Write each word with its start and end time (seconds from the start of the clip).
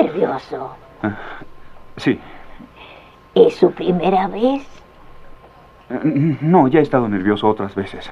nervioso. 0.00 0.70
Sí. 1.96 2.18
¿Es 3.34 3.56
su 3.56 3.70
primera 3.72 4.28
vez? 4.28 4.66
Eh, 5.90 6.38
No, 6.40 6.68
ya 6.68 6.80
he 6.80 6.82
estado 6.82 7.08
nervioso 7.08 7.48
otras 7.48 7.74
veces. 7.74 8.10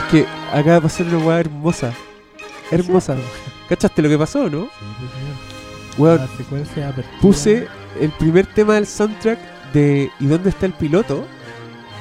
Es 0.00 0.04
que 0.10 0.26
acaba 0.52 0.76
de 0.76 0.80
pasar 0.80 1.06
una 1.06 1.18
weá 1.18 1.40
hermosa. 1.40 1.92
Hermosa. 2.70 3.16
¿Cachaste 3.68 4.02
lo 4.02 4.08
que 4.08 4.18
pasó, 4.18 4.48
no? 4.48 4.68
Weón, 5.98 6.20
puse 7.20 7.68
el 8.00 8.10
primer 8.12 8.46
tema 8.46 8.74
del 8.74 8.86
soundtrack 8.86 9.38
de 9.72 10.10
¿Y 10.18 10.26
dónde 10.26 10.50
está 10.50 10.66
el 10.66 10.72
piloto? 10.72 11.24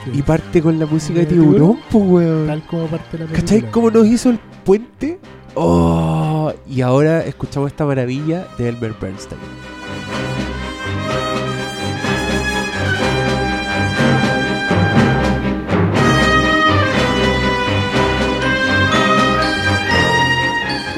Sí. 0.05 0.19
Y 0.19 0.21
parte 0.21 0.61
con 0.61 0.79
la 0.79 0.85
música 0.85 1.19
de 1.19 1.25
¿De 1.25 1.33
tiburón? 1.33 1.79
pues 1.89 2.05
weón. 2.05 2.47
Tal 2.47 2.63
como 2.63 2.87
parte 2.87 3.17
la 3.17 3.25
película. 3.25 3.39
¿Cachai 3.39 3.71
cómo 3.71 3.91
nos 3.91 4.07
hizo 4.07 4.29
el 4.29 4.39
puente? 4.63 5.19
Oh, 5.55 6.53
y 6.67 6.81
ahora 6.81 7.25
escuchamos 7.25 7.71
esta 7.71 7.85
maravilla 7.85 8.47
de 8.57 8.69
Elmer 8.69 8.93
Bernstein. 8.99 9.41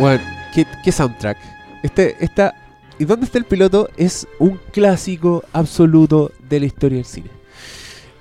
Bueno, 0.02 0.24
¿qué, 0.52 0.66
qué 0.84 0.92
soundtrack? 0.92 1.38
Este, 1.84 2.16
esta, 2.26 2.56
¿Y 2.98 3.06
dónde 3.06 3.28
está 3.28 3.38
el 3.38 3.46
piloto? 3.46 3.88
Es 3.98 4.28
un 4.40 4.60
clásico 4.72 5.44
absoluto 5.54 6.32
de 6.50 6.60
la 6.60 6.66
historia 6.66 6.96
del 6.96 7.06
cine. 7.06 7.30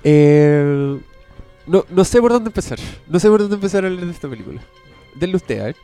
Eh, 0.03 0.99
no, 1.65 1.83
no 1.89 2.03
sé 2.03 2.21
por 2.21 2.33
dónde 2.33 2.49
empezar. 2.49 2.77
No 3.07 3.19
sé 3.19 3.27
por 3.29 3.39
dónde 3.39 3.55
empezar 3.55 3.83
a 3.83 3.87
hablar 3.87 4.05
de 4.05 4.11
esta 4.11 4.29
película. 4.29 4.61
Denle 5.15 5.37
usted, 5.37 5.59
a 5.59 5.65
ver. 5.65 5.75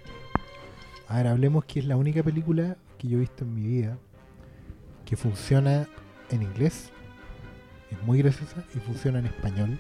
A 1.08 1.18
ver, 1.18 1.28
hablemos 1.30 1.66
que 1.66 1.80
es 1.80 1.86
la 1.86 1.98
única 1.98 2.22
película 2.22 2.78
que 3.00 3.08
yo 3.08 3.18
he 3.18 3.22
visto 3.22 3.44
en 3.44 3.56
mi 3.56 3.64
vida 3.68 3.98
que 5.04 5.18
funciona 5.18 5.88
en 6.30 6.44
inglés. 6.44 6.92
Es 7.90 8.00
muy 8.04 8.20
graciosa 8.20 8.64
y 8.76 8.78
funciona 8.78 9.18
en 9.18 9.26
español. 9.26 9.80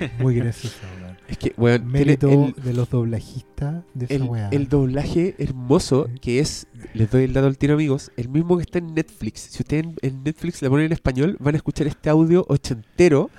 es 0.00 0.18
muy 0.18 0.34
graciosa, 0.36 0.86
weón. 1.00 1.09
Es 1.30 1.38
que, 1.38 1.52
weón, 1.56 1.82
tiene 1.82 1.92
Mérito 1.92 2.28
el, 2.28 2.54
de 2.62 2.74
los 2.74 2.90
doblajistas 2.90 3.84
de 3.94 4.06
esa 4.06 4.14
el, 4.14 4.22
weá. 4.24 4.48
el 4.50 4.68
doblaje 4.68 5.36
hermoso 5.38 6.08
que 6.20 6.40
es, 6.40 6.66
les 6.92 7.10
doy 7.10 7.24
el 7.24 7.32
dato 7.32 7.46
al 7.46 7.56
tiro 7.56 7.74
amigos, 7.74 8.10
el 8.16 8.28
mismo 8.28 8.56
que 8.56 8.62
está 8.62 8.78
en 8.78 8.94
Netflix. 8.94 9.40
Si 9.52 9.62
ustedes 9.62 9.84
en, 9.84 9.94
en 10.02 10.24
Netflix 10.24 10.60
le 10.60 10.68
ponen 10.68 10.86
en 10.86 10.92
español, 10.92 11.36
van 11.38 11.54
a 11.54 11.58
escuchar 11.58 11.86
este 11.86 12.10
audio 12.10 12.44
ochentero 12.48 13.30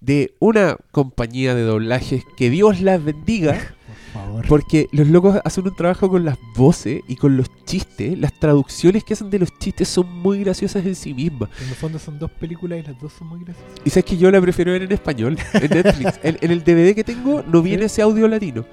de 0.00 0.34
una 0.40 0.76
compañía 0.90 1.54
de 1.54 1.62
doblajes 1.62 2.24
que 2.36 2.50
Dios 2.50 2.80
las 2.80 3.02
bendiga. 3.02 3.74
Favor. 4.12 4.46
Porque 4.46 4.88
los 4.92 5.06
locos 5.08 5.38
hacen 5.44 5.66
un 5.66 5.74
trabajo 5.74 6.08
con 6.10 6.24
las 6.24 6.38
voces 6.54 7.00
y 7.08 7.16
con 7.16 7.36
los 7.36 7.46
chistes. 7.64 8.18
Las 8.18 8.38
traducciones 8.38 9.04
que 9.04 9.14
hacen 9.14 9.30
de 9.30 9.38
los 9.38 9.58
chistes 9.58 9.88
son 9.88 10.06
muy 10.20 10.40
graciosas 10.44 10.84
en 10.84 10.94
sí 10.94 11.14
mismas. 11.14 11.48
En 11.62 11.68
el 11.68 11.74
fondo 11.74 11.98
son 11.98 12.18
dos 12.18 12.30
películas 12.30 12.80
y 12.80 12.82
las 12.82 13.00
dos 13.00 13.12
son 13.12 13.28
muy 13.28 13.40
graciosas. 13.44 13.72
Y 13.84 13.90
sabes 13.90 14.04
que 14.04 14.16
yo 14.18 14.30
la 14.30 14.40
prefiero 14.40 14.72
ver 14.72 14.82
en 14.82 14.92
español, 14.92 15.38
en 15.54 15.70
Netflix. 15.70 16.20
en, 16.22 16.38
en 16.40 16.50
el 16.50 16.62
DVD 16.62 16.94
que 16.94 17.04
tengo 17.04 17.42
no 17.42 17.62
viene 17.62 17.86
ese 17.86 18.02
audio 18.02 18.28
latino. 18.28 18.64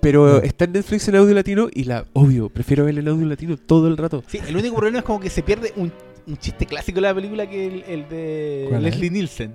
Pero 0.00 0.40
está 0.42 0.64
en 0.64 0.72
Netflix 0.72 1.06
en 1.08 1.16
audio 1.16 1.34
latino 1.34 1.68
y 1.72 1.84
la, 1.84 2.06
obvio, 2.14 2.48
prefiero 2.48 2.86
ver 2.86 2.98
en 2.98 3.06
audio 3.06 3.26
latino 3.26 3.56
todo 3.58 3.86
el 3.86 3.96
rato. 3.98 4.24
Sí, 4.26 4.38
el 4.48 4.56
único 4.56 4.74
problema 4.76 4.98
es 5.00 5.04
como 5.04 5.20
que 5.20 5.28
se 5.28 5.42
pierde 5.42 5.72
un, 5.76 5.92
un 6.26 6.36
chiste 6.38 6.64
clásico 6.64 6.96
de 6.96 7.02
la 7.02 7.14
película 7.14 7.46
que 7.48 7.66
el, 7.66 7.84
el 7.86 8.08
de. 8.08 8.78
Leslie 8.80 9.10
Nielsen. 9.10 9.54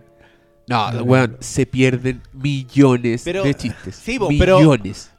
No, 0.67 0.91
No, 0.91 1.03
weón, 1.03 1.37
se 1.39 1.65
pierden 1.65 2.21
millones 2.31 3.21
Pero- 3.25 3.43
de 3.43 3.53
chistes. 3.55 3.95
sí, 3.95 4.17
pero- 4.39 4.59
millones. 4.59 5.09
Pero 5.09 5.14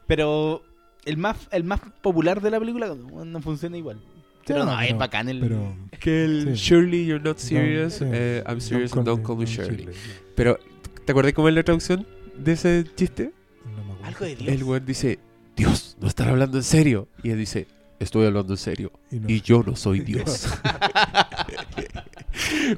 el 1.04 1.16
más, 1.16 1.36
el 1.50 1.64
más 1.64 1.80
popular 2.02 2.40
de 2.40 2.50
la 2.50 2.58
película 2.58 2.88
no, 2.94 3.24
no 3.24 3.40
funciona 3.40 3.76
igual. 3.76 4.00
Pero 4.46 4.60
No, 4.60 4.66
no, 4.76 4.80
es 4.80 4.86
pero- 4.88 4.98
bacán 4.98 5.28
el. 5.28 5.40
Pero. 5.40 5.76
Que 5.98 6.24
el 6.24 6.56
Sí. 6.56 6.68
Surely 6.68 7.04
you're 7.06 7.22
not 7.24 7.38
serious, 7.38 7.94
sí. 7.94 8.04
eh, 8.06 8.44
I'm 8.46 8.60
serious 8.60 8.90
Don't 8.92 8.98
and 9.08 9.16
don't 9.18 9.26
call 9.26 9.36
me 9.36 9.44
me 9.44 9.50
Shirley. 9.50 9.88
Pero, 10.36 10.58
¿te 11.04 11.10
acordás 11.12 11.32
cómo 11.32 11.48
es 11.48 11.54
la 11.54 11.62
traducción 11.64 12.06
de 12.36 12.52
ese 12.52 12.84
chiste? 12.94 13.32
No 13.64 13.70
me 13.84 13.92
acuerdo. 13.94 14.04
Algo 14.06 14.24
de 14.24 14.36
Dios. 14.36 14.54
El 14.54 14.62
weón 14.64 14.86
dice, 14.86 15.18
Dios, 15.56 15.96
no 16.00 16.06
estará 16.06 16.30
hablando 16.30 16.58
en 16.58 16.62
serio. 16.62 17.08
Y 17.24 17.30
él 17.30 17.38
dice, 17.38 17.66
estoy 17.98 18.26
hablando 18.26 18.52
en 18.52 18.58
serio. 18.58 18.92
Y 19.10 19.16
no. 19.18 19.28
Y 19.28 19.40
yo 19.40 19.64
no 19.66 19.74
soy 19.74 20.00
Dios. 20.00 20.46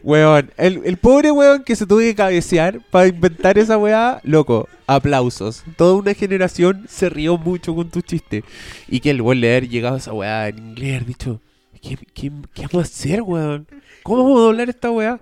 weón, 0.03 0.51
el, 0.57 0.83
el 0.85 0.97
pobre 0.97 1.31
weón 1.31 1.65
que 1.65 1.77
se 1.77 1.87
tuvo 1.87 1.99
que 1.99 2.15
cabecear 2.15 2.81
para 2.91 3.09
inventar 3.09 3.59
esa 3.59 3.79
weá, 3.79 4.21
loco, 4.25 4.69
aplausos. 4.87 5.65
Toda 5.77 5.95
una 5.95 6.15
generación 6.15 6.87
se 6.89 7.09
rió 7.09 7.39
mucho 7.39 7.75
con 7.75 7.91
tu 7.91 8.01
chiste. 8.03 8.45
Y 8.89 9.01
que 9.01 9.11
el 9.11 9.23
weón 9.23 9.41
le 9.41 9.51
haber 9.51 9.69
llegado 9.69 9.97
a 9.97 9.99
esa 9.99 10.13
weá 10.13 10.49
en 10.49 10.59
inglés, 10.59 11.07
dicho, 11.07 11.41
¿qué, 11.83 11.97
qué, 12.15 12.31
qué 12.55 12.63
vamos 12.63 12.75
a 12.77 12.81
hacer, 12.93 13.23
weón? 13.23 13.67
¿Cómo 14.03 14.23
vamos 14.25 14.39
a 14.39 14.43
doblar 14.43 14.69
esta 14.69 14.91
weá? 14.91 15.21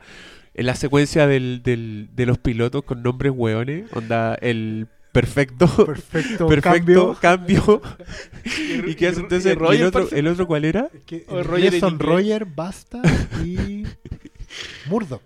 En 0.54 0.64
la 0.66 0.74
secuencia 0.74 1.26
del, 1.26 1.62
del- 1.62 2.08
de 2.16 2.24
los 2.26 2.38
pilotos 2.38 2.82
con 2.84 3.02
nombres 3.02 3.32
weones, 3.36 3.84
onda 3.92 4.34
el 4.40 4.86
perfecto, 5.20 5.66
Perfecto, 5.86 6.46
perfecto 6.48 7.16
cambio. 7.20 7.62
cambio. 7.64 7.82
¿Y 8.86 8.94
qué 8.94 9.08
hace 9.08 9.20
entonces? 9.20 9.46
y 9.46 9.50
¿Y 9.50 9.58
Roger 9.58 9.80
el, 9.80 9.86
otro. 9.86 10.08
¿El 10.12 10.28
otro 10.28 10.46
cuál 10.46 10.64
era? 10.64 10.88
Que 11.06 11.24
en 11.28 11.44
Roger 11.44 11.80
son. 11.80 11.98
Roger, 11.98 12.44
Basta 12.44 13.00
y 13.44 13.84
Murdoch. 14.88 15.22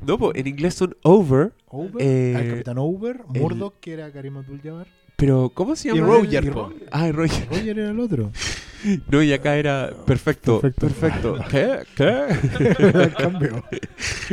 No, 0.00 0.18
pues 0.18 0.36
en 0.36 0.46
inglés 0.46 0.74
son 0.74 0.96
over, 1.02 1.52
Over, 1.68 2.02
Eh, 2.02 2.34
el 2.38 2.50
Capitán 2.50 2.78
Over, 2.78 3.20
el- 3.34 3.40
Murdoch, 3.40 3.74
que 3.80 3.92
era 3.92 4.10
Karim 4.12 4.36
Abdul-Jabbar. 4.38 4.86
pero 5.16 5.50
¿cómo 5.54 5.76
se 5.76 5.88
Y 5.88 5.94
llama? 5.94 6.06
Roger, 6.06 6.44
el- 6.44 6.52
po. 6.52 6.72
Ah, 6.90 7.10
Roger. 7.12 7.46
Roger 7.50 7.78
era 7.78 7.90
el 7.90 8.00
otro. 8.00 8.30
No, 9.10 9.22
y 9.22 9.30
acá 9.34 9.56
era 9.56 9.90
perfecto, 10.06 10.58
Perfecto. 10.62 11.34
perfecto. 11.34 11.38
¿Qué? 11.50 11.80
¿Qué? 11.94 13.12
Cambio. 13.18 13.62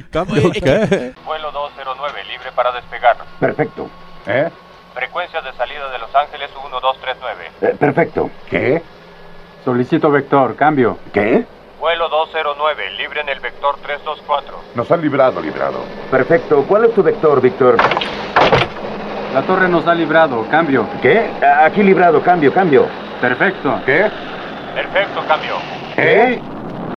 ¿Cambio? 0.09 0.47
Oye, 0.49 0.61
¿Qué? 0.61 1.13
Vuelo 1.25 1.51
209, 1.51 2.19
libre 2.31 2.49
para 2.55 2.71
despegar. 2.71 3.17
Perfecto. 3.41 3.89
¿Eh? 4.25 4.49
Frecuencia 4.97 5.41
de 5.41 5.53
salida 5.53 5.91
de 5.91 5.99
Los 5.99 6.15
Ángeles 6.15 6.49
1239. 6.49 7.51
Eh, 7.61 7.75
perfecto. 7.79 8.31
¿Qué? 8.49 8.81
Solicito 9.63 10.09
vector, 10.09 10.55
cambio. 10.55 10.97
¿Qué? 11.13 11.45
Vuelo 11.79 12.09
209, 12.09 12.91
libre 12.97 13.21
en 13.21 13.29
el 13.29 13.39
vector 13.39 13.75
324. 13.83 14.59
Nos 14.73 14.91
han 14.91 14.99
librado, 15.03 15.39
librado. 15.39 15.83
Perfecto. 16.09 16.65
¿Cuál 16.67 16.85
es 16.85 16.95
tu 16.95 17.03
vector, 17.03 17.39
Víctor? 17.39 17.77
La 19.35 19.43
torre 19.43 19.69
nos 19.69 19.85
ha 19.85 19.93
librado, 19.93 20.43
cambio. 20.49 20.87
¿Qué? 20.99 21.29
Aquí 21.61 21.83
librado, 21.83 22.23
cambio, 22.23 22.51
cambio. 22.51 22.87
Perfecto. 23.21 23.79
¿Qué? 23.85 24.09
Perfecto, 24.73 25.23
cambio. 25.27 25.57
¿Qué? 25.93 26.41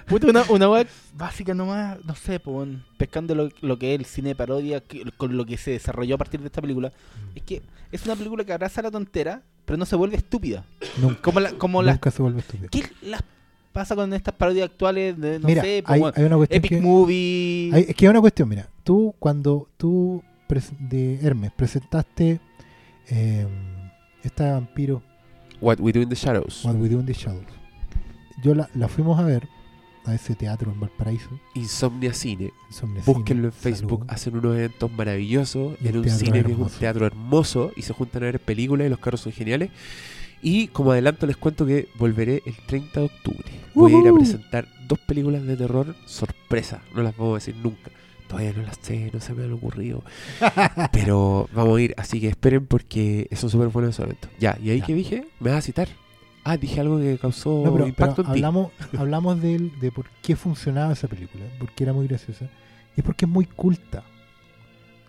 Puta, 0.06 0.27
una, 0.27 0.43
una 0.49 0.84
web 1.10 1.19
básica 1.19 1.54
nomás, 1.54 1.98
no 2.04 2.15
sé, 2.15 2.41
po, 2.41 2.66
pescando 2.97 3.34
lo, 3.34 3.48
lo 3.60 3.78
que 3.78 3.94
es 3.94 4.00
el 4.00 4.06
cine 4.06 4.31
de 4.31 4.34
parodia, 4.34 4.81
que- 4.81 5.04
con 5.16 5.37
lo 5.37 5.44
que 5.47 5.56
se 5.56 5.72
desarrolló 5.72 6.15
a 6.15 6.19
partir 6.19 6.41
de 6.41 6.47
esta 6.47 6.60
película. 6.60 6.93
Es 7.34 7.43
que 7.43 7.62
es 7.93 8.04
una 8.06 8.16
película 8.16 8.44
que 8.44 8.53
abraza 8.53 8.82
la 8.82 8.91
tontera, 8.91 9.43
pero 9.65 9.76
no 9.76 9.87
se 9.87 9.97
vuelve 9.97 10.16
estúpida. 10.16 10.65
Nunca, 11.00 11.20
Como, 11.22 11.41
la, 11.41 11.53
como 11.53 11.82
las 11.82 11.97
nunca 11.97 12.10
se 12.10 12.22
vuelve 12.22 12.41
estúpido. 12.41 12.69
¿Qué 12.70 12.82
las 13.03 13.22
pasa 13.72 13.94
con 13.94 14.12
estas 14.12 14.34
parodias 14.34 14.69
actuales 14.69 15.19
de, 15.20 15.38
no 15.38 15.46
Mira, 15.46 15.62
sé, 15.62 15.82
po, 15.87 15.93
hay, 15.93 16.00
una 16.25 16.37
cuestión 16.37 16.58
Epic 16.58 16.70
que... 16.70 16.81
Movie? 16.81 17.70
hay- 17.73 17.87
es 17.88 17.94
que 17.94 18.06
hay 18.06 18.11
una 18.11 18.20
cuestión, 18.20 18.49
mira. 18.49 18.69
Tú, 18.82 19.14
cuando 19.19 19.69
tú, 19.76 20.23
pres- 20.49 20.76
de 20.79 21.20
Hermes, 21.25 21.52
presentaste 21.52 22.40
eh, 23.08 23.46
esta 24.25 24.52
vampiro, 24.55 25.02
What 25.61 25.79
We 25.81 25.93
Do 25.93 26.00
in 26.00 26.08
the 26.08 26.14
Shadows. 26.17 26.64
What 26.64 26.76
We 26.76 26.88
Do 26.88 26.99
in 27.00 27.06
the 27.06 27.12
Shadows, 27.12 27.44
yo 28.43 28.55
la, 28.55 28.69
la 28.75 28.88
fuimos 28.88 29.19
a 29.20 29.23
ver 29.23 29.46
a 30.05 30.14
ese 30.14 30.35
teatro 30.35 30.73
en 30.73 30.81
Valparaíso. 30.81 31.29
Insomnia 31.55 32.12
Cine. 32.14 32.52
Insomnia 32.69 33.02
Búsquenlo 33.05 33.49
en 33.49 33.52
Facebook. 33.52 34.00
salud. 34.00 34.12
Hacen 34.12 34.37
unos 34.37 34.56
eventos 34.56 34.91
maravillosos 34.93 35.76
Y 35.82 35.88
en 35.88 35.99
un 35.99 36.08
cine 36.11 36.43
que 36.43 36.52
es 36.52 36.58
un 36.58 36.69
teatro 36.70 37.06
hermoso 37.06 37.73
y 37.76 37.82
se 37.82 37.93
juntan 37.93 38.23
a 38.23 38.26
ver 38.26 38.41
películas 38.41 38.87
y 38.87 38.91
los 38.91 38.99
carros 38.99 39.20
son 39.20 39.32
geniales. 39.32 39.70
Y 40.43 40.69
como 40.69 40.93
adelanto 40.93 41.26
les 41.26 41.37
cuento 41.37 41.67
que 41.67 41.88
volveré 41.99 42.43
el 42.47 42.55
30 42.67 43.00
de 43.00 43.06
octubre. 43.06 43.44
Voy 43.75 43.94
a 43.94 43.99
ir 43.99 44.08
a 44.08 44.12
presentar 44.14 44.67
dos 44.88 44.99
películas 45.00 45.44
de 45.44 45.56
terror 45.56 45.94
sorpresa. 46.06 46.81
No 46.94 47.02
las 47.02 47.17
vamos 47.17 47.32
a 47.32 47.35
decir 47.37 47.56
nunca. 47.62 47.91
Todavía 48.26 48.52
no 48.56 48.62
las 48.62 48.79
sé, 48.81 49.11
no 49.12 49.20
se 49.20 49.35
me 49.35 49.44
han 49.44 49.52
ocurrido. 49.52 50.02
Pero 50.93 51.49
vamos 51.52 51.79
a 51.79 51.82
ir, 51.82 51.94
así 51.99 52.20
que 52.20 52.29
esperen 52.29 52.64
porque 52.67 53.29
son 53.35 53.50
súper 53.50 53.69
buenos 53.69 53.99
eventos. 53.99 54.31
Ya, 54.38 54.56
y 54.62 54.70
ahí 54.70 54.81
Ya. 54.81 54.87
que 54.87 54.94
dije, 54.94 55.26
me 55.41 55.50
vas 55.50 55.58
a 55.58 55.62
citar. 55.62 55.88
Ah, 56.44 56.56
dije 56.56 56.81
algo 56.81 56.98
que 56.98 57.19
causó 57.19 57.62
No, 57.64 57.72
pero, 57.75 57.87
impacto 57.87 58.16
pero 58.16 58.28
en 58.28 58.32
ti. 58.34 58.38
hablamos, 58.38 58.72
hablamos 58.98 59.40
de, 59.42 59.54
él- 59.56 59.72
de 59.81 59.92
por 59.92 60.06
qué 60.22 60.37
funcionaba 60.37 60.92
esa 60.92 61.06
película, 61.08 61.44
por 61.58 61.70
qué 61.72 61.84
era 61.84 61.92
muy 61.92 62.06
graciosa. 62.06 62.46
Y 62.96 63.00
es 63.00 63.04
porque 63.04 63.25
es 63.26 63.31
muy 63.31 63.44
culta. 63.44 64.02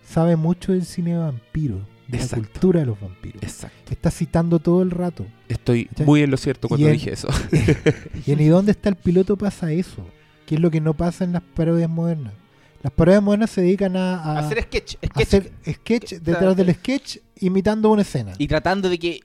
Sabe 0.06 0.36
mucho 0.36 0.72
del 0.72 0.84
cine 0.84 1.16
vampiro, 1.16 1.80
de 2.08 2.18
Exacto. 2.18 2.36
la 2.36 2.42
cultura 2.48 2.80
de 2.80 2.86
los 2.86 3.00
vampiros. 3.00 3.42
Exacto. 3.42 3.92
Está 3.92 4.10
citando 4.10 4.58
todo 4.58 4.82
el 4.82 4.90
rato. 4.90 5.24
Estoy 5.48 5.88
muy 6.04 6.22
en 6.22 6.30
lo 6.30 6.36
cierto 6.36 6.68
cuando 6.68 6.86
en- 6.86 6.92
dije 6.94 7.12
eso. 7.12 7.28
Y 8.26 8.32
en 8.32 8.40
¿Y 8.40 8.46
dónde 8.48 8.72
está 8.72 8.88
el 8.88 8.96
piloto? 8.96 9.36
pasa 9.36 9.72
eso. 9.72 10.04
Que 10.46 10.56
es 10.56 10.60
lo 10.60 10.70
que 10.70 10.80
no 10.80 10.94
pasa 10.94 11.24
en 11.24 11.32
las 11.32 11.42
parodias 11.42 11.88
modernas. 11.88 12.34
Las 12.82 12.92
parodias 12.92 13.22
modernas 13.22 13.50
se 13.50 13.62
dedican 13.62 13.96
a, 13.96 14.16
a- 14.16 14.38
Hacer 14.40 14.62
sketch, 14.64 14.96
a 15.02 15.06
sketch 15.06 15.22
hacer 15.28 15.52
sketch 15.72 16.12
detrás 16.14 16.56
del 16.56 16.74
sketch 16.74 17.18
imitando 17.40 17.90
una 17.90 18.02
escena. 18.02 18.32
y 18.38 18.48
tratando 18.48 18.88
de 18.90 18.98
que, 18.98 19.20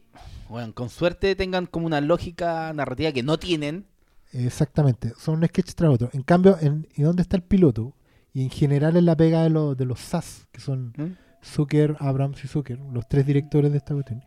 bueno, 0.50 0.74
con 0.74 0.90
suerte 0.90 1.36
tengan 1.36 1.66
como 1.66 1.86
una 1.88 2.02
lógica 2.02 2.72
narrativa 2.74 3.12
que 3.12 3.24
no 3.24 3.38
tienen. 3.38 3.86
Exactamente, 4.34 5.14
son 5.18 5.36
un 5.40 5.46
sketch 5.48 5.74
tras 5.74 5.92
otro. 5.94 6.10
En 6.14 6.24
cambio, 6.24 6.58
en 6.62 6.88
¿y 6.96 7.02
dónde 7.04 7.22
está 7.22 7.38
el 7.38 7.44
piloto? 7.44 7.94
Y 8.34 8.44
en 8.44 8.50
general 8.50 8.96
es 8.98 9.04
la 9.04 9.16
pega 9.16 9.44
de, 9.44 9.50
los 9.50 9.76
de 9.78 9.86
los 9.86 10.00
SAS, 10.00 10.48
que 10.52 10.60
son 10.62 10.94
¿Mm? 10.98 11.16
Zucker, 11.44 11.96
Abrams 12.00 12.44
y 12.44 12.48
Zucker, 12.48 12.78
los 12.92 13.08
tres 13.08 13.26
directores 13.26 13.72
de 13.72 13.78
esta 13.78 13.94
cuestión. 13.94 14.24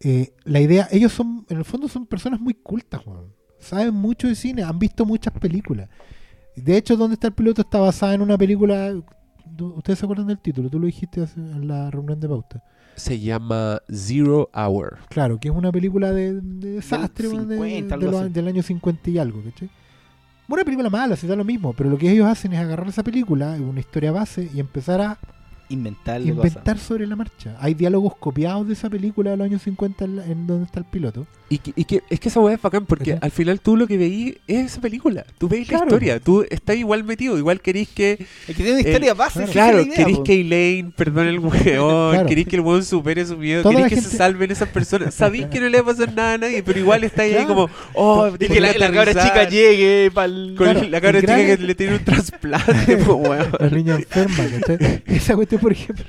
Eh, 0.00 0.32
la 0.44 0.60
idea, 0.60 0.88
ellos 0.90 1.12
son, 1.12 1.46
en 1.48 1.58
el 1.58 1.64
fondo 1.64 1.88
son 1.88 2.06
personas 2.06 2.40
muy 2.40 2.54
cultas, 2.54 3.06
weón. 3.06 3.32
Saben 3.58 3.94
mucho 3.94 4.26
de 4.28 4.34
cine, 4.34 4.62
han 4.62 4.78
visto 4.78 5.04
muchas 5.04 5.32
películas. 5.34 5.88
De 6.56 6.76
hecho, 6.76 6.96
¿Dónde 6.96 7.14
está 7.14 7.28
el 7.28 7.34
piloto? 7.34 7.62
está 7.62 7.78
basada 7.78 8.14
en 8.14 8.22
una 8.22 8.36
película. 8.38 8.92
¿tú- 9.56 9.74
¿Ustedes 9.76 9.98
se 9.98 10.06
acuerdan 10.06 10.26
del 10.26 10.40
título? 10.40 10.68
Tú 10.70 10.78
lo 10.80 10.86
dijiste 10.86 11.22
en 11.36 11.68
la 11.68 11.90
reunión 11.90 12.18
de 12.18 12.28
pauta. 12.28 12.62
Se 13.00 13.18
llama 13.20 13.80
Zero 13.92 14.50
Hour. 14.54 14.98
Claro, 15.08 15.38
que 15.40 15.48
es 15.48 15.54
una 15.54 15.72
película 15.72 16.12
de, 16.12 16.34
de 16.40 16.72
desastre, 16.74 17.28
weón, 17.28 17.48
de- 17.48 17.56
50, 17.56 17.88
de 17.88 17.94
algo 17.94 18.10
los- 18.12 18.20
así. 18.22 18.32
del 18.32 18.48
año 18.48 18.62
50 18.62 19.10
y 19.10 19.18
algo, 19.18 19.42
¿cachai? 19.42 19.70
Una 20.48 20.64
película 20.64 20.90
mala, 20.90 21.14
se 21.16 21.26
da 21.26 21.36
lo 21.36 21.44
mismo, 21.44 21.72
pero 21.72 21.88
lo 21.90 21.96
que 21.98 22.10
ellos 22.10 22.26
hacen 22.26 22.52
es 22.52 22.58
agarrar 22.60 22.88
esa 22.88 23.02
película, 23.04 23.52
una 23.60 23.78
historia 23.80 24.10
base, 24.12 24.50
y 24.52 24.58
empezar 24.60 25.00
a 25.00 25.18
inventar 26.34 26.74
cosas. 26.74 26.82
sobre 26.88 27.06
la 27.06 27.14
marcha. 27.14 27.56
Hay 27.60 27.74
diálogos 27.74 28.16
copiados 28.16 28.66
de 28.66 28.72
esa 28.72 28.90
película 28.90 29.30
de 29.30 29.36
los 29.36 29.44
años 29.44 29.62
50 29.62 30.04
en, 30.04 30.16
la- 30.16 30.26
en 30.26 30.46
donde 30.48 30.64
está 30.64 30.80
el 30.80 30.86
piloto. 30.86 31.26
Y 31.52 31.58
que, 31.58 31.72
y 31.74 31.84
que- 31.84 32.00
es 32.08 32.20
que 32.20 32.28
esa 32.28 32.38
weá 32.38 32.54
es 32.54 32.62
bacán 32.62 32.86
porque 32.86 33.18
al 33.20 33.30
final 33.32 33.60
tú 33.60 33.76
lo 33.76 33.88
que 33.88 33.98
veís 33.98 34.36
es 34.46 34.66
esa 34.66 34.80
película. 34.80 35.26
Tú 35.36 35.48
veis 35.48 35.66
Claro. 35.66 35.86
la 35.86 35.88
historia. 35.88 36.20
Tú 36.20 36.46
estás 36.48 36.76
igual 36.76 37.02
metido. 37.02 37.36
Igual 37.36 37.60
querís 37.60 37.88
que. 37.88 38.12
Es 38.12 38.54
que 38.56 38.62
tiene 38.62 38.70
una 38.72 38.80
historia 38.82 39.14
base. 39.14 39.42
esa 39.42 39.52
Claro, 39.52 39.82
idea, 39.82 39.96
querís 39.96 40.18
po. 40.18 40.22
que 40.22 40.40
Elaine 40.40 40.92
perdone 40.92 41.30
el 41.30 41.40
weón. 41.40 42.12
Claro. 42.12 42.28
Querís 42.28 42.46
que 42.46 42.54
el 42.54 42.62
weón 42.62 42.84
supere 42.84 43.26
su 43.26 43.36
miedo. 43.36 43.64
Toda 43.64 43.74
Querís 43.74 43.88
que 43.92 44.00
se 44.08 44.16
salven 44.16 44.50
esas 44.52 44.68
personas. 44.68 45.12
Sabís 45.12 45.46
que 45.46 45.58
no 45.58 45.68
le 45.68 45.80
va 45.80 45.90
a 45.90 45.94
pasar 45.96 46.14
nada 46.14 46.34
a 46.34 46.38
nadie, 46.38 46.62
pero 46.62 46.78
igual 46.78 47.02
está 47.02 47.22
ahí 47.22 47.32
Claro. 47.32 47.48
como. 47.48 47.70
Oh, 47.94 48.28
Y 48.38 48.46
que 48.46 48.60
la, 48.60 48.72
la 48.74 48.92
cabra 48.92 49.12
chica 49.12 49.48
llegue 49.48 50.10
pa'l... 50.14 50.54
Con 50.56 50.66
Claro, 50.70 50.88
la 50.88 51.00
cabra 51.00 51.18
el 51.18 51.24
chica 51.24 51.36
gran- 51.36 51.56
que 51.58 51.62
le 51.64 51.74
tiene 51.74 51.94
un 51.96 52.04
trasplante, 52.04 52.96
po, 53.04 53.14
weón. 53.14 53.48
La 53.58 53.68
niña 53.70 53.96
enferma, 53.96 54.44
¿cachai? 54.60 55.02
Esa 55.06 55.34
cuestión, 55.34 55.60
por 55.60 55.72
ejemplo. 55.72 56.04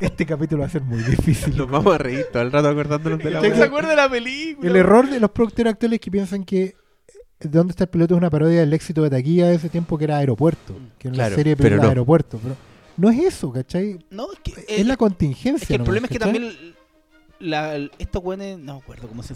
Este 0.00 0.24
capítulo 0.26 0.60
va 0.62 0.66
a 0.66 0.70
ser 0.70 0.82
muy 0.82 1.02
difícil. 1.02 1.56
Nos 1.56 1.70
vamos 1.70 1.94
a 1.94 1.98
reír 1.98 2.26
todo 2.32 2.42
el 2.42 2.50
rato 2.52 2.68
acordándonos 2.68 3.18
de 3.18 3.30
la 3.30 3.40
¿Quién 3.42 3.54
se 3.54 3.64
acuerda 3.64 3.90
de 3.90 3.96
la 3.96 4.08
película? 4.08 4.68
El 4.70 4.76
error 4.76 5.08
de 5.08 5.20
los 5.20 5.30
productores 5.30 5.72
actuales 5.74 6.00
que 6.00 6.10
piensan 6.10 6.44
que 6.44 6.62
eh, 6.62 6.74
¿De 7.40 7.48
dónde 7.50 7.72
está 7.72 7.84
el 7.84 7.90
piloto? 7.90 8.14
es 8.14 8.18
una 8.18 8.30
parodia 8.30 8.60
del 8.60 8.72
éxito 8.72 9.02
de 9.02 9.10
taquilla 9.10 9.48
de 9.48 9.56
ese 9.56 9.68
tiempo 9.68 9.98
que 9.98 10.04
era 10.04 10.18
Aeropuerto, 10.18 10.74
que 10.98 11.08
era 11.08 11.14
Claro, 11.14 11.28
una 11.28 11.36
serie 11.36 11.50
de 11.52 11.56
pero 11.56 11.64
películas 11.68 11.82
no. 11.82 11.88
de 11.88 11.90
Aeropuerto. 11.90 12.38
Pero 12.42 12.56
no 12.96 13.10
es 13.10 13.18
eso, 13.34 13.52
¿cachai? 13.52 14.04
No, 14.10 14.28
es 14.32 14.38
que, 14.40 14.64
es 14.68 14.86
la 14.86 14.96
contingencia. 14.96 15.62
es 15.62 15.66
que 15.68 15.74
el 15.74 15.78
nomás, 15.78 15.86
problema 15.86 16.06
es 16.06 16.10
que 16.12 16.18
¿cachai? 16.18 16.32
también 16.34 16.74
la, 17.40 17.76
estos 17.98 18.22
güeyes, 18.22 18.58
no 18.58 18.74
me 18.74 18.80
acuerdo 18.80 19.08
cómo 19.08 19.22
se 19.22 19.34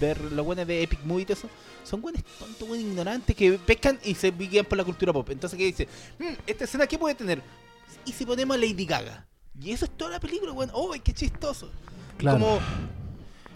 ver 0.00 0.20
los 0.32 0.44
güeyes 0.44 0.66
de 0.66 0.82
Epic 0.82 1.00
Movie 1.04 1.22
y 1.22 1.26
todo 1.26 1.32
eso, 1.38 1.48
son 1.84 2.00
güeyes 2.02 2.22
tontos, 2.38 2.68
güeyes 2.68 2.86
ignorantes 2.86 3.34
que 3.34 3.52
pescan 3.64 3.98
y 4.04 4.14
se 4.14 4.30
guían 4.30 4.64
por 4.66 4.76
la 4.78 4.84
cultura 4.84 5.12
pop. 5.12 5.28
Entonces, 5.30 5.58
¿qué 5.58 5.64
dice? 5.66 5.88
"Mm, 6.18 6.24
¿Esta 6.46 6.64
escena 6.64 6.86
qué 6.86 6.98
puede 6.98 7.14
tener? 7.14 7.40
¿Y 8.04 8.12
si 8.12 8.24
ponemos 8.26 8.56
a 8.56 8.58
Lady 8.60 8.84
Gaga? 8.86 9.26
Y 9.62 9.70
eso 9.72 9.84
es 9.86 9.90
toda 9.92 10.12
la 10.12 10.20
película, 10.20 10.52
güey. 10.52 10.68
¡Oh, 10.72 10.92
qué 11.02 11.12
chistoso! 11.12 11.70
Claro. 12.18 12.38
Como, 12.38 12.58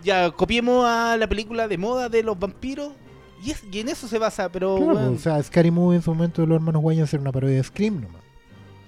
ya 0.03 0.31
copiemos 0.31 0.85
a 0.87 1.17
la 1.17 1.29
película 1.29 1.69
de 1.69 1.79
moda 1.79 2.09
de 2.09 2.23
los 2.23 2.39
vampiros 2.39 2.93
y, 3.45 3.51
es- 3.51 3.63
y 3.71 3.81
en 3.81 3.89
eso 3.89 4.09
se 4.09 4.19
basa, 4.19 4.49
pero. 4.51 4.77
Claro, 4.77 4.93
weón, 4.95 5.09
pues, 5.11 5.21
o 5.21 5.23
sea, 5.23 5.43
Scary 5.43 5.71
Movie 5.71 5.97
en 5.97 6.03
su 6.03 6.13
momento 6.15 6.43
de 6.43 6.49
los 6.49 6.57
hermanos 6.57 6.83
Wayans 6.83 7.13
era 7.13 7.21
una 7.21 7.33
parodia 7.33 7.57
de 7.57 7.65
Scream 7.65 8.01
nomás. 8.03 8.21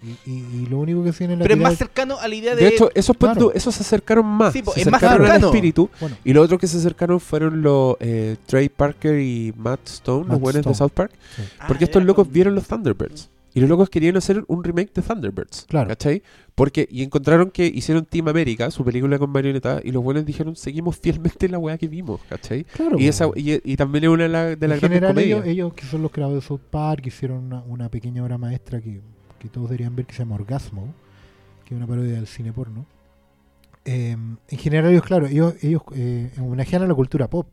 Y, 0.02 0.18
y, 0.28 0.32
y 0.62 0.66
lo 0.66 0.78
único 0.78 1.04
que 1.04 1.12
tiene 1.12 1.36
la 1.36 1.42
pero 1.44 1.54
es 1.54 1.60
más 1.60 1.76
cercano 1.78 2.18
a 2.18 2.26
la 2.26 2.34
idea 2.34 2.56
de. 2.56 2.62
De 2.62 2.68
hecho, 2.68 2.90
esos, 2.94 3.16
Claro. 3.16 3.34
puntos- 3.40 3.52
esos 3.54 3.72
se 3.74 3.82
acercaron 3.82 4.26
más. 4.26 4.52
Sí, 4.52 4.60
se 4.74 4.80
es 4.80 4.86
más 4.90 5.00
acercaron 5.00 5.26
al 5.26 5.32
cercano. 5.34 5.46
espíritu. 5.48 5.90
Bueno, 6.00 6.16
Y 6.24 6.32
los 6.32 6.44
otros 6.44 6.58
que 6.60 6.66
se 6.66 6.78
acercaron 6.78 7.20
fueron 7.20 7.62
los 7.62 7.96
eh, 8.00 8.36
Trey 8.46 8.68
Parker 8.68 9.20
y 9.20 9.54
Matt 9.56 9.86
Stone, 9.86 10.26
los 10.28 10.40
buenos 10.40 10.64
de. 10.66 10.74
South 10.74 10.90
Park. 10.92 11.12
sí. 11.36 11.42
Ah, 11.60 11.66
Porque 11.68 11.84
estos 11.84 12.02
locos 12.02 12.24
con- 12.24 12.32
vieron 12.34 12.54
los 12.56 12.66
Thunderbirds. 12.66 13.30
Y 13.54 13.60
los 13.60 13.68
locos 13.68 13.90
querían 13.90 14.16
hacer 14.16 14.44
un 14.48 14.64
remake 14.64 14.92
de 14.94 15.02
Thunderbirds. 15.02 15.66
Claro. 15.68 15.88
¿Cachai? 15.88 16.22
Porque, 16.54 16.88
y 16.90 17.02
encontraron 17.02 17.50
que 17.50 17.66
hicieron 17.66 18.04
Team 18.06 18.28
America, 18.28 18.70
su 18.70 18.84
película 18.84 19.18
con 19.18 19.30
marioneta, 19.30 19.80
y 19.84 19.92
los 19.92 20.02
buenos 20.02 20.24
dijeron, 20.24 20.56
seguimos 20.56 20.96
fielmente 20.98 21.48
la 21.48 21.58
weá 21.58 21.76
que 21.76 21.88
vimos, 21.88 22.20
¿cachai? 22.28 22.64
Claro, 22.64 22.98
Y, 22.98 23.08
esa, 23.08 23.26
y, 23.36 23.60
y 23.70 23.76
también 23.76 24.04
es 24.04 24.10
una 24.10 24.22
de, 24.24 24.28
la- 24.30 24.44
de 24.46 24.52
en 24.52 24.70
las 24.70 24.80
grandes 24.80 24.80
general 25.00 25.14
comedias. 25.14 25.38
ellos, 25.40 25.46
ellos 25.52 25.74
que 25.74 25.84
son 25.86 26.02
los 26.02 26.10
creadores 26.10 26.42
de 26.42 26.48
South 26.48 26.60
Park 26.70 27.06
hicieron 27.06 27.38
una, 27.44 27.62
una 27.62 27.88
pequeña 27.90 28.22
obra 28.22 28.38
maestra 28.38 28.80
que, 28.80 29.00
que 29.38 29.48
todos 29.48 29.68
deberían 29.68 29.94
ver 29.96 30.06
que 30.06 30.12
se 30.14 30.20
llama 30.20 30.36
Orgasmo, 30.36 30.94
que 31.66 31.74
es 31.74 31.76
una 31.76 31.86
parodia 31.86 32.14
del 32.14 32.26
cine 32.26 32.52
porno. 32.52 32.86
Eh, 33.84 34.12
en 34.12 34.58
general 34.58 34.90
ellos, 34.92 35.02
claro, 35.04 35.26
ellos, 35.26 35.54
ellos 35.62 35.82
eh, 35.94 36.30
homenajean 36.40 36.82
a 36.82 36.86
la 36.86 36.94
cultura 36.94 37.28
pop. 37.28 37.48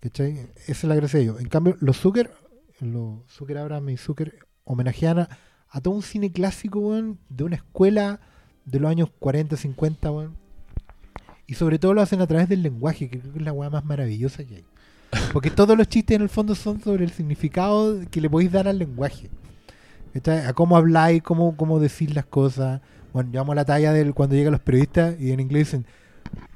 ¿Cachai? 0.00 0.32
Esa 0.66 0.72
es 0.72 0.84
la 0.84 0.94
gracia 0.94 1.18
de 1.18 1.24
ellos. 1.24 1.40
En 1.40 1.48
cambio, 1.48 1.76
los 1.80 1.96
Zucker, 1.98 2.30
los 2.80 3.20
Zucker 3.28 3.58
Abraham 3.58 3.90
y 3.90 3.96
Zucker 3.96 4.34
homenajean 4.66 5.20
a, 5.20 5.28
a 5.70 5.80
todo 5.80 5.94
un 5.94 6.02
cine 6.02 6.30
clásico, 6.30 6.80
weón, 6.80 7.18
de 7.30 7.44
una 7.44 7.56
escuela 7.56 8.20
de 8.66 8.78
los 8.80 8.90
años 8.90 9.08
40, 9.18 9.56
50, 9.56 10.10
weón. 10.12 10.36
Y 11.46 11.54
sobre 11.54 11.78
todo 11.78 11.94
lo 11.94 12.02
hacen 12.02 12.20
a 12.20 12.26
través 12.26 12.48
del 12.48 12.62
lenguaje, 12.62 13.08
que 13.08 13.18
creo 13.20 13.32
que 13.32 13.38
es 13.38 13.44
la 13.44 13.52
weá 13.52 13.70
más 13.70 13.84
maravillosa 13.84 14.44
que 14.44 14.56
hay. 14.56 14.64
Porque 15.32 15.50
todos 15.50 15.78
los 15.78 15.88
chistes 15.88 16.16
en 16.16 16.22
el 16.22 16.28
fondo 16.28 16.54
son 16.54 16.80
sobre 16.82 17.04
el 17.04 17.10
significado 17.12 18.00
que 18.10 18.20
le 18.20 18.28
podéis 18.28 18.52
dar 18.52 18.66
al 18.68 18.78
lenguaje. 18.78 19.30
A 20.46 20.52
cómo 20.54 20.76
habláis, 20.76 21.22
cómo, 21.22 21.56
cómo 21.56 21.78
decir 21.78 22.14
las 22.14 22.24
cosas. 22.26 22.80
Bueno, 23.12 23.30
llevamos 23.30 23.54
la 23.54 23.64
talla 23.64 23.92
del 23.92 24.14
cuando 24.14 24.34
llegan 24.34 24.52
los 24.52 24.60
periodistas 24.62 25.14
y 25.20 25.30
en 25.30 25.40
inglés 25.40 25.66
dicen, 25.68 25.86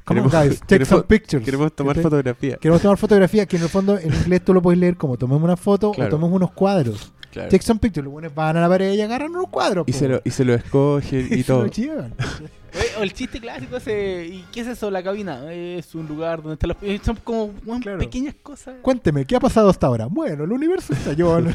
Come 0.04 0.20
on, 0.22 0.30
Queremos- 0.30 0.48
guys, 0.48 0.60
take 0.66 0.84
some 0.84 1.02
queremos- 1.02 1.06
pictures. 1.06 1.44
Queremos 1.44 1.76
tomar 1.76 1.94
¿Cachai? 1.94 2.02
fotografía. 2.10 2.56
Queremos 2.56 2.82
tomar 2.82 2.96
fotografías, 2.98 3.46
que 3.46 3.56
en 3.56 3.62
el 3.62 3.68
fondo 3.68 3.96
en 3.98 4.12
inglés 4.12 4.42
tú 4.44 4.52
lo 4.54 4.60
puedes 4.62 4.80
leer 4.80 4.96
como 4.96 5.16
tomemos 5.16 5.42
una 5.42 5.56
foto 5.56 5.92
Claro. 5.92 6.08
o 6.08 6.10
tomemos 6.18 6.34
unos 6.34 6.50
cuadros. 6.52 7.12
Claro. 7.30 7.48
Take 7.48 7.62
some 7.62 7.78
pictures. 7.78 8.04
Los 8.04 8.12
buenos 8.12 8.34
van 8.34 8.56
a 8.56 8.60
la 8.60 8.68
pared 8.68 8.92
y 8.92 9.00
agarran 9.00 9.30
unos 9.30 9.48
cuadros. 9.48 9.86
Y 9.88 9.92
po. 9.92 9.98
se, 9.98 10.08
lo, 10.08 10.20
y 10.24 10.30
se 10.30 10.44
lo 10.44 10.54
escogen 10.54 11.28
y 11.30 11.34
Y 11.34 11.38
se 11.38 11.44
todo. 11.44 11.62
lo 11.64 11.70
llevan. 11.70 12.14
Oye, 12.74 12.88
o 12.98 13.02
el 13.02 13.12
chiste 13.12 13.40
clásico 13.40 13.76
ese. 13.76 14.26
¿Y 14.26 14.44
qué 14.52 14.60
es 14.60 14.66
eso? 14.68 14.90
La 14.90 15.02
cabina. 15.02 15.52
Es 15.52 15.94
un 15.94 16.06
lugar 16.06 16.42
donde 16.42 16.54
están 16.54 16.68
los. 16.70 17.04
Son 17.04 17.16
como 17.22 17.52
Claro. 17.80 17.98
pequeñas 17.98 18.34
cosas. 18.42 18.76
Cuénteme, 18.82 19.24
¿qué 19.24 19.36
ha 19.36 19.40
pasado 19.40 19.68
hasta 19.70 19.86
ahora? 19.86 20.06
Bueno, 20.06 20.44
el 20.44 20.52
universo 20.52 20.92
estalló. 20.92 21.38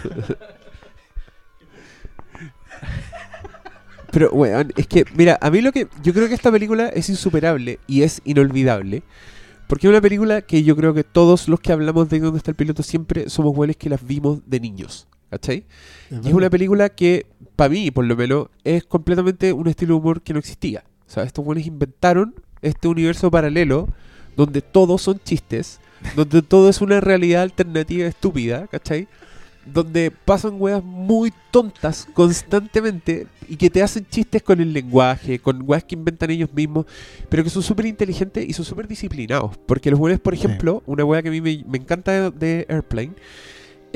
Pero, 4.11 4.29
weón, 4.31 4.71
es 4.77 4.87
que, 4.87 5.03
mira, 5.15 5.37
a 5.41 5.49
mí 5.51 5.61
lo 5.61 5.71
que. 5.71 5.87
Yo 6.03 6.13
creo 6.13 6.27
que 6.27 6.33
esta 6.35 6.51
película 6.51 6.87
es 6.89 7.09
insuperable 7.09 7.79
y 7.87 8.03
es 8.03 8.21
inolvidable. 8.23 9.03
Porque 9.67 9.87
es 9.87 9.91
una 9.91 9.99
película 10.01 10.41
que 10.43 10.63
yo 10.63 10.75
creo 10.75 10.93
que 10.93 11.03
todos 11.03 11.47
los 11.49 11.59
que 11.59 11.71
hablamos 11.73 12.07
de 12.09 12.19
dónde 12.19 12.37
está 12.37 12.51
el 12.51 12.55
piloto 12.55 12.83
siempre 12.83 13.29
somos 13.29 13.55
buenos 13.55 13.75
que 13.77 13.89
las 13.89 14.05
vimos 14.05 14.39
de 14.45 14.59
niños. 14.59 15.07
¿Cachai? 15.29 15.65
Y 16.23 16.27
es 16.27 16.33
una 16.33 16.49
película 16.49 16.89
que, 16.89 17.25
para 17.55 17.69
mí, 17.69 17.91
por 17.91 18.05
lo 18.05 18.15
menos, 18.15 18.47
es 18.63 18.83
completamente 18.83 19.51
un 19.53 19.67
estilo 19.67 19.95
de 19.95 19.99
humor 19.99 20.21
que 20.21 20.33
no 20.33 20.39
existía. 20.39 20.83
O 21.07 21.09
sea, 21.09 21.23
estos 21.23 21.43
buenos 21.43 21.65
inventaron 21.65 22.35
este 22.61 22.87
universo 22.87 23.29
paralelo 23.31 23.87
donde 24.35 24.61
todos 24.61 25.01
son 25.01 25.19
chistes, 25.23 25.79
donde 26.15 26.41
todo 26.41 26.69
es 26.69 26.81
una 26.81 26.99
realidad 27.01 27.41
alternativa 27.43 28.07
estúpida, 28.07 28.67
¿cachai? 28.67 29.07
Donde 29.65 30.11
pasan 30.11 30.55
weas 30.61 30.83
muy 30.83 31.33
tontas 31.51 32.07
constantemente 32.13 33.27
y 33.47 33.55
que 33.55 33.69
te 33.69 33.81
hacen 33.81 34.05
chistes 34.07 34.43
con 34.43 34.59
el 34.59 34.73
lenguaje, 34.73 35.39
con 35.39 35.63
weas 35.67 35.83
que 35.83 35.95
inventan 35.95 36.29
ellos 36.31 36.53
mismos, 36.53 36.85
pero 37.29 37.43
que 37.43 37.49
son 37.49 37.63
súper 37.63 37.85
inteligentes 37.87 38.47
y 38.47 38.53
son 38.53 38.65
súper 38.65 38.87
disciplinados. 38.87 39.57
Porque 39.65 39.89
los 39.89 39.99
buenos, 39.99 40.19
por 40.19 40.35
Sí. 40.37 40.45
ejemplo, 40.45 40.83
una 40.85 41.03
wea 41.03 41.21
que 41.23 41.29
a 41.29 41.31
mí 41.31 41.41
me, 41.41 41.63
me 41.67 41.77
encanta 41.79 42.11
de, 42.11 42.31
de 42.31 42.65
Airplane 42.69 43.13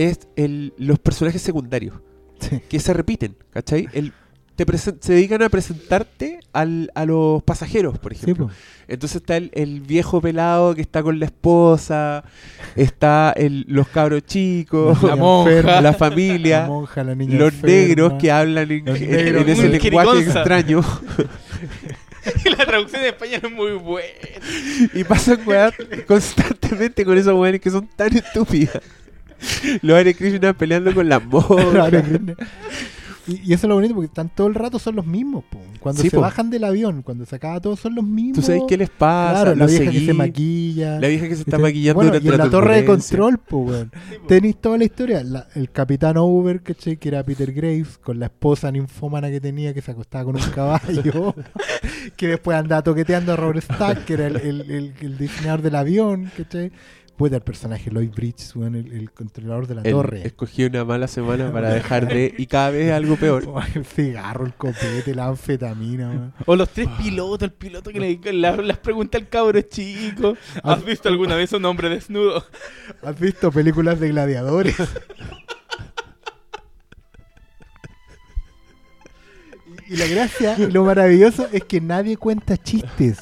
es 0.08 0.20
el, 0.36 0.74
los 0.78 0.98
personajes 1.00 1.42
secundarios 1.42 1.96
Sí. 2.40 2.62
que 2.70 2.80
se 2.80 2.94
repiten, 2.94 3.36
¿cachai? 3.52 3.88
El, 3.92 4.14
te 4.56 4.66
presen- 4.66 4.98
se 5.02 5.14
dedican 5.14 5.42
a 5.44 5.50
presentarte 5.50 6.40
al, 6.54 6.90
a 6.96 7.06
los 7.06 7.44
pasajeros, 7.44 7.98
por 8.00 8.14
Sí, 8.16 8.22
ejemplo. 8.24 8.50
Entonces 8.88 9.18
está 9.18 9.36
el, 9.38 9.52
el 9.54 9.82
viejo 9.82 10.22
pelado 10.22 10.74
que 10.74 10.82
está 10.82 11.04
con 11.04 11.20
la 11.20 11.26
esposa, 11.26 12.24
está 12.78 13.34
el, 13.36 13.66
los 13.68 13.88
cabros 13.90 14.24
chicos, 14.26 15.02
La 15.04 15.10
La 15.10 15.16
monja, 15.18 15.82
la 15.82 15.94
familia, 15.94 16.62
la 16.62 16.68
monja, 16.68 17.04
la 17.04 17.14
niña 17.16 17.38
los 17.40 17.54
enferma. 17.54 17.76
negros 17.76 18.14
que 18.20 18.32
hablan 18.32 18.72
en, 18.72 18.88
en- 18.88 19.12
negros 19.12 19.42
en 19.44 19.50
ese 19.50 19.68
lenguaje 19.70 20.22
extraño. 20.22 20.82
la 22.58 22.66
traducción 22.66 23.02
en 23.02 23.08
español 23.10 23.42
es 23.44 23.52
muy 23.52 23.72
buena. 23.74 24.08
Y 24.94 25.04
pasan 25.04 25.40
weas 25.46 25.74
constantemente 26.08 27.04
con 27.06 27.18
esos 27.18 27.34
weones 27.34 27.62
que 27.62 27.70
son 27.70 27.88
tan 27.96 28.16
estúpidas. 28.16 28.80
Los 29.82 29.98
Hare 29.98 30.14
Krishna 30.14 30.54
peleando 30.54 30.94
con 30.94 31.08
las 31.10 31.24
monjas. 31.26 31.94
y, 33.28 33.54
eso 33.54 33.68
es 33.68 33.70
lo 33.70 33.76
bonito 33.76 33.94
porque 33.94 34.08
están 34.08 34.30
todo 34.30 34.48
el 34.48 34.56
rato 34.56 34.80
son 34.80 34.96
los 34.96 35.06
mismos. 35.06 35.44
po. 35.50 35.60
Cuando 35.80 36.02
Sí, 36.02 36.10
se 36.10 36.16
po. 36.18 36.22
bajan 36.24 36.50
del 36.50 36.64
avión, 36.66 37.04
cuando 37.04 37.26
se 37.26 37.36
acaba 37.36 37.62
todo, 37.62 37.78
son 37.78 37.96
los 37.96 38.04
mismos. 38.04 38.36
¿Tú 38.38 38.42
sabes 38.42 38.64
qué 38.68 38.76
les 38.76 38.90
pasa? 38.90 39.44
Claro, 39.44 39.56
la 39.56 39.66
vieja 39.68 39.92
que 39.92 40.06
se 40.06 40.14
maquilla. 40.14 41.00
La 41.00 41.08
vieja 41.08 41.28
que 41.30 41.36
se 41.36 41.42
está 41.44 41.58
maquillando 41.58 41.96
Bueno, 41.96 42.10
durante 42.12 42.28
y 42.28 42.32
en 42.32 42.38
la, 42.38 42.50
torre 42.50 42.76
de 42.78 42.86
control, 42.86 43.38
pues, 43.38 43.70
weón. 43.72 43.92
Tenéis 44.28 44.58
toda 44.60 44.78
la 44.78 44.84
historia. 44.84 45.24
La- 45.24 45.48
el 45.56 45.70
capitán 45.72 46.18
Over, 46.18 46.62
¿cachai? 46.64 46.98
Que 46.98 47.08
era 47.10 47.24
Peter 47.24 47.54
Graves, 47.54 47.98
con 48.00 48.20
la 48.20 48.26
esposa 48.26 48.72
ninfómana 48.72 49.30
que 49.30 49.40
tenía, 49.40 49.74
que 49.74 49.82
se 49.82 49.92
acostaba 49.92 50.26
con 50.26 50.36
un 50.36 50.50
caballo. 50.52 51.34
que 52.18 52.28
después 52.28 52.58
andaba 52.58 52.82
toqueteando 52.82 53.32
a 53.34 53.36
Robert 53.38 53.64
Stack, 53.64 54.04
que 54.06 54.14
era 54.16 54.28
el, 54.28 54.36
el- 54.38 54.72
el- 54.72 54.94
el 55.00 55.18
diseñador 55.18 55.62
del 55.62 55.76
avión, 55.76 56.30
¿cachai? 56.36 56.72
Puede 57.20 57.36
el 57.36 57.42
personaje 57.42 57.92
Lloyd 57.92 58.12
Bridges, 58.16 58.54
el, 58.56 58.76
el 58.94 59.12
controlador 59.12 59.68
de 59.68 59.76
la 59.76 59.82
Él 59.82 59.92
torre. 59.92 60.26
Escogí 60.26 60.64
una 60.64 60.86
mala 60.86 61.06
semana 61.10 61.52
para 61.52 61.70
dejar 61.74 62.08
de. 62.08 62.34
Y 62.38 62.46
cada 62.46 62.70
vez 62.70 62.94
algo 62.94 63.18
peor. 63.18 63.44
El 63.76 63.84
cigarro, 63.84 64.46
el 64.46 64.54
copete, 64.54 65.14
la 65.14 65.28
anfetamina, 65.28 66.08
weón. 66.12 66.34
O 66.46 66.56
los 66.56 66.70
tres 66.70 66.88
pilotos, 66.98 67.42
el 67.42 67.52
piloto 67.52 67.92
que 67.92 68.00
le 68.00 68.32
la- 68.32 68.56
las 68.56 68.78
pregunta 68.78 69.18
al 69.18 69.28
cabro 69.28 69.60
chico. 69.64 70.38
¿Has 70.64 70.86
visto 70.86 71.10
alguna 71.10 71.36
vez 71.36 71.52
un 71.52 71.66
hombre 71.66 71.90
desnudo? 71.90 72.42
¿Has 73.04 73.20
visto 73.20 73.52
películas 73.52 74.00
de 74.00 74.08
gladiadores? 74.08 74.78
Y 79.90 79.98
la 79.98 80.06
gracia 80.08 80.56
y 80.58 80.72
lo 80.72 80.86
maravilloso 80.86 81.50
es 81.52 81.66
que 81.66 81.82
nadie 81.82 82.16
cuenta 82.16 82.56
chistes. 82.56 83.18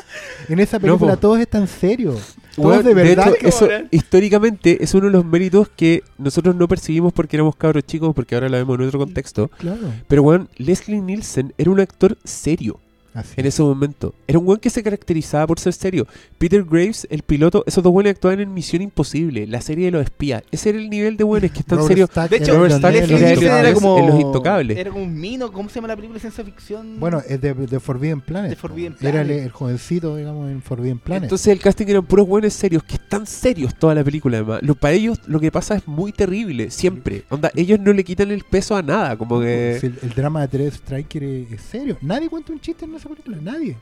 En 0.50 0.60
esa 0.60 0.80
película 0.80 1.14
po. 1.14 1.20
todos 1.20 1.40
están 1.40 1.68
serios. 1.68 2.36
Todos 2.64 2.84
de 2.84 2.94
verdad. 2.94 3.34
hecho, 3.36 3.48
eso 3.48 3.70
históricamente 3.92 4.84
es 4.84 4.94
uno 4.94 5.06
de 5.06 5.12
los 5.12 5.26
méritos 5.26 5.70
que 5.70 6.04
nosotros 6.18 6.56
no 6.56 6.68
percibimos 6.68 7.14
porque 7.14 7.38
éramos 7.38 7.56
cabros 7.56 7.86
chicos, 7.86 8.14
porque 8.16 8.36
ahora 8.36 8.50
lo 8.50 8.58
vemos 8.58 8.80
en 8.80 8.88
otro 8.88 9.00
contexto. 9.00 9.50
Claro. 9.58 9.94
Pero, 10.08 10.24
weón, 10.24 10.50
Leslie 10.58 11.02
Nielsen 11.02 11.54
era 11.58 11.72
un 11.72 11.80
actor 11.80 12.18
serio 12.24 12.80
Así. 13.18 13.34
en 13.36 13.46
ese 13.46 13.64
momento. 13.64 14.14
Era 14.28 14.40
un 14.40 14.48
weón 14.48 14.60
que 14.60 14.70
se 14.70 14.84
caracterizaba 14.84 15.48
por 15.48 15.60
ser 15.60 15.74
serio. 15.74 16.08
Peter 16.38 16.64
Graves, 16.64 17.08
el 17.10 17.24
piloto, 17.24 17.64
esos 17.66 17.84
dos 17.84 17.92
weones 17.92 18.14
actuaban 18.14 18.40
en 18.40 18.54
Misión 18.54 18.82
Imposible, 18.82 19.48
la 19.48 19.62
serie 19.62 19.86
de 19.86 19.92
los 19.92 20.04
espías. 20.04 20.44
Ese 20.52 20.70
era 20.70 20.78
el 20.78 20.90
nivel 20.90 21.18
de 21.18 21.24
weones 21.24 21.52
que 21.52 21.60
están 21.60 21.84
serios. 21.84 22.10
De 22.30 22.38
hecho, 22.38 22.56
Robert 22.56 22.76
Stack 22.76 22.96
era 22.96 23.60
era 23.60 23.74
como, 23.74 23.98
en 23.98 24.08
Los 24.08 24.20
Intocables. 24.20 24.78
Era 24.78 24.92
como 24.92 25.04
un 25.04 25.20
mino, 25.20 25.52
¿cómo 25.52 25.70
se 25.70 25.76
llama 25.76 25.88
la 25.88 25.96
película 25.96 26.16
de 26.16 26.22
ciencia 26.22 26.44
ficción? 26.44 27.00
Bueno, 27.00 27.22
es 27.28 27.42
de, 27.42 27.54
de 27.54 27.80
Forbidden 27.80 28.22
Planet. 28.22 28.52
De 28.52 28.56
Forbidden 28.56 28.94
po. 28.94 29.08
Era 29.08 29.22
el, 29.22 29.28
Planet. 29.28 29.46
el 29.46 29.52
jovencito, 29.52 30.16
digamos, 30.16 30.52
en 30.52 30.62
Forbidden 30.62 31.00
Planet. 31.00 31.24
Entonces 31.24 31.48
el 31.48 31.60
casting 31.60 31.88
eran 31.88 32.06
puros 32.06 32.28
buenos 32.28 32.54
serios, 32.54 32.84
que 32.84 32.96
están 32.96 33.26
serios 33.26 33.74
toda 33.76 33.96
la 33.96 34.04
película 34.04 34.38
además. 34.38 34.62
Lo, 34.62 34.76
para 34.76 34.94
ellos 34.94 35.20
lo 35.28 35.40
que 35.40 35.52
pasa 35.52 35.76
es 35.76 35.88
muy 35.88 36.12
terrible, 36.12 36.70
siempre. 36.72 37.24
Onda, 37.30 37.52
ellos 37.56 37.80
no 37.80 37.94
le 37.94 38.04
quitan 38.04 38.32
el 38.32 38.44
peso 38.44 38.76
a 38.76 38.82
nada, 38.82 39.18
como 39.18 39.40
que... 39.40 39.78
Si 39.80 39.88
el, 39.88 40.00
el 40.04 40.10
drama 40.12 40.42
de 40.42 40.48
Terence 40.48 40.78
Striker 40.78 41.24
es, 41.24 41.52
es 41.52 41.62
serio. 41.62 41.98
Nadie 42.02 42.30
cuenta 42.30 42.54
un 42.54 42.60
chiste 42.60 42.86
en 42.86 42.96
esa 42.96 43.07
película, 43.08 43.38
nadie. 43.42 43.78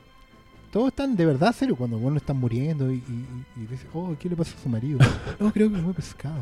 Todos 0.72 0.88
están 0.88 1.16
de 1.16 1.24
verdad 1.24 1.54
serios 1.54 1.78
cuando 1.78 1.96
bueno 1.96 2.18
están 2.18 2.36
muriendo 2.36 2.90
y, 2.90 2.96
y, 2.96 3.26
y- 3.56 3.66
dicen, 3.66 3.88
oh, 3.94 4.14
¿qué 4.18 4.28
le 4.28 4.36
pasa 4.36 4.52
a 4.58 4.62
su 4.62 4.68
marido? 4.68 4.98
No, 5.38 5.50
creo 5.52 5.70
que 5.72 5.80
come 5.80 5.94
pescado. 5.94 6.36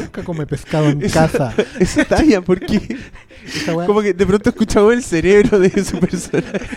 Nunca 0.00 0.24
come 0.24 0.46
pescado 0.46 0.88
en 0.88 1.02
Esa- 1.04 1.28
casa. 1.28 1.54
Esa 1.78 2.04
talla, 2.04 2.40
porque 2.40 2.96
Esa 3.44 3.74
como 3.86 4.00
que 4.02 4.12
de 4.12 4.26
pronto 4.26 4.48
escuchamos 4.50 4.92
el 4.94 5.02
cerebro 5.04 5.58
de 5.60 5.84
su 5.84 6.00
personaje. 6.00 6.68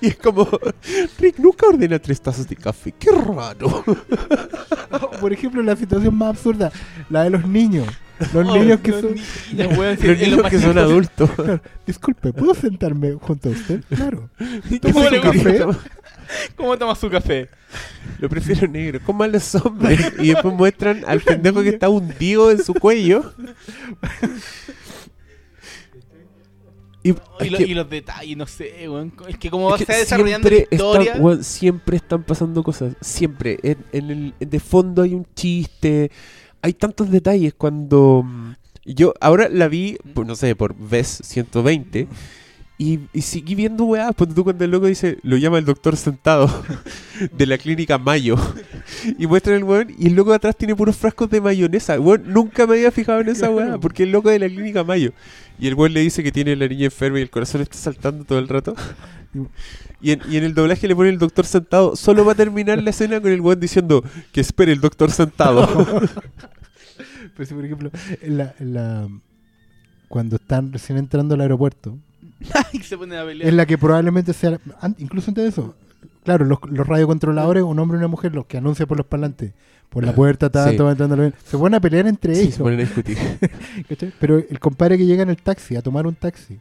y 0.00 0.08
es 0.08 0.16
como, 0.16 0.48
Rick 1.18 1.38
nunca 1.38 1.66
ordena 1.68 1.98
tres 2.00 2.20
tazas 2.20 2.48
de 2.48 2.56
café, 2.56 2.92
qué 2.98 3.10
raro. 3.12 3.84
Por 5.20 5.32
ejemplo, 5.32 5.62
la 5.62 5.76
situación 5.76 6.16
más 6.16 6.30
absurda, 6.30 6.72
la 7.10 7.24
de 7.24 7.30
los 7.30 7.46
niños. 7.46 7.86
Los 8.32 8.46
Oh, 8.48 8.56
niños 8.56 8.80
que 8.80 8.90
los 8.92 9.00
son... 9.00 9.14
niños, 9.14 9.76
Los 10.02 10.18
niños 10.18 10.50
que 10.50 10.58
son 10.60 10.78
adultos. 10.78 11.30
Disculpe, 11.86 12.32
¿puedo 12.32 12.54
sentarme 12.54 13.12
junto 13.14 13.48
a 13.48 13.52
usted? 13.52 13.82
Claro. 13.88 14.30
¿Y 14.70 14.78
¿Cómo 14.78 15.02
qué 15.02 15.10
le 15.10 15.20
se 15.22 15.28
gusta? 15.28 15.58
toma? 15.58 15.78
¿Cómo 16.56 16.78
toma 16.78 16.94
su 16.94 17.10
café? 17.10 17.48
Lo 18.18 18.28
prefiero 18.28 18.66
negro, 18.68 19.00
como 19.04 19.24
a 19.24 19.28
los 19.28 19.54
hombres. 19.56 20.12
Y 20.18 20.28
después 20.28 20.54
muestran 20.54 21.02
al 21.06 21.20
pendejo 21.20 21.62
que 21.62 21.68
está 21.70 21.88
hundido 21.88 22.50
en 22.50 22.62
su 22.64 22.72
cuello. 22.74 23.32
Y, 27.02 27.10
Y, 27.10 27.50
lo- 27.50 27.58
que 27.58 27.64
y 27.64 27.74
los 27.74 27.90
detalles, 27.90 28.36
no 28.36 28.46
sé, 28.46 28.88
weón. 28.88 29.12
Es 29.28 29.36
que 29.36 29.50
como 29.50 29.66
va 29.66 29.72
a 29.72 29.78
es 29.78 29.84
que 29.84 29.92
estar 29.92 29.98
desarrollando 29.98 30.48
la 30.48 30.56
siempre 30.56 30.74
historia. 30.76 31.02
están, 31.10 31.22
weón, 31.24 31.44
siempre 31.44 31.96
están 31.98 32.22
pasando 32.22 32.62
cosas. 32.62 32.94
Siempre. 33.02 33.58
En, 33.62 33.84
en 33.92 34.10
el, 34.10 34.34
de 34.40 34.60
fondo 34.60 35.02
hay 35.02 35.12
un 35.12 35.26
chiste. 35.34 36.10
Hay 36.64 36.72
tantos 36.72 37.10
detalles 37.10 37.52
cuando. 37.52 38.22
mm, 38.24 38.52
Yo 38.86 39.12
ahora 39.20 39.50
la 39.50 39.68
vi, 39.68 39.98
por, 40.14 40.24
no 40.26 40.34
sé, 40.34 40.56
por 40.56 40.74
vez 40.74 41.20
120. 41.22 42.08
Y, 42.78 43.00
y 43.12 43.20
seguí 43.20 43.54
viendo 43.54 43.84
weá. 43.84 44.12
Cuando 44.14 44.34
tú 44.34 44.44
cuando 44.44 44.64
el 44.64 44.70
loco 44.70 44.86
dice, 44.86 45.18
lo 45.22 45.36
llama 45.36 45.58
el 45.58 45.66
doctor 45.66 45.94
sentado 45.96 46.48
de 47.36 47.46
la 47.46 47.58
clínica 47.58 47.98
Mayo. 47.98 48.36
Y 49.18 49.26
muestran 49.26 49.56
el 49.56 49.64
weón. 49.64 49.94
Y 49.98 50.06
el 50.08 50.14
loco 50.14 50.30
de 50.30 50.36
atrás 50.36 50.56
tiene 50.56 50.74
puros 50.74 50.96
frascos 50.96 51.28
de 51.28 51.40
mayonesa. 51.42 52.00
Weón, 52.00 52.24
nunca 52.32 52.66
me 52.66 52.74
había 52.76 52.90
fijado 52.90 53.20
en 53.20 53.28
esa 53.28 53.50
weá. 53.50 53.76
Porque 53.78 54.04
el 54.04 54.10
loco 54.12 54.30
de 54.30 54.38
la 54.38 54.48
clínica 54.48 54.84
Mayo. 54.84 55.12
Y 55.58 55.66
el 55.68 55.74
weón 55.74 55.92
le 55.92 56.00
dice 56.00 56.22
que 56.22 56.32
tiene 56.32 56.56
la 56.56 56.66
niña 56.66 56.86
enferma 56.86 57.18
y 57.18 57.22
el 57.22 57.30
corazón 57.30 57.60
está 57.60 57.76
saltando 57.76 58.24
todo 58.24 58.38
el 58.38 58.48
rato. 58.48 58.74
Y 60.00 60.12
en, 60.12 60.20
y 60.30 60.36
en 60.36 60.44
el 60.44 60.54
doblaje 60.54 60.86
le 60.88 60.94
pone 60.96 61.10
el 61.10 61.18
doctor 61.18 61.44
sentado. 61.46 61.96
Solo 61.96 62.24
va 62.24 62.32
a 62.32 62.34
terminar 62.34 62.82
la 62.82 62.90
escena 62.90 63.20
con 63.20 63.30
el 63.30 63.40
weón 63.40 63.60
diciendo 63.60 64.02
que 64.32 64.40
espere 64.40 64.72
el 64.72 64.80
doctor 64.80 65.10
sentado. 65.10 65.68
Pero 67.36 67.46
si, 67.46 67.54
por 67.54 67.64
ejemplo, 67.64 67.90
en 68.22 68.36
la, 68.38 68.54
en 68.58 68.74
la- 68.74 69.08
cuando 70.08 70.36
están 70.36 70.72
recién 70.72 70.98
entrando 70.98 71.34
al 71.34 71.40
aeropuerto, 71.40 71.98
y 72.72 72.78
se 72.80 72.96
ponen 72.96 73.18
a 73.18 73.24
pelear. 73.24 73.48
es 73.48 73.54
la 73.54 73.66
que 73.66 73.78
probablemente 73.78 74.32
sea, 74.32 74.58
incluso 74.98 75.30
antes 75.30 75.44
de 75.44 75.48
eso, 75.50 75.74
claro, 76.24 76.44
los, 76.44 76.58
los 76.68 76.86
radiocontroladores, 76.86 77.62
un 77.62 77.78
hombre 77.78 77.96
y 77.96 77.98
una 77.98 78.08
mujer, 78.08 78.34
los 78.34 78.46
que 78.46 78.58
anuncian 78.58 78.86
por 78.86 78.96
los 78.98 79.06
parlantes, 79.06 79.52
por 79.88 80.04
la 80.04 80.14
puerta, 80.14 80.50
tanto, 80.50 80.84
Sí. 80.86 80.90
entrando 81.02 81.32
se 81.44 81.56
ponen 81.58 81.74
a 81.76 81.80
pelear 81.80 82.06
entre 82.06 82.34
Sí, 82.34 82.40
ellos. 82.42 82.54
se 82.54 82.62
ponen 82.62 82.80
a 82.80 82.82
discutir. 82.82 83.16
Pero 84.20 84.38
el 84.38 84.58
compadre 84.60 84.98
que 84.98 85.06
llega 85.06 85.22
en 85.22 85.30
el 85.30 85.36
taxi, 85.36 85.76
a 85.76 85.82
tomar 85.82 86.06
un 86.06 86.14
taxi, 86.14 86.58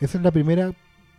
esa 0.00 0.18
es 0.18 0.24
la 0.24 0.30
primera 0.30 0.72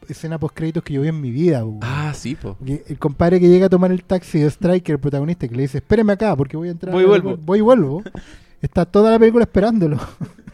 escena 0.08 0.40
post 0.40 0.56
créditos 0.56 0.84
que 0.84 0.94
yo 0.94 1.02
vi 1.02 1.08
en 1.08 1.22
mi 1.22 1.32
vida. 1.32 1.64
Ah, 1.82 2.14
sí, 2.16 2.36
po. 2.36 2.58
El 2.66 2.98
compadre 3.00 3.40
que 3.40 3.48
llega 3.48 3.68
a 3.68 3.70
tomar 3.70 3.92
el 3.92 4.04
taxi 4.04 4.40
de 4.40 4.50
Striker, 4.50 4.96
el 4.96 5.00
protagonista, 5.00 5.48
que 5.48 5.56
le 5.56 5.64
dice, 5.64 5.80
espéreme 5.80 6.14
acá 6.14 6.36
porque 6.36 6.58
voy 6.58 6.70
a 6.70 6.72
entrar. 6.72 6.94
Voy 6.94 7.04
y 7.04 7.08
vuelvo. 7.08 7.30
aeropuerto". 7.30 7.46
Voy 7.46 7.60
y 7.60 7.62
vuelvo. 7.62 8.04
Está 8.62 8.86
toda 8.86 9.12
la 9.12 9.20
película 9.20 9.44
esperándolo. 9.44 10.00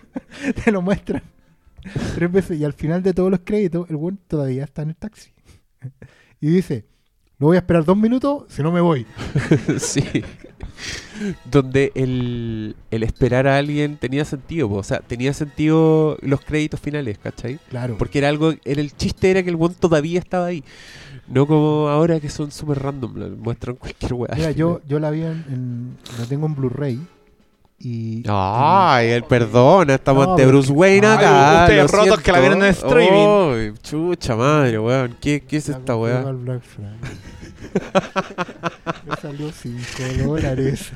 Te 0.63 0.71
lo 0.71 0.81
muestran 0.81 1.21
tres 2.15 2.31
veces 2.31 2.59
y 2.59 2.65
al 2.65 2.73
final 2.73 3.03
de 3.03 3.13
todos 3.13 3.31
los 3.31 3.41
créditos, 3.43 3.89
el 3.89 3.95
buen 3.95 4.17
todavía 4.27 4.63
está 4.63 4.81
en 4.81 4.89
el 4.89 4.95
taxi. 4.95 5.31
y 6.41 6.47
dice, 6.47 6.85
lo 7.39 7.47
voy 7.47 7.57
a 7.57 7.59
esperar 7.59 7.85
dos 7.85 7.97
minutos, 7.97 8.45
si 8.49 8.61
no 8.61 8.71
me 8.71 8.81
voy. 8.81 9.05
sí. 9.79 10.03
Donde 11.45 11.91
el, 11.95 12.75
el 12.91 13.03
esperar 13.03 13.47
a 13.47 13.57
alguien 13.57 13.97
tenía 13.97 14.25
sentido, 14.25 14.69
po. 14.69 14.75
o 14.75 14.83
sea, 14.83 15.00
tenía 15.00 15.33
sentido 15.33 16.17
los 16.21 16.41
créditos 16.41 16.79
finales, 16.79 17.17
¿cachai? 17.17 17.59
Claro. 17.69 17.95
Porque 17.97 18.19
era 18.19 18.29
algo, 18.29 18.53
era 18.65 18.81
el 18.81 18.95
chiste 18.95 19.31
era 19.31 19.43
que 19.43 19.50
el 19.50 19.55
weón 19.55 19.74
todavía 19.74 20.19
estaba 20.19 20.47
ahí. 20.47 20.63
No 21.27 21.45
como 21.45 21.89
ahora 21.89 22.19
que 22.19 22.29
son 22.29 22.51
súper 22.51 22.79
random, 22.79 23.38
muestran 23.41 23.75
cualquier 23.75 24.13
weá. 24.13 24.33
Mira, 24.36 24.51
yo, 24.51 24.81
yo 24.88 25.00
la 25.00 25.12
vi 25.12 25.21
en, 25.21 25.45
en- 25.50 25.97
la 26.19 26.25
tengo 26.25 26.45
en 26.45 26.55
Blu-ray 26.55 27.00
y 27.79 28.24
Ay, 28.27 29.09
el 29.09 29.24
perdona, 29.24 29.95
estamos 29.95 30.25
No, 30.25 30.31
ante 30.31 30.45
Bruce 30.47 30.71
Wayne 30.71 31.05
Ay, 31.05 31.15
acá. 31.17 31.59
ustedes 31.63 31.91
lo 31.91 31.97
rotos 32.00 32.21
que 32.21 32.31
la 32.31 32.39
vieron 32.39 32.63
en 32.63 32.69
streaming. 32.69 33.53
Ay, 33.53 33.74
chucha 33.83 34.36
madre, 34.36 34.79
weón. 34.79 35.15
¿Qué, 35.21 35.41
qué 35.47 35.57
es 35.57 35.67
la 35.69 35.77
esta 35.77 35.95
weá? 35.95 36.24
Me 39.05 39.15
salió 39.21 39.51
5 39.51 39.77
dólares. 40.25 40.91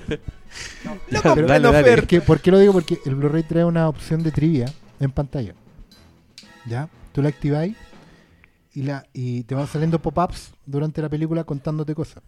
Ya, 1.10 1.22
pero- 1.34 1.48
dale, 1.48 1.60
no, 1.64 1.72
dale. 1.72 1.88
Fer. 1.88 2.00
¿Por 2.00 2.08
qué, 2.08 2.22
por 2.22 2.40
qué 2.42 2.52
lo 2.52 2.60
digo? 2.60 2.74
Porque 2.74 3.00
el 3.06 3.16
Blu-ray 3.16 3.44
trae 3.44 3.66
una 3.66 3.88
opción 3.88 4.24
de 4.24 4.32
trivia 4.32 4.72
en 5.00 5.12
pantalla. 5.12 5.54
¿Ya? 6.68 6.90
Tú 7.14 7.22
la 7.22 7.30
activáis 7.30 7.76
y, 8.74 8.84
la, 8.84 9.06
y 9.14 9.44
te 9.44 9.56
van 9.56 9.68
saliendo 9.68 10.00
pop-ups 10.02 10.52
durante 10.66 11.02
la 11.02 11.10
película 11.10 11.44
contándote 11.44 11.96
cosas. 11.96 12.24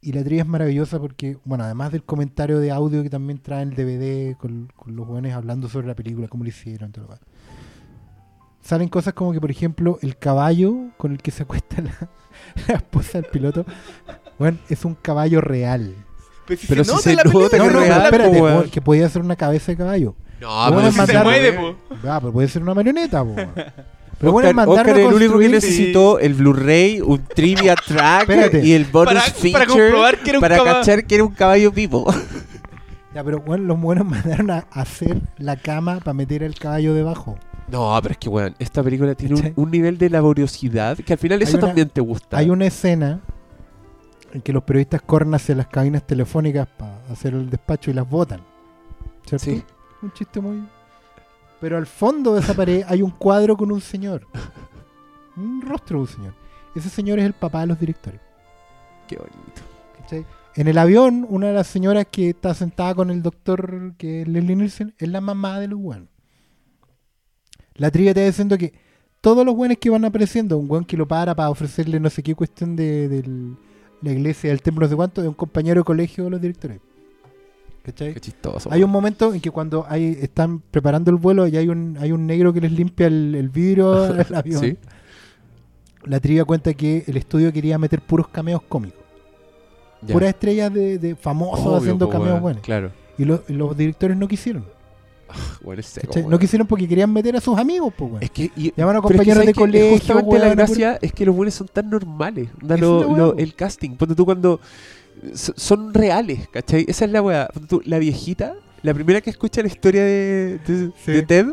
Y 0.00 0.12
la 0.12 0.24
trivia 0.24 0.42
es 0.42 0.48
maravillosa 0.48 0.98
porque, 0.98 1.38
bueno, 1.44 1.62
además 1.62 1.92
del 1.92 2.02
comentario 2.02 2.58
de 2.58 2.72
audio 2.72 3.04
que 3.04 3.10
también 3.10 3.38
trae 3.38 3.62
el 3.62 3.74
DVD 3.74 4.36
con, 4.36 4.68
con 4.74 4.96
los 4.96 5.06
jóvenes 5.06 5.32
hablando 5.34 5.68
sobre 5.68 5.86
la 5.86 5.94
película, 5.94 6.26
cómo 6.26 6.42
lo 6.42 6.50
hicieron, 6.50 6.90
todo 6.90 7.06
lo. 7.06 7.18
Salen 8.62 8.88
cosas 8.88 9.14
como 9.14 9.32
que, 9.32 9.40
por 9.40 9.50
ejemplo, 9.50 9.98
el 10.02 10.16
caballo 10.16 10.90
con 10.96 11.12
el 11.12 11.18
que 11.18 11.30
se 11.30 11.42
acuesta 11.44 11.82
la, 11.82 12.10
la 12.68 12.74
esposa 12.76 13.20
del 13.20 13.30
piloto, 13.30 13.64
bueno, 14.38 14.58
es 14.68 14.84
un 14.84 14.94
caballo 14.94 15.40
real. 15.40 15.94
Pero 16.46 16.60
si 16.60 16.66
Pero 16.66 16.84
se 16.84 16.90
si 16.90 16.94
nota 16.94 17.02
se 17.02 17.14
No, 17.16 17.40
no, 17.40 17.48
se 17.48 17.56
pero 17.56 17.68
real, 17.80 18.04
espérate, 18.04 18.38
po, 18.38 18.44
weón. 18.44 18.62
po, 18.64 18.70
que 18.70 18.80
podía 18.80 19.08
ser 19.08 19.22
una 19.22 19.36
cabeza 19.36 19.72
de 19.72 19.78
caballo. 19.78 20.14
No, 20.40 20.48
pero 20.70 20.80
a 20.80 20.90
si 20.90 20.96
mandar- 20.98 21.16
se 21.18 21.22
mueve, 21.24 21.52
po. 21.52 21.76
Ah, 22.08 22.18
pero 22.20 22.32
puede 22.32 22.48
ser 22.48 22.62
una 22.62 22.74
marioneta, 22.74 23.22
po. 23.24 23.34
Pero 23.36 24.32
bueno, 24.32 24.48
Oscar, 24.50 24.54
mandaron 24.66 24.90
Oscar 24.92 24.98
el 25.00 25.14
único 25.14 25.38
que 25.38 25.48
necesitó 25.48 26.18
el 26.20 26.34
Blu-ray, 26.34 27.00
un 27.00 27.24
trivia 27.24 27.74
track 27.74 28.22
Espérate. 28.28 28.64
y 28.64 28.72
el 28.72 28.84
bonus 28.84 29.14
Para- 29.14 29.20
feature 29.26 29.52
para 29.52 29.66
comprobar 29.66 30.18
que 30.18 30.30
era 30.30 30.38
un 30.38 30.40
para 30.40 30.56
caba- 30.58 30.72
cachar 30.74 31.04
que 31.06 31.14
era 31.16 31.24
un 31.24 31.32
caballo 31.34 31.72
vivo. 31.72 32.12
Ya, 33.14 33.22
pero 33.24 33.40
bueno, 33.40 33.64
los 33.64 33.80
buenos 33.80 34.06
mandaron 34.08 34.50
a 34.50 34.64
hacer 34.72 35.16
la 35.38 35.56
cama 35.56 35.98
para 36.00 36.14
meter 36.14 36.42
el 36.42 36.54
caballo 36.56 36.94
debajo. 36.94 37.36
No, 37.72 37.98
pero 38.02 38.12
es 38.12 38.18
que, 38.18 38.28
weón, 38.28 38.54
esta 38.58 38.82
película 38.82 39.14
tiene 39.14 39.54
un, 39.56 39.70
nivel 39.70 39.96
de 39.96 40.10
laboriosidad 40.10 40.98
que 40.98 41.14
al 41.14 41.18
final 41.18 41.40
eso 41.40 41.56
una- 41.56 41.68
también 41.68 41.88
te 41.88 42.02
gusta. 42.02 42.36
Hay 42.36 42.50
una 42.50 42.66
escena 42.66 43.20
en 44.34 44.42
que 44.42 44.52
los 44.52 44.62
periodistas 44.62 45.00
corren 45.00 45.34
hacia 45.34 45.54
las 45.54 45.68
cabinas 45.68 46.06
telefónicas 46.06 46.68
para 46.68 47.02
hacer 47.10 47.32
el 47.32 47.48
despacho 47.48 47.90
y 47.90 47.94
las 47.94 48.06
botan. 48.06 48.42
¿Cierto? 49.26 49.44
Sí. 49.46 49.64
Un 50.02 50.12
chiste 50.12 50.38
muy. 50.38 50.62
Pero 51.62 51.78
al 51.78 51.86
fondo 51.86 52.34
de 52.34 52.40
esa 52.40 52.52
pared 52.52 52.84
hay 52.86 53.00
un 53.00 53.10
cuadro 53.10 53.56
con 53.56 53.72
un 53.72 53.80
señor. 53.80 54.26
Un 55.34 55.62
rostro 55.62 55.96
de 55.96 56.02
un 56.02 56.08
señor. 56.08 56.34
Ese 56.74 56.90
señor 56.90 57.20
es 57.20 57.24
el 57.24 57.32
papá 57.32 57.62
de 57.62 57.68
los 57.68 57.80
directores. 57.80 58.20
Qué 59.08 59.16
bonito. 59.16 59.62
¿cachai? 59.98 60.26
En 60.56 60.68
el 60.68 60.76
avión, 60.76 61.24
una 61.26 61.46
de 61.46 61.54
las 61.54 61.68
señoras 61.68 62.06
que 62.10 62.28
está 62.28 62.52
sentada 62.52 62.94
con 62.94 63.10
el 63.10 63.22
doctor, 63.22 63.94
que 63.96 64.22
es 64.22 64.28
Leslie 64.28 64.56
Nielsen, 64.56 64.94
es 64.98 65.08
la 65.08 65.22
mamá 65.22 65.58
de 65.58 65.68
los. 65.68 65.80
La 67.76 67.90
trivia 67.90 68.12
te 68.14 68.20
va 68.20 68.26
diciendo 68.26 68.56
que 68.58 68.72
todos 69.20 69.44
los 69.46 69.54
buenos 69.54 69.78
que 69.78 69.88
van 69.90 70.04
apareciendo, 70.04 70.58
un 70.58 70.68
buen 70.68 70.84
que 70.84 70.96
lo 70.96 71.06
para 71.06 71.34
para 71.34 71.50
ofrecerle 71.50 72.00
no 72.00 72.10
sé 72.10 72.22
qué 72.22 72.34
cuestión 72.34 72.74
de, 72.76 73.22
la 74.02 74.10
iglesia, 74.12 74.50
del 74.50 74.60
templo, 74.62 74.84
no 74.84 74.90
sé 74.90 74.96
cuánto, 74.96 75.22
es 75.22 75.28
un 75.28 75.34
compañero 75.34 75.80
de 75.80 75.84
colegio 75.84 76.24
de 76.24 76.30
los 76.30 76.40
directores. 76.40 76.80
¿Cachai? 77.84 78.14
Qué 78.14 78.20
chistoso. 78.20 78.68
Hay 78.72 78.82
un 78.84 78.90
momento 78.90 79.32
en 79.34 79.40
que 79.40 79.50
cuando 79.50 79.84
hay, 79.88 80.16
están 80.20 80.60
preparando 80.60 81.10
el 81.10 81.16
vuelo 81.16 81.46
y 81.48 81.56
hay 81.56 81.68
un, 81.68 81.96
hay 82.00 82.12
un 82.12 82.26
negro 82.26 82.52
que 82.52 82.60
les 82.60 82.70
limpia 82.72 83.06
el, 83.08 83.34
el 83.34 83.48
vidrio 83.48 84.02
del 84.12 84.34
avión, 84.34 84.60
Sí. 84.60 84.76
la 86.04 86.20
trivia 86.20 86.44
cuenta 86.44 86.74
que 86.74 87.04
el 87.06 87.16
estudio 87.16 87.52
quería 87.52 87.78
meter 87.78 88.00
puros 88.00 88.28
cameos 88.28 88.62
cómicos. 88.68 89.00
Ya. 90.02 90.12
Puras 90.12 90.30
estrellas 90.30 90.72
de, 90.72 90.98
de 90.98 91.14
famosos 91.16 91.64
Obvio, 91.66 91.76
haciendo 91.78 92.06
po, 92.06 92.12
cameos 92.12 92.40
buenos. 92.40 92.62
Claro. 92.62 92.90
Y, 93.18 93.24
lo- 93.24 93.42
y 93.48 93.52
los 93.52 93.76
directores 93.76 94.16
no 94.16 94.26
quisieron. 94.28 94.64
Weón. 96.20 96.30
No 96.30 96.38
quisieron 96.38 96.66
porque 96.66 96.86
querían 96.88 97.12
meter 97.12 97.36
a 97.36 97.40
sus 97.40 97.58
amigos, 97.58 97.92
pues, 97.96 98.10
weón. 98.10 98.22
Es 98.22 98.30
que. 98.30 98.50
y- 98.56 98.68
es 98.68 98.72
que 98.74 98.82
compañeros 98.82 99.34
¿sabes 99.34 99.46
de 99.46 99.54
colegio. 99.54 99.90
Justamente 99.98 100.38
la 100.38 100.54
gracia 100.54 100.98
es 101.02 101.12
que 101.12 101.26
los 101.26 101.34
buenos 101.36 101.54
son 101.54 101.68
tan 101.68 101.88
normales. 101.90 102.48
Onda, 102.60 102.76
lo- 102.76 103.16
lo- 103.16 103.36
el 103.36 103.54
casting. 103.54 103.90
Ponte 103.96 104.14
tú 104.14 104.24
cuando. 104.24 104.60
so- 105.34 105.54
Son 105.56 105.92
reales, 105.94 106.48
¿cachai? 106.48 106.84
Esa 106.88 107.04
es 107.04 107.10
la 107.10 107.22
weá. 107.22 107.48
Ponte 107.52 107.68
tú, 107.68 107.82
la 107.84 107.98
viejita, 107.98 108.54
la 108.82 108.92
primera 108.94 109.20
que 109.20 109.30
escucha 109.30 109.60
la 109.62 109.68
historia 109.68 110.02
de, 110.02 110.58
de, 110.66 110.90
Sí. 111.04 111.12
de 111.12 111.22
Ted 111.22 111.46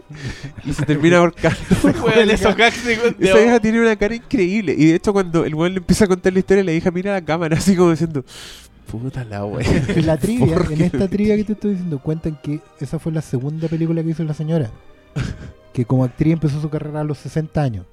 y 0.65 0.73
se 0.73 0.83
termina 0.85 1.17
ahorcando. 1.17 1.57
Esa 3.19 3.37
vieja 3.37 3.59
tiene 3.59 3.79
una 3.81 3.95
cara 3.95 4.15
increíble. 4.15 4.73
Y 4.77 4.87
de 4.87 4.95
hecho, 4.95 5.13
cuando 5.13 5.45
el 5.45 5.53
weón 5.53 5.73
le 5.73 5.77
empieza 5.79 6.05
a 6.05 6.07
contar 6.07 6.33
la 6.33 6.39
historia, 6.39 6.63
la 6.63 6.71
hija 6.71 6.89
mira 6.89 7.11
a 7.11 7.19
la 7.19 7.25
cámara 7.25 7.57
así 7.57 7.75
como 7.75 7.91
diciendo: 7.91 8.23
Puta 8.91 9.23
la 9.23 9.45
weá. 9.45 9.65
En 9.95 10.05
la 10.05 10.17
trivia, 10.17 10.55
¿Por 10.57 10.71
en 10.71 10.81
esta 10.81 11.07
trivia 11.07 11.35
que 11.35 11.43
te 11.43 11.53
estoy 11.53 11.71
diciendo, 11.71 11.99
cuentan 11.99 12.39
que 12.41 12.59
esa 12.79 12.97
fue 12.99 13.11
la 13.11 13.21
segunda 13.21 13.67
película 13.67 14.03
que 14.03 14.09
hizo 14.09 14.23
la 14.23 14.33
señora. 14.33 14.71
Que 15.73 15.85
como 15.85 16.03
actriz 16.03 16.33
empezó 16.33 16.59
su 16.59 16.69
carrera 16.69 17.01
a 17.01 17.03
los 17.03 17.19
60 17.19 17.61
años. 17.61 17.85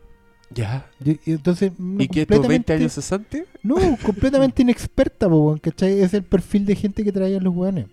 Ya. 0.50 0.87
Y, 1.05 1.11
y 1.26 1.33
entonces. 1.33 1.73
¿Y 1.99 2.09
que 2.09 2.25
tú 2.25 2.33
20 2.33 2.37
completamente- 2.38 2.73
años 2.73 2.93
cesante? 2.95 3.45
No, 3.62 3.76
completamente 4.03 4.62
inexperta, 4.67 5.29
po, 5.29 5.59
¿cachai? 5.61 6.00
Es 6.00 6.15
el 6.15 6.23
perfil 6.23 6.65
de 6.65 6.75
gente 6.75 7.05
que 7.05 7.12
traían 7.12 7.45
los 7.45 7.55
weones. 7.55 7.87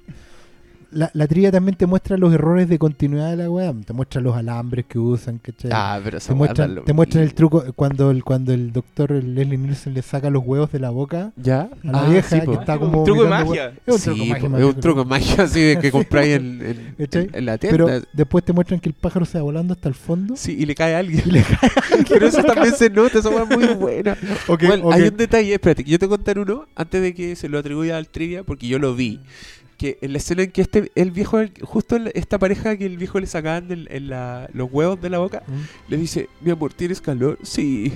La, 0.94 1.10
la 1.14 1.28
trivia 1.28 1.52
también 1.52 1.76
te 1.76 1.86
muestra 1.86 2.18
los 2.18 2.34
errores 2.34 2.70
de 2.70 2.78
continuidad 2.80 3.32
de 3.32 3.38
la 3.38 3.50
weá. 3.50 3.74
Te 3.86 3.94
muestra 3.94 4.22
los 4.22 4.36
alambres 4.36 4.86
que 4.86 5.00
usan, 5.00 5.40
¿cachai? 5.40 5.72
Ah, 5.74 6.00
pero 6.04 6.20
te 6.20 6.34
muestran, 6.34 6.84
te 6.86 6.94
muestran 6.94 7.24
el 7.24 7.34
truco 7.34 7.64
cuando 7.76 8.12
el, 8.12 8.24
cuando 8.24 8.54
el 8.54 8.72
doctor 8.72 9.12
Leslie 9.12 9.58
Nielsen 9.58 9.94
le 9.94 10.02
saca 10.02 10.30
los 10.30 10.44
huevos 10.46 10.72
de 10.72 10.80
la 10.80 10.90
boca 10.92 11.32
¿Ya? 11.36 11.62
a 11.62 11.70
la 11.84 12.04
Ah, 12.04 12.10
vieja 12.10 12.30
sí, 12.30 12.40
que 12.42 12.46
po. 12.46 12.54
está 12.54 12.78
como. 12.78 13.00
Un 13.00 13.06
truco 13.06 13.24
de 13.24 13.30
magia. 13.30 13.74
Es 13.86 13.94
un 13.94 14.00
Sí, 14.00 14.06
truco 14.06 14.24
de 14.24 14.30
magia, 14.30 14.58
es 14.60 14.66
un 14.76 14.80
truco 14.82 15.00
de 15.04 15.10
magia 15.10 15.36
así 15.44 15.62
de 15.62 15.80
que 15.80 15.92
compráis 15.92 16.36
en, 16.36 16.62
en- 16.62 16.96
¿Cachai? 16.98 17.24
en- 17.24 17.36
en 17.36 17.46
la 17.46 17.58
Pero 17.58 17.86
tienda. 17.88 18.08
después 18.14 18.44
te 18.46 18.54
muestran 18.54 18.80
que 18.80 18.90
el 18.90 18.96
pájaro 18.96 19.26
se 19.26 19.38
va 19.38 19.44
volando 19.44 19.74
hasta 19.74 19.90
el 19.90 19.96
fondo. 19.96 20.36
Sí, 20.38 20.56
y 20.60 20.66
le 20.66 20.76
cae 20.76 20.96
a 20.96 21.00
alguien. 21.00 21.22
Y 21.26 21.32
le 21.32 21.42
cae 21.44 21.70
Pero 22.10 22.28
eso 22.28 22.44
también 22.44 22.74
se 22.76 22.90
nota, 22.90 23.20
esa 23.20 23.30
weá 23.30 23.44
es 23.44 23.50
muy 23.58 23.68
buena. 23.76 24.18
Bueno. 24.48 24.92
Hay 24.92 25.04
un 25.04 25.18
detalle, 25.18 25.54
espérate, 25.54 25.84
yo 25.84 25.98
te 26.00 26.08
contar 26.08 26.38
uno 26.40 26.66
antes 26.76 27.02
de 27.02 27.14
que 27.14 27.36
se 27.36 27.50
lo 27.50 27.58
atribuya 27.60 27.98
al 27.98 28.08
trivia, 28.08 28.44
porque 28.44 28.68
yo 28.68 28.80
lo 28.80 28.96
vi. 28.96 29.20
Que 29.84 29.98
en 30.02 30.14
la 30.14 30.18
escena 30.20 30.44
en 30.44 30.52
que 30.52 30.62
este, 30.62 30.92
el 30.96 31.12
viejo, 31.12 31.40
justo 31.62 31.98
esta 32.14 32.40
pareja 32.40 32.78
que 32.78 32.86
el 32.86 32.98
viejo 32.98 33.20
le 33.20 33.28
sacaban 33.28 33.68
en 33.70 34.08
la- 34.10 34.50
los 34.54 34.70
huevos 34.72 35.02
de 35.02 35.10
la 35.10 35.18
boca, 35.18 35.44
Mm. 35.46 35.92
le 35.92 35.98
dice, 35.98 36.30
mi 36.40 36.52
amor, 36.52 36.74
¿tienes 36.74 37.02
calor? 37.02 37.38
Sí. 37.44 37.92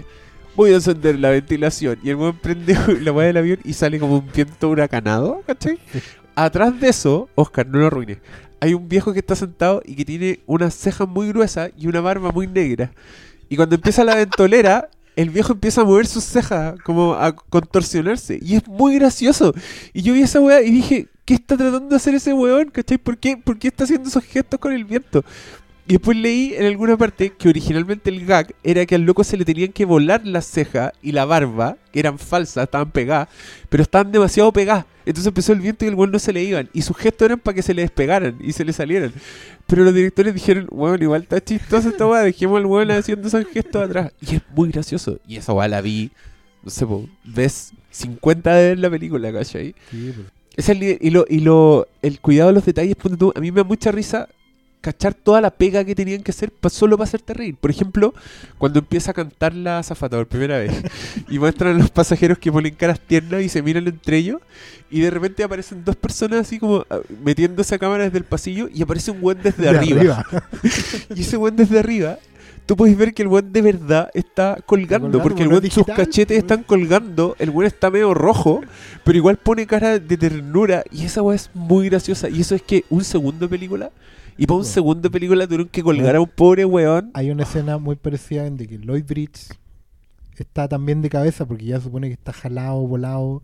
Voy 0.57 0.71
a 0.71 0.75
encender 0.75 1.17
la 1.17 1.29
ventilación. 1.29 1.97
Y 2.03 2.09
el 2.09 2.17
weón 2.17 2.37
prende 2.39 2.73
la 3.01 3.11
weá 3.13 3.27
del 3.27 3.37
avión 3.37 3.59
y 3.63 3.71
sale 3.71 3.99
como 3.99 4.17
un 4.17 4.25
viento 4.35 4.67
huracanado, 4.69 5.41
¿cachai? 5.47 5.79
Atrás 6.35 6.77
de 6.77 6.89
eso, 6.89 7.29
Oscar, 7.35 7.65
no 7.65 7.79
lo 7.79 7.87
arruines. 7.87 8.17
Hay 8.59 8.73
un 8.73 8.89
viejo 8.89 9.13
que 9.13 9.19
está 9.19 9.37
sentado 9.37 9.81
y 9.85 9.95
que 9.95 10.03
tiene 10.03 10.41
unas 10.45 10.73
cejas 10.75 11.07
muy 11.07 11.29
gruesas 11.29 11.71
y 11.77 11.87
una 11.87 12.01
barba 12.01 12.31
muy 12.33 12.47
negra. 12.47 12.91
Y 13.47 13.55
cuando 13.55 13.75
empieza 13.75 14.03
la 14.03 14.15
ventolera, 14.15 14.89
el 15.17 15.31
viejo 15.31 15.53
empieza 15.53 15.81
a 15.81 15.83
mover 15.83 16.05
sus 16.05 16.23
cejas, 16.23 16.79
como 16.83 17.15
a 17.15 17.35
contorsionarse. 17.35 18.37
Y 18.39 18.55
es 18.55 18.67
muy 18.67 18.95
gracioso. 18.95 19.51
Y 19.91 20.03
yo 20.03 20.13
vi 20.13 20.21
esa 20.21 20.39
weá 20.39 20.61
y 20.61 20.69
dije, 20.69 21.07
¿qué 21.25 21.33
está 21.33 21.57
tratando 21.57 21.89
de 21.89 21.95
hacer 21.95 22.13
ese 22.13 22.33
weón? 22.33 22.69
¿Cachai? 22.69 22.99
¿Por 22.99 23.17
qué, 23.17 23.35
¿Por 23.35 23.57
qué 23.57 23.69
está 23.69 23.85
haciendo 23.85 24.07
esos 24.07 24.23
gestos 24.23 24.59
con 24.59 24.73
el 24.73 24.85
viento? 24.85 25.25
Y 25.89 25.93
después 25.93 26.17
leí 26.17 26.53
en 26.53 26.65
alguna 26.65 26.97
parte 26.97 27.29
que 27.29 27.47
originalmente 27.47 28.09
el 28.09 28.25
gag 28.25 28.53
era 28.61 28.85
que 28.85 28.95
al 28.95 29.03
loco 29.03 29.23
se 29.23 29.37
le 29.37 29.45
tenían 29.45 29.71
que 29.71 29.85
volar 29.85 30.27
las 30.27 30.45
cejas 30.45 30.91
y 31.01 31.13
la 31.13 31.23
barba, 31.23 31.77
que 31.93 32.01
eran 32.01 32.19
falsas, 32.19 32.65
estaban 32.65 32.91
pegadas, 32.91 33.29
pero 33.69 33.83
estaban 33.83 34.11
demasiado 34.11 34.51
pegadas. 34.51 34.85
Entonces 35.05 35.27
empezó 35.27 35.53
el 35.53 35.61
viento 35.61 35.85
y 35.85 35.87
el 35.87 35.95
weón 35.95 36.11
no 36.11 36.19
se 36.19 36.33
le 36.33 36.43
iban. 36.43 36.69
Y 36.73 36.81
sus 36.81 36.97
gestos 36.97 37.27
eran 37.27 37.39
para 37.39 37.55
que 37.55 37.61
se 37.61 37.73
le 37.73 37.83
despegaran 37.83 38.37
y 38.41 38.51
se 38.51 38.65
le 38.65 38.73
salieran. 38.73 39.13
Pero 39.65 39.85
los 39.85 39.93
directores 39.93 40.33
dijeron, 40.33 40.67
weón, 40.69 41.01
igual 41.01 41.21
está 41.21 41.41
chistosa 41.41 41.87
esta 41.87 42.05
weá, 42.05 42.19
dejemos 42.19 42.57
al 42.57 42.65
weón 42.65 42.91
haciendo 42.91 43.29
esos 43.29 43.45
gestos 43.47 43.83
atrás. 43.83 44.11
Y 44.19 44.35
es 44.35 44.41
muy 44.53 44.69
gracioso. 44.69 45.19
Y 45.25 45.37
esa 45.37 45.53
weá 45.53 45.69
la 45.69 45.79
vi, 45.79 46.11
no 46.63 46.69
sé, 46.69 46.85
po, 46.85 47.07
ves 47.23 47.71
50 47.91 48.53
veces 48.53 48.77
la 48.77 48.89
película, 48.89 49.31
¿cachai? 49.31 49.73
Sí. 49.89 50.13
Es 50.57 50.67
el, 50.67 50.83
y 50.83 51.09
lo, 51.11 51.25
y 51.29 51.39
lo, 51.39 51.87
el 52.01 52.19
cuidado 52.19 52.49
de 52.49 52.55
los 52.55 52.65
detalles, 52.65 52.95
ponte 52.97 53.17
tú, 53.17 53.31
a 53.33 53.39
mí 53.39 53.51
me 53.51 53.61
da 53.61 53.63
mucha 53.63 53.91
risa 53.91 54.27
cachar 54.81 55.13
toda 55.13 55.41
la 55.41 55.51
pega 55.51 55.83
que 55.83 55.95
tenían 55.95 56.23
que 56.23 56.31
hacer 56.31 56.51
pa- 56.51 56.69
solo 56.69 56.97
para 56.97 57.07
hacerte 57.07 57.33
reír. 57.33 57.55
Por 57.55 57.69
ejemplo, 57.71 58.13
cuando 58.57 58.79
empieza 58.79 59.11
a 59.11 59.13
cantar 59.13 59.53
la 59.53 59.79
azafata 59.79 60.17
por 60.17 60.27
primera 60.27 60.57
vez 60.59 60.71
y 61.29 61.39
muestran 61.39 61.75
a 61.75 61.79
los 61.79 61.89
pasajeros 61.89 62.37
que 62.37 62.51
ponen 62.51 62.75
caras 62.75 62.99
tiernas 62.99 63.41
y 63.41 63.49
se 63.49 63.61
miran 63.61 63.87
entre 63.87 64.17
ellos 64.17 64.41
y 64.89 65.01
de 65.01 65.09
repente 65.09 65.43
aparecen 65.43 65.83
dos 65.83 65.95
personas 65.95 66.41
así 66.41 66.59
como 66.59 66.85
ah, 66.89 66.99
metiéndose 67.23 67.75
a 67.75 67.79
cámara 67.79 68.05
desde 68.05 68.19
el 68.19 68.23
pasillo 68.23 68.69
y 68.73 68.81
aparece 68.81 69.11
un 69.11 69.19
buen 69.21 69.41
desde 69.41 69.63
De 69.63 69.69
arriba. 69.69 70.25
Y 71.15 71.21
ese 71.21 71.35
buen 71.37 71.55
desde 71.55 71.79
arriba, 71.79 72.17
tú 72.65 72.77
puedes 72.77 72.95
ver 72.97 73.13
que 73.13 73.23
el 73.23 73.27
buen 73.27 73.51
de 73.51 73.61
verdad 73.61 74.09
está 74.13 74.59
colgando, 74.65 75.07
colgando, 75.19 75.23
porque 75.23 75.43
el 75.43 75.49
buen 75.49 75.69
sus 75.71 75.85
cachetes 75.85 76.37
están 76.37 76.63
colgando, 76.63 77.35
el 77.39 77.49
buen 77.51 77.67
está 77.67 77.89
medio 77.89 78.13
rojo, 78.13 78.61
pero 79.03 79.17
igual 79.17 79.37
pone 79.37 79.65
cara 79.67 79.99
de 79.99 80.17
ternura 80.17 80.83
y 80.91 81.05
esa 81.05 81.21
weá 81.21 81.35
es 81.35 81.49
muy 81.53 81.89
graciosa. 81.89 82.29
Y 82.29 82.41
eso 82.41 82.55
es 82.55 82.61
que 82.61 82.85
un 82.89 83.03
segundo 83.03 83.45
de 83.45 83.49
película, 83.49 83.91
y 84.37 84.45
para 84.45 84.59
un 84.59 84.65
segundo 84.65 85.01
de 85.01 85.09
película 85.09 85.45
tuvieron 85.45 85.67
que 85.67 85.83
colgar 85.83 86.15
a 86.15 86.21
un 86.21 86.29
pobre 86.29 86.65
weón. 86.65 87.11
Hay 87.13 87.31
una 87.31 87.43
escena 87.43 87.77
muy 87.77 87.95
parecida 87.95 88.45
en 88.45 88.57
de 88.57 88.67
que 88.67 88.77
Lloyd 88.77 89.05
Bridge 89.05 89.49
está 90.37 90.67
también 90.67 91.01
de 91.01 91.09
cabeza 91.09 91.45
porque 91.45 91.65
ya 91.65 91.79
supone 91.79 92.07
que 92.07 92.13
está 92.13 92.33
jalado, 92.33 92.77
volado. 92.87 93.41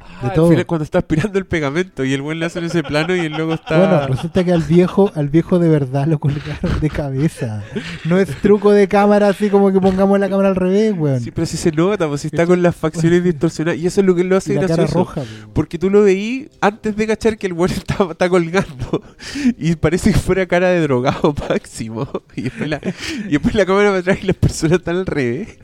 Ah, 0.00 0.28
al 0.28 0.32
todo. 0.32 0.48
final 0.48 0.66
cuando 0.66 0.84
está 0.84 0.98
aspirando 0.98 1.38
el 1.38 1.44
pegamento 1.46 2.04
y 2.04 2.14
el 2.14 2.22
buen 2.22 2.38
le 2.38 2.46
hacen 2.46 2.64
ese 2.64 2.82
plano 2.82 3.14
y 3.14 3.20
el 3.20 3.32
loco 3.32 3.54
está... 3.54 3.78
Bueno, 3.78 4.06
resulta 4.06 4.44
que 4.44 4.52
al 4.52 4.62
viejo, 4.62 5.10
al 5.14 5.28
viejo 5.28 5.58
de 5.58 5.68
verdad 5.68 6.06
lo 6.06 6.18
colgaron 6.18 6.80
de 6.80 6.88
cabeza. 6.88 7.62
No 8.04 8.18
es 8.18 8.28
truco 8.40 8.72
de 8.72 8.88
cámara 8.88 9.28
así 9.28 9.50
como 9.50 9.72
que 9.72 9.80
pongamos 9.80 10.18
la 10.18 10.28
cámara 10.28 10.48
al 10.48 10.56
revés, 10.56 10.94
weón. 10.96 11.20
Sí, 11.20 11.30
pero 11.30 11.46
sí 11.46 11.56
se 11.56 11.70
nota, 11.72 12.08
pues 12.08 12.22
si 12.22 12.28
está 12.28 12.46
con 12.46 12.62
las 12.62 12.74
facciones 12.74 13.24
distorsionadas 13.24 13.78
y 13.78 13.86
eso 13.86 14.00
es 14.00 14.06
lo 14.06 14.14
que 14.14 14.24
lo 14.24 14.36
hace 14.36 14.54
y 14.54 14.56
la 14.56 14.66
cara 14.66 14.86
roja. 14.86 15.22
Porque 15.52 15.78
tú 15.78 15.90
lo 15.90 16.02
veí 16.02 16.48
antes 16.60 16.96
de 16.96 17.06
cachar 17.06 17.36
que 17.36 17.46
el 17.46 17.56
está, 17.66 18.08
está 18.10 18.28
colgando. 18.28 19.02
Y 19.58 19.76
parece 19.76 20.12
que 20.12 20.18
fuera 20.18 20.46
cara 20.46 20.68
de 20.68 20.80
drogado 20.80 21.34
máximo. 21.48 22.08
Y 22.34 22.42
después 22.42 22.68
la, 22.68 22.80
y 23.26 23.32
después 23.32 23.54
la 23.54 23.66
cámara 23.66 23.88
para 23.88 24.00
atrás 24.00 24.18
y 24.22 24.26
las 24.26 24.36
personas 24.36 24.78
están 24.78 24.96
al 24.96 25.06
revés. 25.06 25.58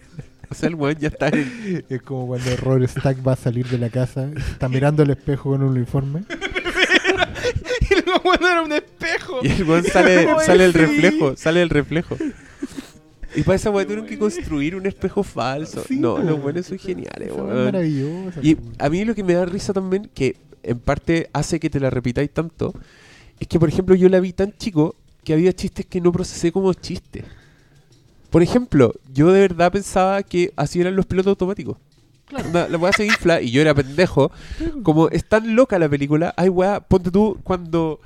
O 0.52 0.54
sea, 0.54 0.68
el 0.68 0.74
weón 0.74 0.96
ya 0.98 1.08
está 1.08 1.28
en... 1.28 1.84
Es 1.88 2.02
como 2.02 2.26
cuando 2.26 2.54
Robert 2.58 2.90
Stack 2.90 3.26
va 3.26 3.32
a 3.32 3.36
salir 3.36 3.66
de 3.68 3.78
la 3.78 3.88
casa, 3.88 4.30
está 4.36 4.68
mirando 4.68 5.02
el 5.02 5.08
espejo 5.08 5.50
con 5.50 5.62
un 5.62 5.70
uniforme. 5.70 6.24
Y 7.90 7.94
luego 8.04 8.20
bueno 8.22 8.48
era 8.48 8.62
un 8.62 8.72
espejo. 8.72 9.40
Y 9.42 9.48
el 9.48 9.64
weón 9.64 9.84
sale, 9.84 10.24
¿Cómo 10.24 10.40
sale 10.40 10.64
el 10.64 10.72
reflejo, 10.72 11.36
sale 11.36 11.62
el 11.62 11.70
reflejo. 11.70 12.16
Y 13.34 13.42
para 13.42 13.56
esa 13.56 13.70
weón 13.70 13.86
tuvieron 13.86 14.06
que 14.06 14.18
construir 14.18 14.76
un 14.76 14.86
espejo 14.86 15.22
falso. 15.22 15.82
Sí, 15.88 15.98
no, 15.98 16.18
los 16.18 16.40
buenos 16.40 16.66
son 16.66 16.78
geniales, 16.78 17.32
weá 17.32 17.44
weón. 17.44 17.76
Y 18.42 18.56
a 18.78 18.88
mí 18.90 19.04
lo 19.04 19.14
que 19.14 19.24
me 19.24 19.32
da 19.32 19.46
risa 19.46 19.72
también, 19.72 20.10
que 20.14 20.36
en 20.62 20.78
parte 20.78 21.30
hace 21.32 21.58
que 21.58 21.70
te 21.70 21.80
la 21.80 21.88
repitáis 21.88 22.30
tanto, 22.30 22.74
es 23.40 23.48
que, 23.48 23.58
por 23.58 23.68
ejemplo, 23.70 23.94
yo 23.94 24.08
la 24.08 24.20
vi 24.20 24.32
tan 24.32 24.52
chico 24.56 24.96
que 25.24 25.32
había 25.32 25.52
chistes 25.52 25.86
que 25.86 26.00
no 26.00 26.12
procesé 26.12 26.52
como 26.52 26.72
chistes. 26.74 27.24
Por 28.32 28.42
ejemplo, 28.42 28.94
yo 29.12 29.30
de 29.30 29.40
verdad 29.40 29.70
pensaba 29.70 30.22
que 30.24 30.52
así 30.56 30.80
eran 30.80 30.96
los 30.96 31.06
pilotos 31.06 31.30
automáticos. 31.30 31.76
Onda, 32.34 32.66
La 32.66 32.78
weá 32.78 32.92
se 32.94 33.04
infla 33.04 33.42
y 33.42 33.50
yo 33.50 33.60
era 33.60 33.74
pendejo. 33.74 34.32
Como 34.82 35.08
es 35.10 35.24
tan 35.28 35.54
loca 35.54 35.78
la 35.78 35.88
película, 35.88 36.32
hay 36.36 36.48
weá, 36.48 36.80
ponte 36.80 37.10
tú 37.10 37.38
cuando. 37.44 38.00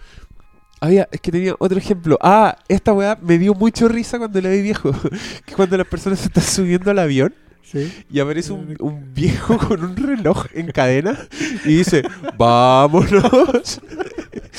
Había, 0.80 1.08
es 1.10 1.20
que 1.20 1.30
tenía 1.32 1.54
otro 1.58 1.78
ejemplo. 1.78 2.18
Ah, 2.20 2.58
esta 2.68 2.92
weá 2.92 3.16
me 3.22 3.38
dio 3.38 3.54
mucho 3.54 3.88
risa 3.88 4.18
cuando 4.18 4.40
la 4.40 4.50
vi 4.50 4.60
viejo. 4.62 4.90
que 5.46 5.54
cuando 5.54 5.76
las 5.78 5.86
personas 5.86 6.18
se 6.18 6.26
están 6.26 6.44
subiendo 6.44 6.90
al 6.90 6.98
avión 6.98 7.32
Sí. 7.62 7.92
y 8.12 8.20
aparece 8.20 8.52
un, 8.52 8.76
un 8.80 9.12
viejo 9.14 9.58
con 9.58 9.82
un 9.84 9.96
reloj 9.96 10.46
en 10.54 10.70
cadena 10.72 11.18
y 11.64 11.76
dice, 11.76 12.02
vámonos. 12.36 13.80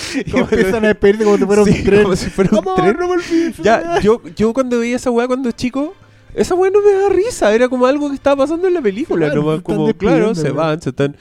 Y 0.26 0.38
empiezan 0.38 0.86
a 0.86 0.88
despedirse 0.90 1.24
como 1.24 1.38
si 1.38 1.46
fuera 1.46 1.62
un 1.64 1.68
Sí, 1.68 1.84
tren. 1.84 2.04
como 2.04 2.16
si 2.16 2.30
fuera 2.30 2.52
un 2.60 2.76
tren. 2.76 2.98
no 3.00 3.08
me 3.08 3.14
olvides, 3.16 3.58
Ya, 3.58 4.00
yo, 4.02 4.22
yo 4.36 4.54
cuando 4.54 4.80
veía 4.80 4.96
esa 4.98 5.12
weá 5.12 5.28
cuando 5.28 5.52
chico, 5.52 5.94
esa 6.36 6.56
weá 6.56 6.70
no 6.72 6.82
me 6.82 6.92
da 6.94 7.10
risa, 7.10 7.54
era 7.54 7.68
como 7.70 7.86
algo 7.86 8.10
que 8.10 8.16
estaba 8.16 8.44
pasando 8.44 8.68
en 8.68 8.74
la 8.76 8.82
película, 8.82 9.28
Claro, 9.28 9.42
nomás 9.42 9.62
como, 9.62 9.94
claro, 9.94 10.36
se 10.36 10.52
van, 10.52 10.82
se 10.82 10.90
están... 10.90 11.16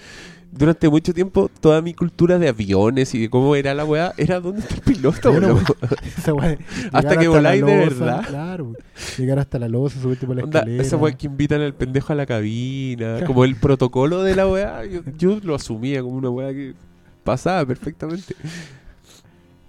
Durante 0.58 0.88
mucho 0.88 1.12
tiempo, 1.12 1.50
toda 1.60 1.82
mi 1.82 1.92
cultura 1.92 2.38
de 2.38 2.48
aviones 2.48 3.14
y 3.14 3.18
de 3.20 3.28
cómo 3.28 3.54
era 3.56 3.74
la 3.74 3.84
weá, 3.84 4.14
era 4.16 4.40
dónde 4.40 4.60
está 4.60 4.74
el 4.76 4.80
piloto, 4.80 5.30
Bueno? 5.30 5.60
Esa 6.16 6.32
weá 6.32 6.56
Hasta 6.92 7.18
que 7.18 7.28
voláis 7.28 7.62
de 7.66 7.76
verdad. 7.76 8.24
Claro. 8.26 8.72
Llegar 9.18 9.38
hasta 9.38 9.58
la 9.58 9.68
losa, 9.68 10.00
subirte 10.00 10.26
por 10.26 10.34
la 10.34 10.44
Onda, 10.44 10.60
escalera. 10.60 10.82
esa 10.82 10.96
weá 10.96 11.12
que 11.14 11.26
invitan 11.26 11.60
al 11.60 11.74
pendejo 11.74 12.10
a 12.14 12.16
la 12.16 12.24
cabina, 12.24 13.18
como 13.26 13.44
el 13.44 13.54
protocolo 13.56 14.22
de 14.22 14.34
la 14.34 14.48
weá, 14.48 14.86
yo, 14.86 15.00
yo 15.18 15.38
lo 15.42 15.56
asumía 15.56 16.00
como 16.02 16.16
una 16.16 16.30
weá 16.30 16.48
que 16.54 16.72
pasaba 17.26 17.66
perfectamente. 17.66 18.34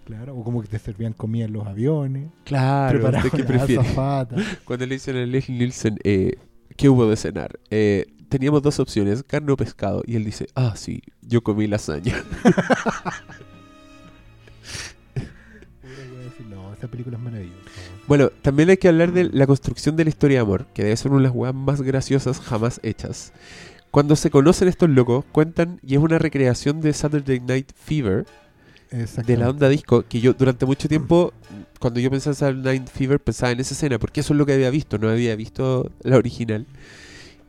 Claro, 0.06 0.38
o 0.38 0.43
como 0.46 0.62
que 0.62 0.70
te 0.70 0.80
servían 0.80 1.12
comida 1.12 1.43
en 1.46 1.52
los 1.52 1.67
aviones. 1.67 2.30
Claro, 2.46 3.04
¿usted 3.04 3.22
qué 3.24 3.30
con 3.30 3.39
la 3.41 3.46
prefiere? 3.46 3.82
azafata. 3.82 4.38
Cuando 4.63 4.86
le 4.86 4.96
dicen 4.96 5.17
a 5.17 5.26
Leslie 5.26 5.58
Nielsen, 5.58 6.00
eh, 6.06 6.38
¿qué 6.78 6.88
hubo 6.88 7.10
de 7.10 7.17
cenar? 7.17 7.60
Eh, 7.70 8.06
teníamos 8.30 8.62
dos 8.62 8.80
opciones, 8.80 9.22
carne 9.24 9.52
o 9.52 9.58
pescado. 9.58 10.04
Y 10.06 10.15
él 10.15 10.24
dice, 10.24 10.48
ah, 10.56 10.76
sí, 10.78 11.02
yo 11.22 11.43
comí 11.43 11.67
lasaña. 11.67 12.15
No, 16.50 16.74
esa 16.74 16.88
película 16.88 17.17
es 17.17 17.24
maravillosa. 17.24 17.58
weón. 17.58 18.02
bueno, 18.08 18.30
también 18.41 18.70
hay 18.70 18.78
que 18.78 18.88
hablar 18.88 19.12
de 19.12 19.26
la 19.26 19.48
construcción 19.48 19.96
de 19.96 20.04
la 20.06 20.10
historia 20.10 20.38
de 20.38 20.41
amor, 20.43 20.67
que 20.74 20.84
debe 20.84 20.96
ser 20.96 21.12
una 21.12 21.22
de 21.22 21.28
las 21.28 21.36
weas 21.36 21.54
más 21.54 21.82
graciosas 21.82 22.39
jamás 22.39 22.80
hechas. 22.84 23.34
Cuando 23.91 24.15
se 24.15 24.30
conocen 24.30 24.67
estos 24.67 24.89
locos, 24.89 25.26
cuentan, 25.32 25.80
y 25.82 25.95
es 25.95 26.02
una 26.02 26.19
recreación 26.19 26.82
de 26.82 26.93
Saturday 26.93 27.39
Night 27.39 27.71
Fever, 27.76 28.26
de 28.89 29.38
la 29.38 29.50
onda 29.50 29.69
disco, 29.69 30.06
que 30.08 30.21
yo 30.21 30.34
durante 30.34 30.65
mucho 30.65 30.88
tiempo, 30.88 31.34
cuando 31.80 32.00
yo 32.00 32.10
pensaba 32.10 32.32
en 32.32 32.36
Saturday 32.36 32.80
Night 32.80 32.89
Fever, 32.89 33.19
pensaba 33.19 33.52
en 33.52 33.60
esa 33.60 33.73
escena, 33.73 34.00
porque 34.00 34.21
eso 34.21 34.34
es 34.34 34.38
lo 34.38 34.45
que 34.45 34.54
había 34.54 34.69
visto, 34.69 34.97
no 34.97 35.10
había 35.10 35.36
visto 35.36 35.91
la 36.04 36.17
original. 36.17 36.65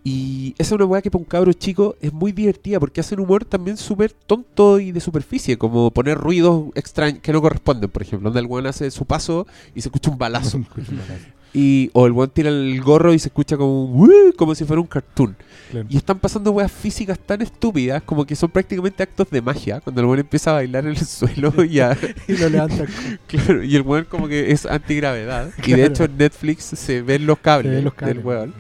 Y 0.05 0.55
esa 0.59 0.71
es 0.71 0.73
una 0.73 0.87
weá 0.87 1.03
que 1.03 1.11
para 1.11 1.21
un 1.21 1.29
cabro 1.29 1.53
chico 1.53 1.97
es 2.01 2.13
muy 2.13 2.33
divertida, 2.33 2.81
porque 2.81 3.01
hacen 3.01 3.21
humor 3.21 3.45
también 3.45 3.77
súper 3.77 4.13
tonto 4.13 4.81
y 4.81 4.93
de 4.93 5.01
superficie, 5.01 5.59
como 5.59 5.91
poner 5.91 6.17
ruidos 6.17 6.69
extraños 6.75 7.21
que 7.21 7.33
no 7.33 7.43
corresponden, 7.43 7.91
por 7.91 8.03
ejemplo, 8.03 8.31
donde 8.31 8.41
el 8.41 8.47
weón 8.47 8.67
hace 8.67 8.91
su 8.91 9.05
paso 9.05 9.47
y 9.75 9.83
se 9.83 9.89
escucha 9.89 10.11
un 10.11 10.19
balazo. 10.19 10.61
Y, 11.55 11.91
o 11.95 12.07
el 12.07 12.13
weón 12.13 12.31
tira 12.31 12.51
el 12.51 12.81
gorro 12.83 13.15
y 13.15 13.19
se 13.19 13.29
escucha 13.29 13.57
como 13.57 13.85
un 13.85 14.33
como 14.37 14.55
si 14.55 14.65
fuera 14.65 14.81
un 14.81 14.87
cartoon. 14.87 15.35
Claro. 15.71 15.87
Y 15.91 15.97
están 15.97 16.19
pasando 16.19 16.51
weas 16.53 16.71
físicas 16.71 17.19
tan 17.19 17.43
estúpidas 17.43 18.03
como 18.03 18.25
que 18.27 18.37
son 18.37 18.51
prácticamente 18.51 19.03
actos 19.03 19.29
de 19.31 19.41
magia. 19.43 19.81
Cuando 19.81 20.01
el 20.03 20.07
weón 20.07 20.19
empieza 20.21 20.51
a 20.51 20.55
bailar 20.55 20.85
en 20.85 20.91
el 20.91 20.99
suelo 21.07 21.53
y 21.65 21.81
a, 21.81 21.97
Y 22.29 22.37
lo 22.37 22.49
levantan. 22.49 22.87
Claro, 23.27 23.63
y 23.65 23.75
el 23.77 23.83
weón 23.83 24.05
como 24.05 24.29
que 24.29 24.51
es 24.53 24.67
antigravedad. 24.67 25.49
Y 25.59 25.71
de 25.73 25.77
Claro. 25.77 25.85
hecho 25.93 26.05
en 26.05 26.19
Netflix 26.19 26.65
se 26.65 27.03
ven 27.03 27.27
los 27.27 27.39
cables, 27.39 27.71
Se 27.71 27.77
ven 27.77 27.85
los 27.85 27.97
del 27.97 28.19
weón. 28.25 28.55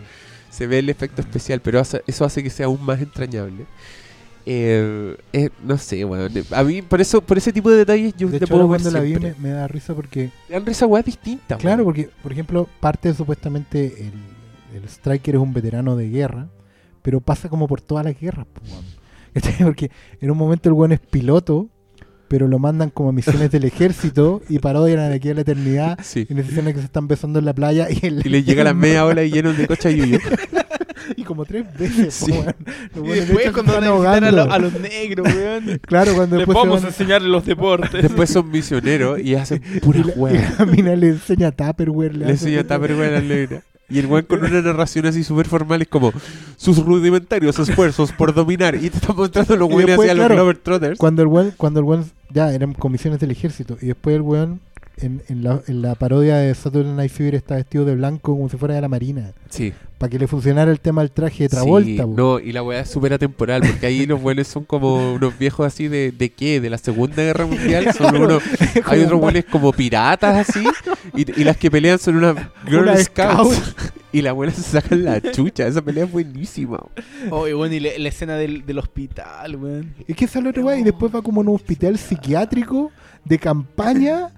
Se 0.50 0.66
ve 0.66 0.78
el 0.80 0.88
efecto 0.88 1.20
especial, 1.20 1.60
pero 1.60 1.78
hace- 1.80 2.02
eso 2.06 2.24
hace 2.24 2.42
que 2.42 2.50
sea 2.50 2.66
aún 2.66 2.82
más 2.84 3.00
entrañable. 3.00 3.66
Eh, 4.50 5.14
eh, 5.34 5.50
no 5.62 5.76
sé, 5.76 6.06
weón. 6.06 6.32
A 6.52 6.64
mí, 6.64 6.80
por 6.80 7.02
eso, 7.02 7.20
por 7.20 7.36
ese 7.36 7.52
tipo 7.52 7.70
de 7.70 7.76
detalles, 7.76 8.14
yo 8.16 8.28
De 8.28 8.38
te 8.38 8.44
hecho, 8.46 8.54
puedo 8.54 8.66
ver 8.66 8.80
cuando 8.80 8.98
la 8.98 9.04
vi 9.04 9.16
me, 9.16 9.34
me 9.38 9.50
da 9.50 9.68
risa 9.68 9.94
porque, 9.94 10.30
Le 10.48 10.54
dan 10.54 10.64
risa 10.64 10.86
weas 10.86 11.04
distintas, 11.04 11.58
claro, 11.58 11.84
porque, 11.84 12.08
por 12.22 12.32
ejemplo, 12.32 12.66
parte 12.80 13.08
de 13.08 13.14
supuestamente 13.14 14.06
el, 14.06 14.12
el 14.74 14.88
Striker 14.88 15.34
es 15.34 15.40
un 15.42 15.52
veterano 15.52 15.96
de 15.96 16.08
guerra, 16.08 16.48
pero 17.02 17.20
pasa 17.20 17.50
como 17.50 17.68
por 17.68 17.82
todas 17.82 18.06
las 18.06 18.18
guerras, 18.18 18.46
po. 18.46 18.62
Porque 19.64 19.90
en 20.20 20.30
un 20.30 20.38
momento 20.38 20.70
el 20.70 20.72
weón 20.72 20.92
es 20.92 21.00
piloto, 21.00 21.68
pero 22.28 22.46
lo 22.48 22.58
mandan 22.58 22.90
como 22.90 23.08
a 23.08 23.12
misiones 23.12 23.50
del 23.50 23.64
ejército 23.64 24.42
y 24.48 24.58
parodian 24.58 25.08
de 25.10 25.14
aquí 25.16 25.30
a 25.30 25.34
la 25.34 25.40
eternidad. 25.40 25.98
Sí. 26.02 26.26
En 26.28 26.38
esa 26.38 26.50
escena 26.50 26.72
que 26.72 26.78
se 26.78 26.84
están 26.84 27.08
besando 27.08 27.38
en 27.38 27.44
la 27.44 27.54
playa 27.54 27.88
y, 27.90 28.06
el, 28.06 28.26
Y 28.26 28.28
le 28.28 28.42
llega 28.42 28.62
la 28.64 28.74
media 28.74 29.04
ola 29.04 29.22
y 29.24 29.30
llenos 29.30 29.56
de 29.56 29.66
cocha 29.66 29.90
yuyo. 29.90 30.18
y 31.16 31.22
como 31.24 31.44
tres 31.46 31.64
veces, 31.78 32.14
Sí. 32.14 32.32
po, 32.32 33.04
Y 33.04 33.08
de 33.08 33.14
después 33.20 33.44
hecho, 33.46 33.52
cuando 33.54 33.72
van 34.00 34.24
a 34.24 34.28
a, 34.28 34.30
lo- 34.30 34.52
a 34.52 34.58
los 34.58 34.72
negros, 34.80 35.26
weón. 35.34 35.80
Claro, 35.86 36.14
cuando 36.14 36.36
Les 36.36 36.46
después 36.46 36.66
vamos 36.66 36.84
a 36.84 36.88
enseñar 36.88 37.22
los 37.22 37.46
deportes. 37.46 38.02
Después 38.02 38.28
son 38.30 38.50
misioneros 38.50 39.18
y 39.20 39.34
hacen 39.34 39.62
y 39.76 39.80
puras 39.80 40.04
la, 40.06 40.12
y 40.32 40.58
la 40.58 40.66
mina 40.66 40.96
le 40.96 41.08
enseña 41.08 41.50
Tupperware. 41.52 42.14
Le 42.16 42.24
hace- 42.24 42.32
enseña 42.32 42.62
Tupperware 42.64 43.14
a 43.14 43.20
la 43.20 43.20
negra. 43.22 43.62
Y 43.90 43.98
el 43.98 44.06
weón 44.06 44.24
con 44.24 44.44
una 44.44 44.60
narración 44.60 45.06
así 45.06 45.24
súper 45.24 45.48
formal 45.48 45.80
es 45.80 45.88
como 45.88 46.12
sus 46.56 46.84
rudimentarios 46.84 47.58
esfuerzos 47.58 48.12
por 48.12 48.34
dominar. 48.34 48.74
Y 48.74 48.90
te 48.90 48.98
está 48.98 49.14
mostrando 49.14 49.56
los 49.56 49.68
weones 49.68 49.98
hacia 49.98 50.14
claro, 50.14 50.34
los 50.34 50.36
Glover 50.36 50.58
Trotters. 50.58 50.98
Cuando 50.98 51.22
el 51.22 51.28
weón, 51.28 51.54
cuando 51.56 51.80
el 51.80 51.86
weón, 51.86 52.10
ya 52.30 52.52
eran 52.52 52.74
comisiones 52.74 53.18
del 53.18 53.30
ejército, 53.30 53.78
y 53.80 53.86
después 53.86 54.16
el 54.16 54.22
weón 54.22 54.60
en, 55.00 55.22
en, 55.28 55.42
la, 55.44 55.60
en 55.66 55.82
la 55.82 55.94
parodia 55.94 56.36
de 56.36 56.54
Saturday 56.54 56.92
Night 56.92 57.10
Fever 57.12 57.34
está 57.34 57.56
vestido 57.56 57.84
de 57.84 57.94
blanco 57.94 58.32
como 58.36 58.48
si 58.48 58.56
fuera 58.56 58.74
de 58.74 58.80
la 58.80 58.88
marina, 58.88 59.32
Sí. 59.50 59.72
para 59.98 60.10
que 60.10 60.18
le 60.18 60.26
funcionara 60.26 60.70
el 60.70 60.80
tema 60.80 61.00
del 61.02 61.10
traje 61.10 61.44
de 61.44 61.48
Travolta. 61.48 62.04
Sí, 62.04 62.10
no, 62.16 62.38
y 62.38 62.52
la 62.52 62.62
weá 62.62 62.80
es 62.80 62.90
súper 62.90 63.12
atemporal, 63.14 63.62
porque 63.62 63.86
ahí 63.86 64.06
los 64.06 64.20
buenos 64.20 64.46
son 64.48 64.64
como 64.64 65.14
unos 65.14 65.38
viejos 65.38 65.66
así 65.66 65.88
de, 65.88 66.12
de 66.12 66.30
qué, 66.30 66.60
de 66.60 66.70
la 66.70 66.78
Segunda 66.78 67.22
Guerra 67.22 67.46
Mundial, 67.46 67.92
son 67.96 68.16
unos, 68.16 68.42
hay 68.84 69.02
otros 69.02 69.20
buenos 69.20 69.44
como 69.50 69.72
piratas 69.72 70.48
así, 70.48 70.64
y, 71.14 71.40
y 71.40 71.44
las 71.44 71.56
que 71.56 71.70
pelean 71.70 71.98
son 71.98 72.16
unas 72.16 72.36
Girl 72.66 72.82
Una 72.82 72.96
Scouts, 72.96 73.54
scout. 73.56 73.92
y 74.12 74.22
las 74.22 74.34
buenas 74.34 74.56
se 74.56 74.62
sacan 74.62 75.04
la 75.04 75.20
chucha, 75.20 75.66
esa 75.66 75.82
pelea 75.82 76.04
es 76.04 76.12
buenísima. 76.12 76.78
Oye, 77.30 77.54
bueno, 77.54 77.74
y 77.74 77.80
la, 77.80 77.90
la 77.98 78.08
escena 78.08 78.36
del, 78.36 78.64
del 78.66 78.78
hospital, 78.78 79.56
weón. 79.56 79.94
Es 80.06 80.16
que 80.16 80.24
esa 80.26 80.38
es 80.38 80.44
la 80.44 80.50
otra 80.50 80.62
weá, 80.64 80.78
y 80.78 80.82
después 80.84 81.14
va 81.14 81.22
como 81.22 81.40
a 81.40 81.44
un 81.44 81.54
hospital 81.54 81.98
psiquiátrico 81.98 82.90
de 83.24 83.38
campaña, 83.38 84.30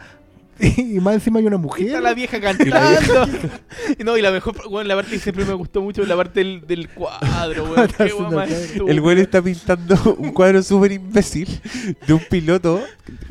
y 0.76 1.00
más 1.00 1.14
encima 1.14 1.38
hay 1.38 1.46
una 1.46 1.56
mujer. 1.56 1.86
Está 1.86 2.00
la 2.00 2.14
vieja 2.14 2.40
cantando. 2.40 3.26
y 3.98 4.04
no, 4.04 4.16
y 4.16 4.22
la 4.22 4.30
mejor, 4.30 4.54
weón, 4.68 4.86
la 4.86 4.94
parte 4.94 5.12
que 5.12 5.18
siempre 5.18 5.44
me 5.44 5.54
gustó 5.54 5.80
mucho, 5.80 6.04
la 6.04 6.16
parte 6.16 6.40
del, 6.40 6.66
del 6.66 6.88
cuadro, 6.88 7.64
weón. 7.64 7.88
Qué 7.96 8.12
más 8.30 8.50
estúpida. 8.50 8.92
El 8.92 9.00
güey 9.00 9.20
está 9.20 9.40
pintando 9.42 10.16
un 10.18 10.32
cuadro 10.32 10.62
súper 10.62 10.92
imbécil 10.92 11.60
de 12.06 12.12
un 12.12 12.20
piloto 12.28 12.82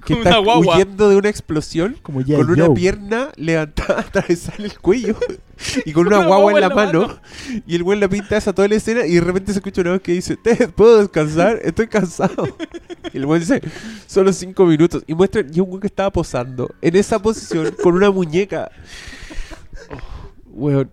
que 0.06 0.14
Una 0.14 0.24
está 0.24 0.38
guagua. 0.40 0.76
huyendo 0.76 1.10
de 1.10 1.16
una 1.16 1.30
explosión 1.30 1.98
como 2.02 2.24
con 2.24 2.50
una 2.50 2.74
pierna 2.74 3.30
levantada, 3.36 4.00
atravesada 4.02 4.64
el 4.64 4.78
cuello 4.80 5.18
y 5.86 5.92
con 5.92 6.08
una, 6.08 6.20
Una 6.20 6.28
guagua 6.28 6.54
en 6.54 6.62
la, 6.62 6.70
mano. 6.70 7.20
Y 7.68 7.76
el 7.76 7.84
güey 7.84 8.00
la 8.00 8.08
pinta 8.08 8.38
esa 8.38 8.54
toda 8.54 8.68
la 8.68 8.76
escena 8.76 9.06
y 9.06 9.16
de 9.16 9.22
repente 9.22 9.52
se 9.52 9.60
escucha 9.60 9.82
una 9.82 9.92
voz 9.92 10.02
que 10.02 10.14
dice, 10.14 10.38
"Te- 10.38 10.68
¿puedo 10.70 11.00
descansar? 11.00 11.60
Estoy 11.64 11.88
cansado. 11.88 12.48
Y 13.14 13.18
el 13.18 13.26
güey 13.26 13.40
dice, 13.40 13.60
solo 14.06 14.32
cinco 14.32 14.66
minutos. 14.66 15.04
Y 15.08 15.16
muestran, 15.16 15.48
y 15.52 15.60
un 15.62 15.68
güey 15.70 15.82
que 15.82 15.88
estaba 15.88 16.12
posando 16.12 16.70
en 16.82 16.96
esa 16.96 17.20
posición 17.20 17.76
con 17.82 17.96
una 17.96 18.12
muñeca. 18.12 18.70
Oh, 19.90 19.98
weón, 20.52 20.92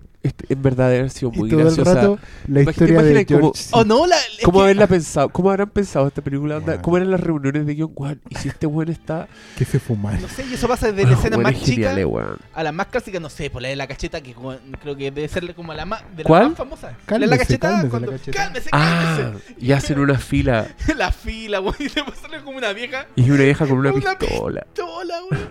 en 0.49 0.63
verdad 0.63 0.87
debe 0.89 0.99
haber 1.01 1.11
sido 1.11 1.31
y 1.35 1.39
muy 1.39 1.51
todo 1.51 1.61
el 1.61 1.67
graciosa. 1.67 1.95
rato 1.95 2.19
la 2.49 2.61
historia 2.63 2.87
de 3.03 3.11
imagínate 3.13 3.27
como- 3.27 3.53
George. 3.55 3.69
Oh, 3.73 3.85
no, 3.85 4.07
la. 4.07 4.17
¿Cómo 4.45 4.59
que- 4.59 4.65
haberla 4.65 4.87
pensado? 4.87 5.29
¿Cómo 5.31 5.51
habrán 5.51 5.71
pensado 5.71 6.07
esta 6.09 6.23
película? 6.23 6.57
Onda? 6.57 6.67
Bueno. 6.67 6.83
¿Cómo 6.83 6.97
eran 6.97 7.11
las 7.11 7.21
reuniones 7.21 7.67
de 7.67 7.75
guion? 7.75 7.91
Weón, 7.95 8.21
y 8.29 8.35
si 8.37 8.49
este 8.49 8.67
weón 8.67 8.89
está... 8.91 9.29
que 9.57 9.65
se 9.65 9.79
fuman. 9.79 10.21
No 10.21 10.29
sé, 10.29 10.45
y 10.51 10.55
eso 10.55 10.69
pasa 10.69 10.91
desde 10.93 11.09
la 11.09 11.15
escena 11.17 11.37
Weón, 11.37 11.43
más 11.53 11.61
genial, 11.61 11.75
chica 11.95 12.01
eh, 12.01 12.05
weón. 12.05 12.39
a 12.55 12.63
la 12.63 12.73
más 12.73 12.87
clásica, 12.89 13.21
no 13.21 13.29
sé, 13.31 13.51
por 13.51 13.63
la 13.63 13.69
de 13.69 13.77
la 13.77 13.87
cacheta, 13.87 14.21
que 14.21 14.35
como- 14.35 14.57
creo 14.83 14.97
que 14.97 15.11
debe 15.11 15.29
ser 15.29 15.55
como 15.55 15.73
la 15.75 15.85
más, 15.85 16.03
de 16.17 16.23
la 16.23 16.29
¿Cuál? 16.29 16.49
más 16.51 16.57
famosa. 16.59 16.87
la 16.89 16.93
de 16.97 17.05
Cálmese, 17.07 17.31
la 17.31 17.39
cacheta, 17.39 17.69
cálmese, 17.69 17.89
cuando, 17.91 18.11
la 18.13 18.19
cacheta. 18.19 18.39
cálmese, 18.45 18.71
Ah, 18.73 19.17
cálmese. 19.23 19.55
y 19.59 19.73
hacen 19.73 19.99
una 19.99 20.19
fila 20.19 20.67
la 20.97 21.13
fila, 21.13 21.61
weón, 21.61 21.77
y 21.79 21.85
después 21.85 22.19
sale 22.21 22.43
como 22.43 22.59
una 22.59 22.73
vieja 22.73 23.07
y 23.17 23.31
una 23.31 23.45
vieja 23.45 23.67
con 23.67 23.79
una 23.79 23.93
Una 23.93 24.19
pistola. 24.19 24.67
tola, 24.75 25.15
weón. 25.31 25.51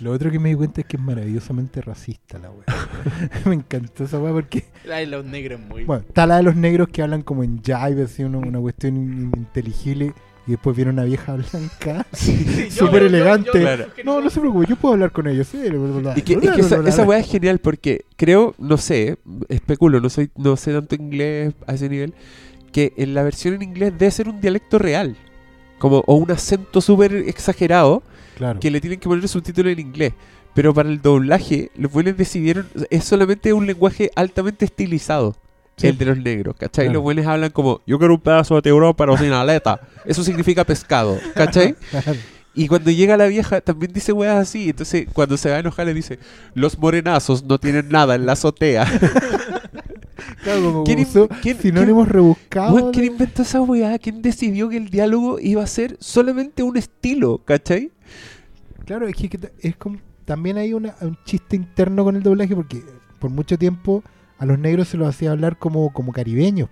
Lo 0.00 0.12
otro 0.12 0.30
que 0.30 0.38
me 0.38 0.50
di 0.50 0.54
cuenta 0.54 0.80
es 0.82 0.86
que 0.86 0.96
es 0.96 1.02
maravillosamente 1.02 1.80
racista 1.80 2.38
la 2.38 2.50
weá. 2.50 2.66
me 3.46 3.54
encantó 3.54 4.04
esa 4.04 4.18
weá 4.18 4.32
porque, 4.32 4.64
La 4.84 4.96
de 4.96 5.06
los 5.06 5.24
negros 5.24 5.60
es 5.60 5.66
muy. 5.66 5.84
bueno, 5.84 6.04
está 6.06 6.26
la 6.26 6.36
de 6.36 6.42
los 6.42 6.56
negros 6.56 6.88
que 6.88 7.02
hablan 7.02 7.22
como 7.22 7.42
en 7.42 7.62
jive, 7.62 8.02
así 8.04 8.22
una, 8.24 8.38
una 8.38 8.58
cuestión 8.60 8.96
in- 8.96 9.32
inteligible, 9.36 10.12
y 10.46 10.50
después 10.52 10.76
viene 10.76 10.92
una 10.92 11.04
vieja 11.04 11.34
blanca, 11.34 12.06
súper 12.70 13.04
elegante. 13.04 13.46
yo- 13.52 13.52
Claro. 13.60 13.86
No, 14.04 14.20
no 14.20 14.30
se 14.30 14.38
preocupe, 14.40 14.66
yo 14.68 14.76
puedo 14.76 14.94
hablar 14.94 15.10
con 15.12 15.26
ellos. 15.26 15.46
Sí, 15.48 15.58
Y 16.16 16.22
que, 16.22 16.38
que 16.38 16.60
esa, 16.60 16.86
esa 16.86 17.04
weá 17.04 17.18
es 17.18 17.26
genial 17.30 17.58
porque 17.58 18.04
creo, 18.16 18.54
no 18.58 18.76
sé, 18.76 19.18
especulo, 19.48 20.00
no 20.00 20.08
soy, 20.10 20.30
no 20.36 20.56
sé 20.56 20.72
tanto 20.72 20.94
inglés 20.94 21.54
a 21.66 21.74
ese 21.74 21.88
nivel, 21.88 22.14
que 22.70 22.92
en 22.96 23.14
la 23.14 23.22
versión 23.22 23.54
en 23.54 23.62
inglés 23.62 23.92
debe 23.98 24.10
ser 24.10 24.28
un 24.28 24.40
dialecto 24.40 24.78
real. 24.78 25.16
Como, 25.78 26.02
o 26.06 26.14
un 26.14 26.30
acento 26.30 26.80
súper 26.80 27.14
exagerado 27.14 28.02
Claro. 28.36 28.60
que 28.60 28.70
le 28.70 28.80
tienen 28.80 29.00
que 29.00 29.08
poner 29.08 29.26
subtítulo 29.26 29.68
en 29.70 29.80
inglés. 29.80 30.12
Pero 30.54 30.72
para 30.72 30.88
el 30.88 31.02
doblaje, 31.02 31.70
los 31.76 31.90
buenos 31.90 32.16
decidieron. 32.16 32.66
Es 32.90 33.04
solamente 33.04 33.52
un 33.52 33.66
lenguaje 33.66 34.10
altamente 34.14 34.64
estilizado. 34.66 35.34
Sí. 35.76 35.88
El 35.88 35.98
de 35.98 36.04
los 36.06 36.18
negros, 36.18 36.54
¿cachai? 36.58 36.84
Claro. 36.86 36.94
Los 36.94 37.02
buenos 37.02 37.26
hablan 37.26 37.50
como: 37.50 37.80
Yo 37.86 37.98
quiero 37.98 38.14
un 38.14 38.20
pedazo 38.20 38.54
de 38.54 38.62
tiburón, 38.62 38.94
pero 38.96 39.16
sin 39.18 39.32
aleta. 39.32 39.80
Eso 40.06 40.22
significa 40.24 40.64
pescado, 40.64 41.18
¿cachai? 41.34 41.74
Claro. 41.90 42.14
Y 42.54 42.68
cuando 42.68 42.90
llega 42.90 43.18
la 43.18 43.26
vieja, 43.26 43.60
también 43.60 43.92
dice 43.92 44.12
weas 44.12 44.36
así. 44.36 44.70
Entonces, 44.70 45.06
cuando 45.12 45.36
se 45.36 45.50
va 45.50 45.56
a 45.56 45.58
enojar, 45.58 45.84
le 45.84 45.92
dice: 45.92 46.18
Los 46.54 46.78
morenazos 46.78 47.44
no 47.44 47.58
tienen 47.58 47.90
nada 47.90 48.14
en 48.14 48.24
la 48.24 48.32
azotea. 48.32 48.86
Claro, 50.42 50.62
como 50.62 50.84
¿Quién 50.84 51.04
quién- 51.42 51.58
sinónimos 51.60 52.08
rebuscados. 52.08 52.72
Weón, 52.72 52.92
¿Quién 52.92 53.06
inventó 53.06 53.42
esa 53.42 53.60
weá? 53.60 53.98
¿Quién 53.98 54.22
decidió 54.22 54.68
que 54.68 54.76
el 54.76 54.88
diálogo 54.90 55.38
iba 55.40 55.62
a 55.62 55.66
ser 55.66 55.96
solamente 56.00 56.62
un 56.62 56.76
estilo, 56.76 57.38
¿cachai? 57.44 57.90
Claro, 58.86 59.06
es 59.08 59.14
que 59.16 59.38
es 59.60 59.76
como, 59.76 59.98
también 60.24 60.56
hay 60.58 60.72
una, 60.72 60.94
un 61.02 61.18
chiste 61.24 61.56
interno 61.56 62.04
con 62.04 62.16
el 62.16 62.22
doblaje 62.22 62.54
porque 62.56 62.82
por 63.18 63.30
mucho 63.30 63.58
tiempo 63.58 64.02
a 64.38 64.46
los 64.46 64.58
negros 64.58 64.88
se 64.88 64.96
los 64.96 65.08
hacía 65.08 65.32
hablar 65.32 65.58
como, 65.58 65.92
como 65.92 66.12
caribeños. 66.12 66.68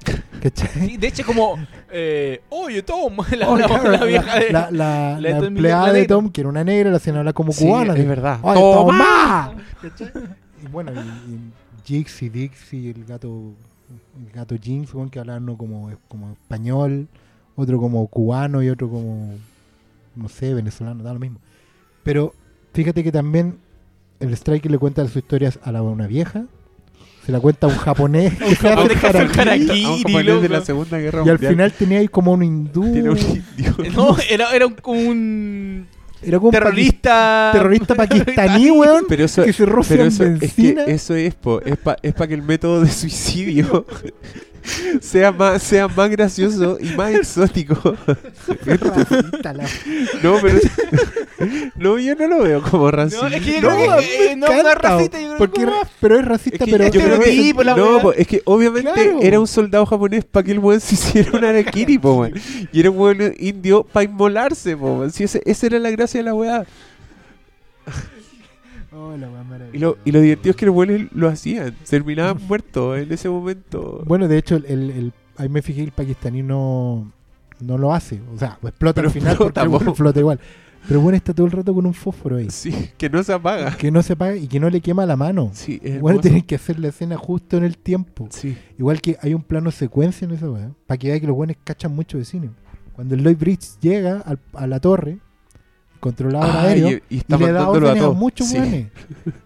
¿cachai? 0.42 0.68
Sí, 0.88 0.96
de 0.96 1.06
hecho, 1.08 1.24
como. 1.26 1.56
Eh, 1.92 2.40
Oye, 2.48 2.82
Tom. 2.82 3.16
La, 3.38 3.50
Oh, 3.50 3.56
la- 3.58 3.66
claro, 3.66 3.90
la 3.90 3.98
la, 3.98 4.04
vieja 4.06 4.38
de. 4.38 4.50
la- 4.52 4.70
la- 4.70 5.20
la 5.20 5.28
de 5.28 5.30
la 5.30 5.36
Tom 5.38 5.44
empleada 5.46 5.92
de. 5.92 6.06
Tom, 6.06 6.30
que 6.30 6.40
era 6.40 6.48
una 6.48 6.64
negra, 6.64 6.90
la 6.90 6.96
hacían 6.96 7.16
hablar 7.16 7.34
como 7.34 7.52
Sí, 7.52 7.66
cubana. 7.66 7.92
es 7.92 7.98
así. 7.98 8.08
verdad. 8.08 8.40
¡Ay, 8.42 8.54
¡Toma! 8.58 9.52
¿Cachai? 9.82 10.10
Y 10.64 10.68
bueno, 10.68 10.92
y, 10.94 11.32
y 11.32 11.40
Jix 11.84 12.22
y 12.22 12.28
Dix 12.30 12.72
y 12.72 12.88
el 12.90 13.04
gato, 13.04 13.52
el 14.18 14.32
gato 14.32 14.54
Jinx, 14.60 14.92
que 15.10 15.18
hablaban 15.18 15.42
uno 15.42 15.56
como, 15.58 15.90
como 16.08 16.32
español, 16.32 17.08
otro 17.56 17.78
como 17.78 18.06
cubano 18.06 18.62
y 18.62 18.70
otro 18.70 18.88
como, 18.88 19.34
no 20.16 20.28
sé, 20.30 20.54
venezolano, 20.54 21.02
da 21.02 21.12
lo 21.12 21.18
mismo. 21.20 21.38
Pero 22.02 22.34
fíjate 22.74 23.02
que 23.04 23.12
también 23.12 23.56
el 24.20 24.32
Striker 24.34 24.70
le 24.70 24.78
cuenta 24.78 25.04
sus 25.06 25.16
historias 25.16 25.58
a 25.62 25.72
la, 25.72 25.82
una 25.82 26.06
vieja, 26.06 26.44
se 27.24 27.32
la 27.32 27.40
cuenta 27.40 27.66
a 27.66 27.70
un 27.70 27.76
japonés 27.76 28.34
que 28.38 28.56
se 28.56 28.68
hace 28.68 28.82
un 28.82 28.90
harakiri, 28.90 29.40
harakiri. 29.40 29.84
A 29.84 29.90
un 29.90 30.02
japonés 30.02 30.42
de 30.42 30.48
la 30.48 30.60
Segunda 30.64 30.98
Guerra 30.98 31.18
y 31.18 31.28
al 31.28 31.34
Mundial. 31.34 31.52
final 31.52 31.72
tenía 31.72 31.98
ahí 31.98 32.08
como 32.08 32.32
un 32.32 32.42
hindú, 32.42 32.92
Tiene 32.92 33.10
un 33.10 33.18
indio. 33.18 33.74
No, 33.94 34.16
era, 34.28 34.54
era 34.54 34.66
un, 34.66 34.74
como 34.74 35.00
un 35.00 35.86
era 36.22 36.36
como 36.36 36.48
un 36.48 36.52
terrorista. 36.52 37.50
paqui- 37.50 37.52
terrorista 37.58 37.94
pakistaní, 37.96 38.70
weón, 38.70 39.04
Pero 39.08 39.24
eso, 39.24 39.42
que 39.44 39.52
se 39.54 39.64
pero 39.64 40.02
en 40.02 40.08
eso, 40.08 40.24
es 40.24 40.52
que 40.54 40.84
eso 40.88 41.14
es, 41.14 41.34
po, 41.34 41.60
es 41.62 41.76
para 41.78 41.98
es 42.02 42.12
pa 42.14 42.26
que 42.28 42.34
el 42.34 42.42
método 42.42 42.82
de 42.82 42.90
suicidio 42.90 43.86
sea 45.00 45.32
más, 45.32 45.62
sea 45.62 45.88
más 45.88 46.10
gracioso 46.10 46.78
y 46.80 46.86
más 46.96 47.14
exótico. 47.14 47.96
Racista, 48.66 49.52
la- 49.52 49.68
No, 50.22 50.36
pero 50.40 50.58
no, 51.76 51.98
yo 51.98 52.14
no 52.14 52.26
lo 52.28 52.42
veo 52.42 52.62
como 52.62 52.84
No, 52.84 52.90
racista. 52.90 53.28
es 53.28 53.42
que 53.44 53.60
yo 53.60 53.70
No, 53.70 53.76
creo 53.76 53.98
que 53.98 54.32
eh, 54.32 54.36
no 54.36 54.46
es 54.46 54.74
racista, 54.74 55.20
yo 55.20 55.26
creo 55.28 55.38
porque 55.38 55.66
más- 55.66 55.88
pero 56.00 56.18
es 56.18 56.24
racista, 56.24 56.64
Es 56.64 56.70
que 56.70 56.78
pero, 56.78 56.84
yo 56.84 57.00
creo 57.00 57.04
que- 57.04 57.10
es- 57.14 57.20
estereotipo, 57.30 57.62
la 57.62 57.74
no, 57.76 58.00
po, 58.00 58.12
es 58.12 58.26
que 58.26 58.42
obviamente 58.44 58.92
Claro. 58.92 59.18
era 59.22 59.40
un 59.40 59.46
soldado 59.46 59.86
japonés 59.86 60.24
para 60.24 60.44
que 60.44 60.52
el 60.52 60.58
weón 60.58 60.80
se 60.80 60.94
hiciera 60.94 61.30
un 61.32 61.44
harakiri, 61.44 61.98
po, 61.98 62.14
weón. 62.20 62.34
Y 62.72 62.80
era 62.80 62.90
un 62.90 62.98
weón 62.98 63.34
indio 63.38 63.84
para 63.84 64.04
inmolarse, 64.04 64.76
po, 64.76 64.98
weón. 64.98 65.10
Si 65.12 65.24
ese, 65.24 65.42
esa 65.46 65.66
era 65.66 65.78
la 65.78 65.90
gracia 65.90 66.18
de 66.20 66.24
la 66.24 66.34
weá. 66.34 66.64
Oh, 69.02 69.16
la 69.16 69.28
Y 69.72 69.78
lo, 69.78 69.96
y 70.04 70.12
lo 70.12 70.20
divertido 70.20 70.50
es 70.50 70.56
que 70.56 70.66
los 70.66 70.74
weones 70.74 71.08
lo 71.12 71.28
hacían. 71.28 71.74
Terminaban 71.88 72.38
muertos 72.46 72.98
en 72.98 73.10
ese 73.12 73.28
momento. 73.28 74.02
Bueno, 74.06 74.28
de 74.28 74.36
hecho, 74.38 74.56
el, 74.56 74.64
el- 74.90 75.12
ahí 75.36 75.48
me 75.48 75.62
fijé, 75.62 75.82
el 75.82 75.92
pakistaní 75.92 76.42
no, 76.42 77.10
no 77.60 77.78
lo 77.78 77.94
hace. 77.94 78.20
O 78.34 78.38
sea, 78.38 78.58
explota 78.62 78.94
Pero 78.96 79.08
al 79.08 79.14
final 79.14 79.36
flota, 79.36 79.64
porque 79.66 79.84
po. 79.86 79.94
flota 79.94 80.20
igual. 80.20 80.40
Pero 80.88 81.00
bueno, 81.00 81.16
está 81.16 81.34
todo 81.34 81.46
el 81.46 81.52
rato 81.52 81.74
con 81.74 81.84
un 81.86 81.92
fósforo 81.94 82.36
ahí. 82.36 82.48
Sí, 82.50 82.72
que 82.96 83.10
no 83.10 83.22
se 83.22 83.32
apaga. 83.34 83.76
Que 83.76 83.90
no 83.90 84.02
se 84.02 84.14
apaga 84.14 84.36
y 84.36 84.46
que 84.48 84.58
no 84.60 84.70
le 84.70 84.80
quema 84.80 85.04
la 85.06 85.14
mano. 85.16 85.50
Sí, 85.52 85.78
es 85.82 86.00
Bueno, 86.00 86.20
tienen 86.20 86.42
que 86.42 86.54
hacer 86.54 86.78
la 86.78 86.88
escena 86.88 87.16
justo 87.18 87.56
en 87.58 87.64
el 87.64 87.76
tiempo. 87.76 88.28
Sí. 88.30 88.56
Igual 88.78 89.00
que 89.02 89.16
hay 89.20 89.34
un 89.34 89.42
plano 89.42 89.70
secuencia 89.70 90.24
en 90.26 90.32
esa 90.32 90.50
weá. 90.50 90.70
Para 90.86 90.96
que 90.98 91.08
vean 91.08 91.20
que 91.20 91.26
los 91.26 91.36
buenos 91.36 91.56
cachan 91.64 91.94
mucho 91.94 92.16
de 92.16 92.24
cine. 92.24 92.50
Cuando 92.94 93.14
el 93.14 93.22
Lloyd 93.22 93.36
Bridge 93.36 93.78
llega 93.80 94.20
al- 94.20 94.40
a 94.54 94.66
la 94.66 94.80
torre, 94.80 95.18
controlador 96.00 96.50
Ah, 96.50 96.62
aéreo, 96.62 96.88
y, 96.88 96.92
y 96.92 97.02
y 97.10 97.18
está 97.18 97.36
le 97.36 97.52
da 97.52 97.64
a 97.64 97.68
órdenes 97.70 97.96
a, 97.96 97.98
todos. 98.06 98.16
muchos 98.16 98.48
Sí. 98.48 98.88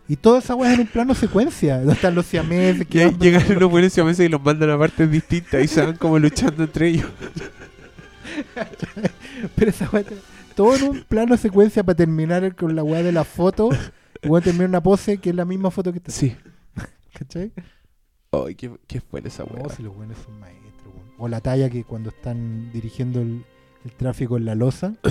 Y 0.08 0.16
toda 0.16 0.38
esa 0.38 0.54
weá 0.54 0.70
es 0.72 0.78
en 0.78 0.86
un 0.86 0.92
plano 0.92 1.14
secuencia. 1.14 1.78
Donde 1.78 1.92
están 1.94 2.14
los 2.14 2.26
siameses 2.26 2.82
Y 2.82 2.84
que 2.86 3.10
llegan 3.18 3.56
unos 3.56 3.70
buenos 3.70 3.98
a 3.98 4.04
veces 4.04 4.26
y 4.26 4.28
los 4.28 4.42
mandan 4.42 4.70
a 4.70 4.78
partes 4.78 5.10
distintas 5.10 5.62
y 5.62 5.68
se 5.68 5.82
van 5.84 5.96
como 5.96 6.18
luchando 6.18 6.62
entre 6.64 6.88
ellos. 6.88 7.06
Pero 9.56 9.70
esa 9.70 9.88
weá, 9.92 10.04
todo 10.54 10.76
en 10.76 10.82
un 10.84 11.02
plano 11.04 11.36
secuencia 11.36 11.82
para 11.82 11.96
terminar 11.96 12.54
con 12.54 12.74
la 12.74 12.82
weá 12.82 13.02
de 13.02 13.12
la 13.12 13.24
foto. 13.24 13.68
Y 14.22 14.28
bueno, 14.28 14.44
termina 14.44 14.66
una 14.66 14.82
pose 14.82 15.18
que 15.18 15.30
es 15.30 15.36
la 15.36 15.44
misma 15.44 15.70
foto 15.70 15.92
que 15.92 15.98
está. 15.98 16.10
Sí. 16.12 16.34
¿Cachai? 17.18 17.52
Ay, 18.32 18.54
qué, 18.54 18.70
qué 18.86 19.00
buena 19.10 19.28
esa 19.28 19.44
No, 19.44 19.50
weá. 19.62 19.74
si 19.74 19.82
los 19.82 19.94
buenos 19.94 20.16
son 20.24 20.38
maestros. 20.40 20.64
O 21.18 21.28
la 21.28 21.40
talla 21.40 21.70
que 21.70 21.84
cuando 21.84 22.10
están 22.10 22.72
dirigiendo 22.72 23.20
el, 23.20 23.44
el 23.84 23.92
tráfico 23.92 24.36
en 24.36 24.44
la 24.46 24.54
losa. 24.54 24.94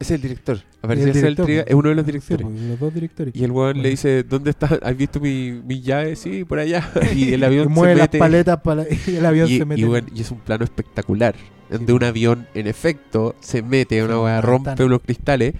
Es 0.00 0.10
el 0.12 0.20
director. 0.22 0.56
es 0.56 0.64
Aparece 0.82 1.06
el 1.08 1.12
director, 1.12 1.46
pues. 1.46 1.64
es 1.66 1.74
uno 1.74 1.88
de 1.88 1.94
los 1.96 2.06
directores. 2.06 2.46
pues, 2.46 2.60
los 2.62 2.78
dos 2.78 2.94
directores. 2.94 3.34
Y 3.34 3.42
el 3.44 3.50
weón 3.50 3.66
Bueno. 3.72 3.82
le 3.82 3.88
dice, 3.90 4.22
¿dónde 4.22 4.50
estás? 4.50 4.78
¿Has 4.82 4.96
visto 4.96 5.18
mi, 5.18 5.50
mi 5.64 5.80
llave? 5.80 6.14
Sí, 6.14 6.44
por 6.44 6.58
allá. 6.60 6.88
Y 7.16 7.32
el 7.34 7.42
avión 7.42 7.66
Y 7.70 7.74
mueve 7.74 7.94
se 7.94 7.98
las 7.98 8.06
mete. 8.08 8.18
paletas 8.18 8.60
para 8.60 8.84
y 9.06 9.16
el 9.16 9.26
avión 9.26 9.48
y, 9.50 9.58
se 9.58 9.64
mete. 9.64 9.80
y, 10.14 10.20
es 10.20 10.30
un 10.30 10.38
plano 10.38 10.62
espectacular. 10.64 11.34
Donde 11.68 11.86
Sí. 11.86 11.92
un 11.92 12.04
avión, 12.04 12.46
en 12.54 12.66
efecto, 12.68 13.34
se 13.40 13.60
mete 13.62 14.00
a 14.00 14.04
una 14.04 14.20
weá, 14.20 14.40
rompe 14.40 14.70
ventana. 14.70 14.86
unos 14.86 15.00
cristales. 15.02 15.54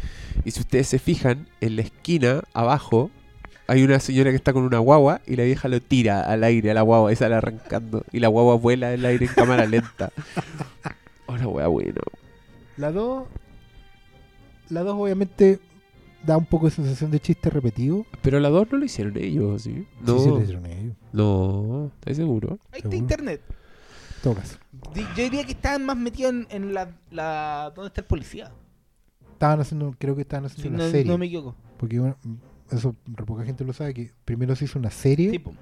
Y 0.45 0.53
si 0.53 0.61
ustedes 0.61 0.87
se 0.87 0.99
fijan, 1.01 1.49
en 1.61 1.75
la 1.77 1.83
esquina, 1.83 2.43
abajo, 2.55 3.11
hay 3.67 3.83
una 3.83 3.99
señora 3.99 4.31
que 4.31 4.37
está 4.37 4.53
con 4.53 4.63
una 4.63 4.79
guagua 4.79 5.21
y 5.27 5.35
la 5.37 5.43
vieja 5.43 5.67
lo 5.69 5.83
tira 5.83 6.23
al 6.23 6.45
aire 6.45 6.71
a 6.71 6.75
la 6.75 6.83
guagua 6.83 7.13
y 7.13 7.17
sale 7.17 7.35
arrancando. 7.35 8.05
Y 8.13 8.21
la 8.21 8.29
guagua 8.29 8.55
vuela 8.55 8.95
en 8.95 9.01
el 9.01 9.07
aire 9.07 9.27
en 9.27 9.33
cámara 9.35 9.67
lenta. 9.67 10.13
Oh, 11.27 11.37
la 11.37 11.47
weá 11.47 11.67
buena. 11.67 12.01
La 12.79 12.91
2, 12.91 13.25
la 14.71 14.83
2 14.83 14.95
obviamente 14.99 15.61
da 16.25 16.37
un 16.37 16.47
poco 16.47 16.67
de 16.67 16.73
sensación 16.73 17.11
de 17.11 17.21
chiste 17.21 17.49
repetido. 17.51 18.05
Pero 18.23 18.41
la 18.41 18.49
2 18.49 18.69
no 18.73 18.79
lo 18.79 18.85
hicieron 18.85 19.17
ellos, 19.17 19.63
¿sí? 19.63 19.87
No, 20.05 20.19
Sí, 20.19 20.25
sí, 20.25 20.29
lo 20.31 20.43
hicieron 20.43 20.67
ellos, 20.67 20.97
no, 21.13 21.91
¿estás 22.01 22.17
seguro? 22.17 22.59
Ahí 22.73 22.81
está 22.85 22.97
internet. 22.97 23.41
todo 24.23 24.35
caso. 24.35 24.57
Yo 25.17 25.23
diría 25.23 25.45
que 25.45 25.53
estaban 25.53 25.85
más 25.85 25.97
metidos 25.97 26.33
en, 26.33 26.47
en 26.51 26.75
la, 26.75 26.91
la. 27.11 27.73
¿Dónde 27.75 27.89
está 27.89 28.01
el 28.01 28.07
policía? 28.07 28.51
Estaban 29.33 29.61
haciendo, 29.61 29.95
creo 29.99 30.15
que 30.17 30.23
estaban 30.23 30.47
haciendo 30.47 30.77
una 30.77 30.85
no, 30.85 30.91
serie. 30.91 31.11
no 31.13 31.19
me 31.19 31.27
equivoco. 31.27 31.55
Porque 31.77 31.99
bueno, 32.01 32.17
eso 32.71 32.95
poca 33.27 33.45
gente 33.45 33.65
lo 33.65 33.73
sabe, 33.73 33.95
que 33.95 34.11
primero 34.25 34.57
se 34.57 34.65
hizo 34.65 34.79
una 34.79 34.91
serie, 34.91 35.31
Sí, 35.31 35.39
po. 35.39 35.53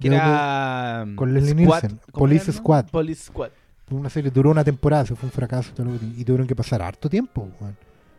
Que 0.00 0.08
era. 0.08 1.06
con 1.16 1.32
Leslie 1.32 1.52
Squad, 1.64 1.82
Nielsen, 1.82 2.00
¿cómo 2.12 2.18
Police 2.26 2.44
era, 2.44 2.52
no? 2.52 2.58
Squad. 2.58 2.86
Police 2.90 3.24
Squad. 3.24 3.50
una 3.90 4.10
serie 4.10 4.30
duró 4.30 4.50
una 4.50 4.64
temporada, 4.64 5.06
se 5.06 5.14
fue 5.14 5.26
un 5.28 5.32
fracaso 5.32 5.72
todo 5.74 5.86
lo 5.86 5.98
que- 5.98 6.06
y 6.06 6.24
tuvieron 6.24 6.46
que 6.46 6.54
pasar 6.56 6.82
harto 6.82 7.08
tiempo, 7.08 7.48
weón. 7.60 7.76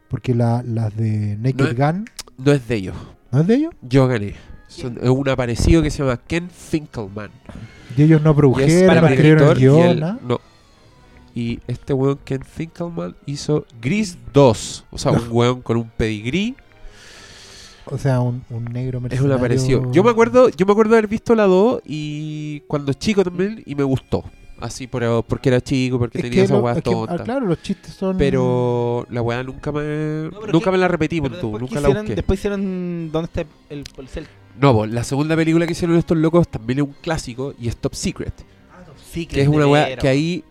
Porque 0.10 0.34
la, 0.36 0.64
las 0.66 0.96
de 0.96 1.38
Naked 1.40 1.78
Gun, 1.78 2.06
No 2.38 2.52
es 2.52 2.68
de 2.68 2.76
ellos. 2.76 2.96
¿no 3.32 3.42
es 3.42 3.48
de 3.48 3.56
ellos? 3.56 3.74
Yo 3.82 4.08
gané. 4.08 4.36
Son- 4.68 4.98
es 5.02 5.10
un 5.10 5.30
aparecido 5.30 5.82
que 5.82 5.90
se 5.90 6.00
llama 6.00 6.18
Ken 6.18 6.50
Finkelman. 6.50 7.32
Y 7.98 8.04
ellos 8.04 8.22
no 8.22 8.36
produjeron, 8.36 8.88
para 8.88 9.02
no 9.02 9.08
escribieron 9.08 9.50
el 9.50 9.58
director 9.58 9.58
y 9.58 9.82
guion, 9.84 10.04
él- 10.04 10.18
no. 10.28 10.42
Y 11.34 11.60
este 11.68 11.94
weón 11.94 12.20
Ken 12.26 12.42
Finkelman 12.44 13.16
hizo 13.26 13.66
Gris 13.82 14.18
2. 14.34 14.86
O 14.92 14.98
sea, 14.98 15.12
un 15.12 15.24
weón 15.32 15.62
con 15.62 15.78
un 15.78 15.90
pedigrí. 15.90 16.56
O 17.86 17.98
sea, 17.98 18.20
un, 18.20 18.44
un 18.50 18.66
negro 18.66 18.98
Es 18.98 19.04
un 19.04 19.04
mercenario. 19.04 19.36
aparecido. 19.36 19.92
Yo 19.94 20.04
me 20.04 20.10
acuerdo, 20.12 20.50
yo 20.50 20.66
me 20.66 20.72
acuerdo 20.74 20.92
de 20.92 20.98
haber 20.98 21.10
visto 21.10 21.34
la 21.36 21.46
2 21.46 21.82
y 21.86 22.60
cuando 22.68 22.92
chico 22.94 23.24
también 23.24 23.64
y 23.66 23.76
me 23.76 23.84
gustó. 23.84 24.26
Así 24.60 24.88
por, 24.88 25.24
porque 25.26 25.50
era 25.50 25.62
chico, 25.62 26.00
porque 26.00 26.18
Es 26.18 26.24
tenía 26.24 26.44
esa 26.44 26.58
weá 26.60 26.74
es 26.76 26.82
que, 26.84 26.90
ah, 26.90 26.94
tonta. 26.94 27.24
claro, 27.24 27.46
los 27.46 27.62
chistes 27.62 27.94
son. 27.94 28.18
Pero 28.18 29.06
la 29.10 29.22
weá 29.22 29.44
nunca 29.44 29.72
me 29.72 30.30
No, 30.32 30.48
nunca 30.52 30.66
que- 30.66 30.72
me 30.72 30.78
la 30.80 30.88
repetí, 30.88 31.22
Pero 31.22 31.34
pon 31.34 31.42
tú, 31.42 31.48
después, 31.52 31.62
nunca 31.62 31.70
¿qué 31.76 31.76
la 31.76 31.88
hicieron? 31.90 32.04
busqué. 32.06 32.16
después 32.16 32.40
hicieron. 32.40 33.12
¿Dónde 33.12 33.26
está 33.26 33.46
el 33.70 33.84
No, 34.60 34.74
pues 34.74 34.92
la 34.92 35.04
segunda 35.04 35.36
película 35.36 35.66
que 35.68 35.74
hicieron 35.74 35.96
estos 35.98 36.18
locos 36.18 36.48
también 36.48 36.80
es 36.80 36.86
un 36.86 36.96
clásico 37.02 37.54
y 37.60 37.68
es 37.68 37.78
Top 37.78 37.94
Secret. 37.94 38.34
Sí, 39.12 39.26
Que 39.26 39.42
es 39.42 39.48
una 39.48 39.68
weá 39.68 39.96
que 39.96 40.08
ahí 40.08 40.44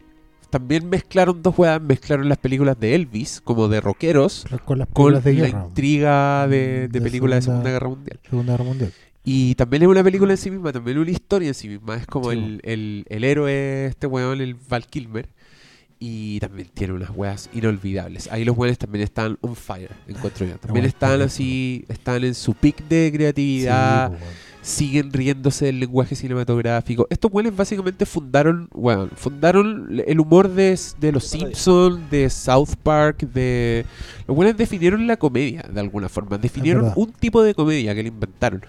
también 0.50 0.88
mezclaron 0.88 1.42
dos 1.42 1.58
weas, 1.58 1.80
mezclaron 1.82 2.28
las 2.28 2.38
películas 2.38 2.78
de 2.78 2.94
Elvis, 2.94 3.40
como 3.42 3.68
de 3.68 3.80
rockeros, 3.80 4.44
con 4.64 4.78
las 4.78 4.86
con 4.88 5.12
películas 5.12 5.24
de 5.24 5.34
la 5.34 5.46
guerra. 5.48 5.64
intriga 5.68 6.48
de, 6.48 6.56
de 6.56 6.88
De 6.88 7.00
películas 7.00 7.40
de 7.40 7.42
Segunda 7.50 7.70
Guerra 7.70 7.88
Mundial. 7.88 8.20
Segunda 8.30 8.52
Guerra 8.52 8.64
Mundial. 8.64 8.92
Y 9.28 9.56
también 9.56 9.82
es 9.82 9.88
una 9.88 10.04
película 10.04 10.32
en 10.34 10.38
sí 10.38 10.52
misma, 10.52 10.72
también 10.72 10.98
una 10.98 11.10
historia 11.10 11.48
en 11.48 11.54
sí 11.54 11.68
misma. 11.68 11.96
Es 11.96 12.06
como 12.06 12.30
Sí, 12.30 12.36
el, 12.38 12.60
el, 12.62 13.04
el 13.08 13.24
héroe, 13.24 13.86
este 13.86 14.06
weón, 14.06 14.40
el 14.40 14.54
Val 14.54 14.86
Kilmer. 14.86 15.28
Y 15.98 16.38
también 16.40 16.68
tiene 16.72 16.92
unas 16.92 17.10
weas 17.10 17.50
inolvidables. 17.52 18.28
Ahí 18.30 18.44
los 18.44 18.56
weones 18.56 18.78
también 18.78 19.02
están 19.02 19.36
on 19.40 19.56
fire, 19.56 19.90
encuentro 20.06 20.46
yo. 20.46 20.58
También 20.58 20.84
están 20.84 21.14
está 21.14 21.24
así, 21.24 21.84
están 21.88 22.22
en 22.22 22.34
su 22.36 22.54
pic 22.54 22.86
de 22.88 23.10
creatividad. 23.12 24.12
Sí, 24.12 24.16
weón. 24.22 24.34
siguen 24.60 25.12
riéndose 25.12 25.64
del 25.66 25.80
lenguaje 25.80 26.14
cinematográfico. 26.14 27.06
Estos 27.10 27.30
güeyes 27.30 27.56
básicamente 27.56 28.06
fundaron, 28.06 28.68
bueno, 28.72 29.08
fundaron 29.16 30.02
el 30.06 30.20
humor 30.20 30.50
de, 30.50 30.78
de 31.00 31.12
los 31.12 31.24
Simpsons, 31.24 32.10
de 32.10 32.30
South 32.30 32.76
Park, 32.82 33.22
de... 33.22 33.86
Los 34.28 34.36
güeyes 34.36 34.56
definieron 34.56 35.06
la 35.06 35.16
comedia, 35.16 35.62
de 35.62 35.80
alguna 35.80 36.08
forma. 36.08 36.38
Definieron 36.38 36.92
un 36.94 37.12
tipo 37.12 37.42
de 37.42 37.54
comedia 37.54 37.94
que 37.94 38.02
le 38.02 38.08
inventaron. 38.10 38.62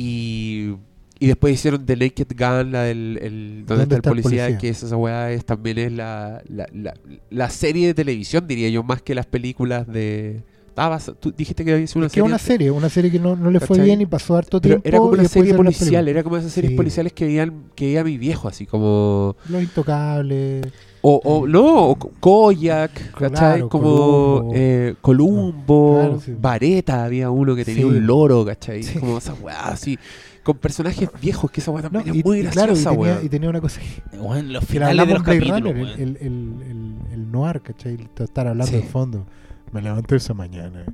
Y... 0.00 0.74
Y 1.18 1.28
después 1.28 1.54
hicieron 1.54 1.86
The 1.86 1.96
Naked 1.96 2.26
Gun, 2.38 2.72
la 2.72 2.82
del 2.82 3.18
el, 3.22 3.64
¿Dónde, 3.66 3.84
está 3.84 3.96
el 3.96 4.02
policía? 4.02 4.58
Que 4.58 4.68
es 4.68 4.82
esa 4.82 4.98
weá 4.98 5.32
es, 5.32 5.46
también 5.46 5.78
es 5.78 5.90
la, 5.90 6.42
la, 6.46 6.66
la, 6.74 6.92
la 7.30 7.48
serie 7.48 7.86
de 7.86 7.94
televisión, 7.94 8.46
diría 8.46 8.68
yo, 8.68 8.82
más 8.82 9.00
que 9.00 9.14
las 9.14 9.24
películas 9.24 9.86
de... 9.86 10.42
Ah, 10.76 10.90
vas- 10.90 11.10
tú 11.18 11.32
dijiste 11.34 11.64
que 11.64 11.72
había 11.72 11.86
sido 11.86 12.00
una 12.00 12.08
Es 12.08 12.12
que 12.12 12.20
una 12.20 12.36
serie, 12.36 12.70
una 12.70 12.90
serie 12.90 13.10
que 13.10 13.18
no, 13.18 13.34
no 13.34 13.50
le 13.50 13.60
fue 13.60 13.78
¿Cachai? 13.78 13.86
bien 13.86 14.02
y 14.02 14.04
pasó 14.04 14.36
harto 14.36 14.60
Pero 14.60 14.74
tiempo. 14.74 14.86
era 14.88 14.98
como 14.98 15.12
una 15.12 15.24
serie 15.26 15.54
policial, 15.54 16.06
era 16.06 16.22
como 16.22 16.36
esas 16.36 16.52
series 16.52 16.72
Sí. 16.72 16.76
policiales 16.76 17.14
que 17.14 17.24
veía, 17.24 17.50
que 17.74 17.86
veía 17.86 18.04
mi 18.04 18.18
viejo, 18.18 18.46
así 18.46 18.66
como... 18.66 19.36
Los 19.48 19.62
Intocables. 19.62 20.66
O, 21.08 21.20
o 21.24 21.46
no, 21.46 21.90
o 21.90 21.94
Koyak, 21.96 23.12
¿cachai? 23.12 23.30
Claro, 23.30 23.68
como 23.68 23.84
Columbo. 23.84 24.52
eh, 24.54 24.94
Columbo, 25.00 25.94
Claro, 26.00 26.20
sí. 26.20 26.34
Vareta, 26.40 27.04
había 27.04 27.30
uno 27.30 27.54
que 27.54 27.64
tenía 27.64 27.82
Sí. 27.82 27.88
un 27.88 28.06
loro, 28.06 28.44
¿cachai? 28.44 28.82
Sí. 28.82 28.98
Como 28.98 29.18
esa 29.18 29.34
weá 29.34 29.68
así, 29.68 29.98
con 30.42 30.56
personajes 30.58 31.08
viejos, 31.20 31.48
que 31.50 31.60
esa 31.60 31.70
weá 31.70 31.82
No, 31.82 31.90
también 31.90 32.16
y, 32.16 32.18
es 32.18 32.24
muy 32.24 32.38
y 32.38 32.42
graciosa, 32.42 32.90
claro, 32.90 33.02
y 33.02 33.04
tenía, 33.04 33.22
y 33.24 33.28
tenía 33.28 33.50
una 33.50 33.60
cosa 33.60 33.80
que, 34.10 34.16
Bueno, 34.16 34.50
los 34.52 34.64
finales 34.64 35.06
de 35.06 35.14
los 35.14 35.22
Blade 35.22 35.38
capítulos, 35.38 35.72
Runner, 35.74 36.00
el, 36.00 36.00
el, 36.00 36.16
el, 36.16 36.62
el, 36.62 36.94
el 37.12 37.30
noir, 37.30 37.60
¿cachai? 37.62 37.98
Estar 38.18 38.48
hablando 38.48 38.66
Sí. 38.72 38.76
de 38.78 38.82
fondo. 38.82 39.26
Me 39.72 39.82
levanto 39.82 40.16
esa 40.16 40.34
mañana, 40.34 40.86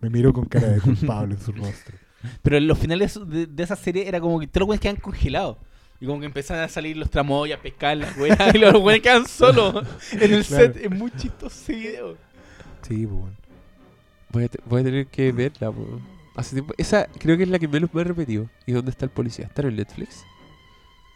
me 0.00 0.10
miro 0.10 0.32
con 0.32 0.46
cara 0.46 0.66
de 0.68 0.80
culpable 0.80 1.34
en 1.34 1.40
su 1.40 1.52
rostro. 1.52 1.96
Pero 2.42 2.56
en 2.56 2.66
los 2.66 2.76
finales 2.78 3.20
de, 3.26 3.46
de 3.46 3.62
esa 3.62 3.76
serie 3.76 4.08
era 4.08 4.20
como 4.20 4.40
que 4.40 4.46
todos 4.48 4.60
los 4.62 4.66
güeyes 4.66 4.80
quedan 4.80 4.96
congelados. 4.96 5.58
Y 6.00 6.06
como 6.06 6.20
que 6.20 6.26
empezaban 6.26 6.62
a 6.64 6.68
salir 6.68 6.96
los 6.96 7.10
tramoyas, 7.10 7.58
a 7.58 7.62
pescar 7.62 7.96
las 7.96 8.16
weas, 8.16 8.38
y 8.54 8.58
los 8.58 8.72
güeyes 8.80 9.02
quedan 9.02 9.26
solos 9.28 9.86
en 10.12 10.22
el 10.34 10.44
Claro. 10.44 10.64
set. 10.72 10.76
Es 10.84 10.90
muy 10.90 11.10
chistoso 11.12 11.54
ese 11.62 11.74
video. 11.74 12.16
Sí, 12.82 13.06
pues 13.06 13.20
bueno. 13.20 13.36
Voy 14.32 14.44
a, 14.44 14.48
te- 14.48 14.60
voy 14.64 14.80
a 14.80 14.84
tener 14.84 15.06
que 15.08 15.32
verla. 15.32 15.72
Hace 16.36 16.54
tiempo. 16.56 16.72
Esa 16.78 17.06
creo 17.18 17.36
que 17.36 17.42
es 17.42 17.48
la 17.48 17.58
que 17.58 17.68
menos 17.68 17.92
me 17.92 18.00
he 18.00 18.04
repetido. 18.04 18.48
¿Y 18.66 18.72
dónde 18.72 18.90
está 18.92 19.04
el 19.04 19.10
policía? 19.10 19.46
¿Está 19.46 19.62
en 19.62 19.76
Netflix? 19.76 20.24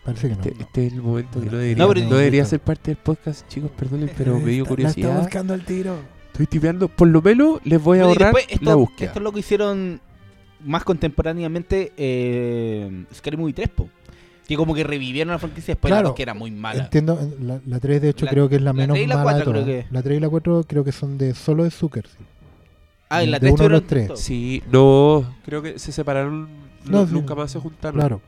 Parece 0.04 0.28
que 0.28 0.34
no. 0.34 0.42
Este, 0.42 0.62
este 0.62 0.86
es 0.88 0.92
el 0.92 1.00
momento 1.02 1.40
que 1.40 1.46
no 1.46 1.52
debería, 1.56 1.76
no, 1.76 1.88
pero- 1.88 2.06
no 2.08 2.16
debería 2.16 2.44
ser 2.44 2.60
parte 2.60 2.90
del 2.90 2.98
podcast, 2.98 3.48
chicos, 3.48 3.70
perdonen, 3.70 4.10
pero 4.18 4.38
me 4.38 4.50
dio 4.50 4.64
Está- 4.64 4.74
La 4.82 4.88
está 4.88 4.94
curiosidad. 5.00 5.18
buscando 5.20 5.54
al 5.54 5.64
tiro. 5.64 5.96
Estoy 6.32 6.46
tipeando, 6.46 6.88
por 6.88 7.08
lo 7.08 7.22
menos 7.22 7.60
les 7.64 7.80
voy 7.82 8.00
a 8.00 8.02
ahorrar 8.02 8.34
esto- 8.48 8.64
la 8.64 8.74
búsqueda. 8.74 9.06
Esto 9.08 9.20
es 9.20 9.22
lo 9.24 9.32
que 9.32 9.38
hicieron 9.40 10.00
más 10.62 10.84
contemporáneamente 10.84 11.92
eh, 11.96 13.04
Scary 13.14 13.36
Movie 13.38 13.54
3, 13.54 13.68
po. 13.70 13.88
Que 14.46 14.56
como 14.56 14.74
que 14.74 14.84
revivieron 14.84 15.32
la 15.32 15.38
franquicia 15.38 15.74
después 15.74 15.94
de 15.94 16.02
la 16.02 16.14
que 16.14 16.22
era 16.22 16.34
muy 16.34 16.50
mala. 16.50 16.84
Entiendo, 16.84 17.18
la, 17.40 17.60
la 17.66 17.80
3 17.80 18.02
de 18.02 18.08
hecho 18.10 18.26
La- 18.26 18.30
creo 18.30 18.48
que 18.48 18.56
es 18.56 18.62
la, 18.62 18.70
la 18.70 18.72
menos 18.74 18.94
3 18.94 19.04
y 19.06 19.08
la 19.08 19.16
mala 19.16 19.38
de 19.38 19.44
4 19.44 19.52
creo 19.52 19.64
que- 19.64 19.86
La 19.90 20.02
3 20.02 20.16
y 20.16 20.20
la 20.20 20.28
4 20.28 20.64
creo 20.68 20.84
que 20.84 20.92
son 20.92 21.16
de 21.18 21.34
solo 21.34 21.64
de 21.64 21.70
Zucker, 21.70 22.06
sí. 22.06 22.18
Ah, 23.08 23.22
en 23.22 23.30
la 23.30 23.38
de 23.38 23.40
3 23.48 23.52
uno 23.54 23.62
de 23.62 23.68
los 23.70 23.80
tuvieron 23.82 23.88
tres. 23.88 24.06
todo. 24.08 24.16
Sí, 24.16 24.62
no, 24.70 25.34
creo 25.44 25.62
que 25.62 25.78
se 25.78 25.92
separaron, 25.92 26.48
No, 26.84 27.06
sí, 27.06 27.12
nunca 27.14 27.34
más 27.34 27.50
se 27.52 27.58
juntaron. 27.58 27.98
Claro. 28.00 28.20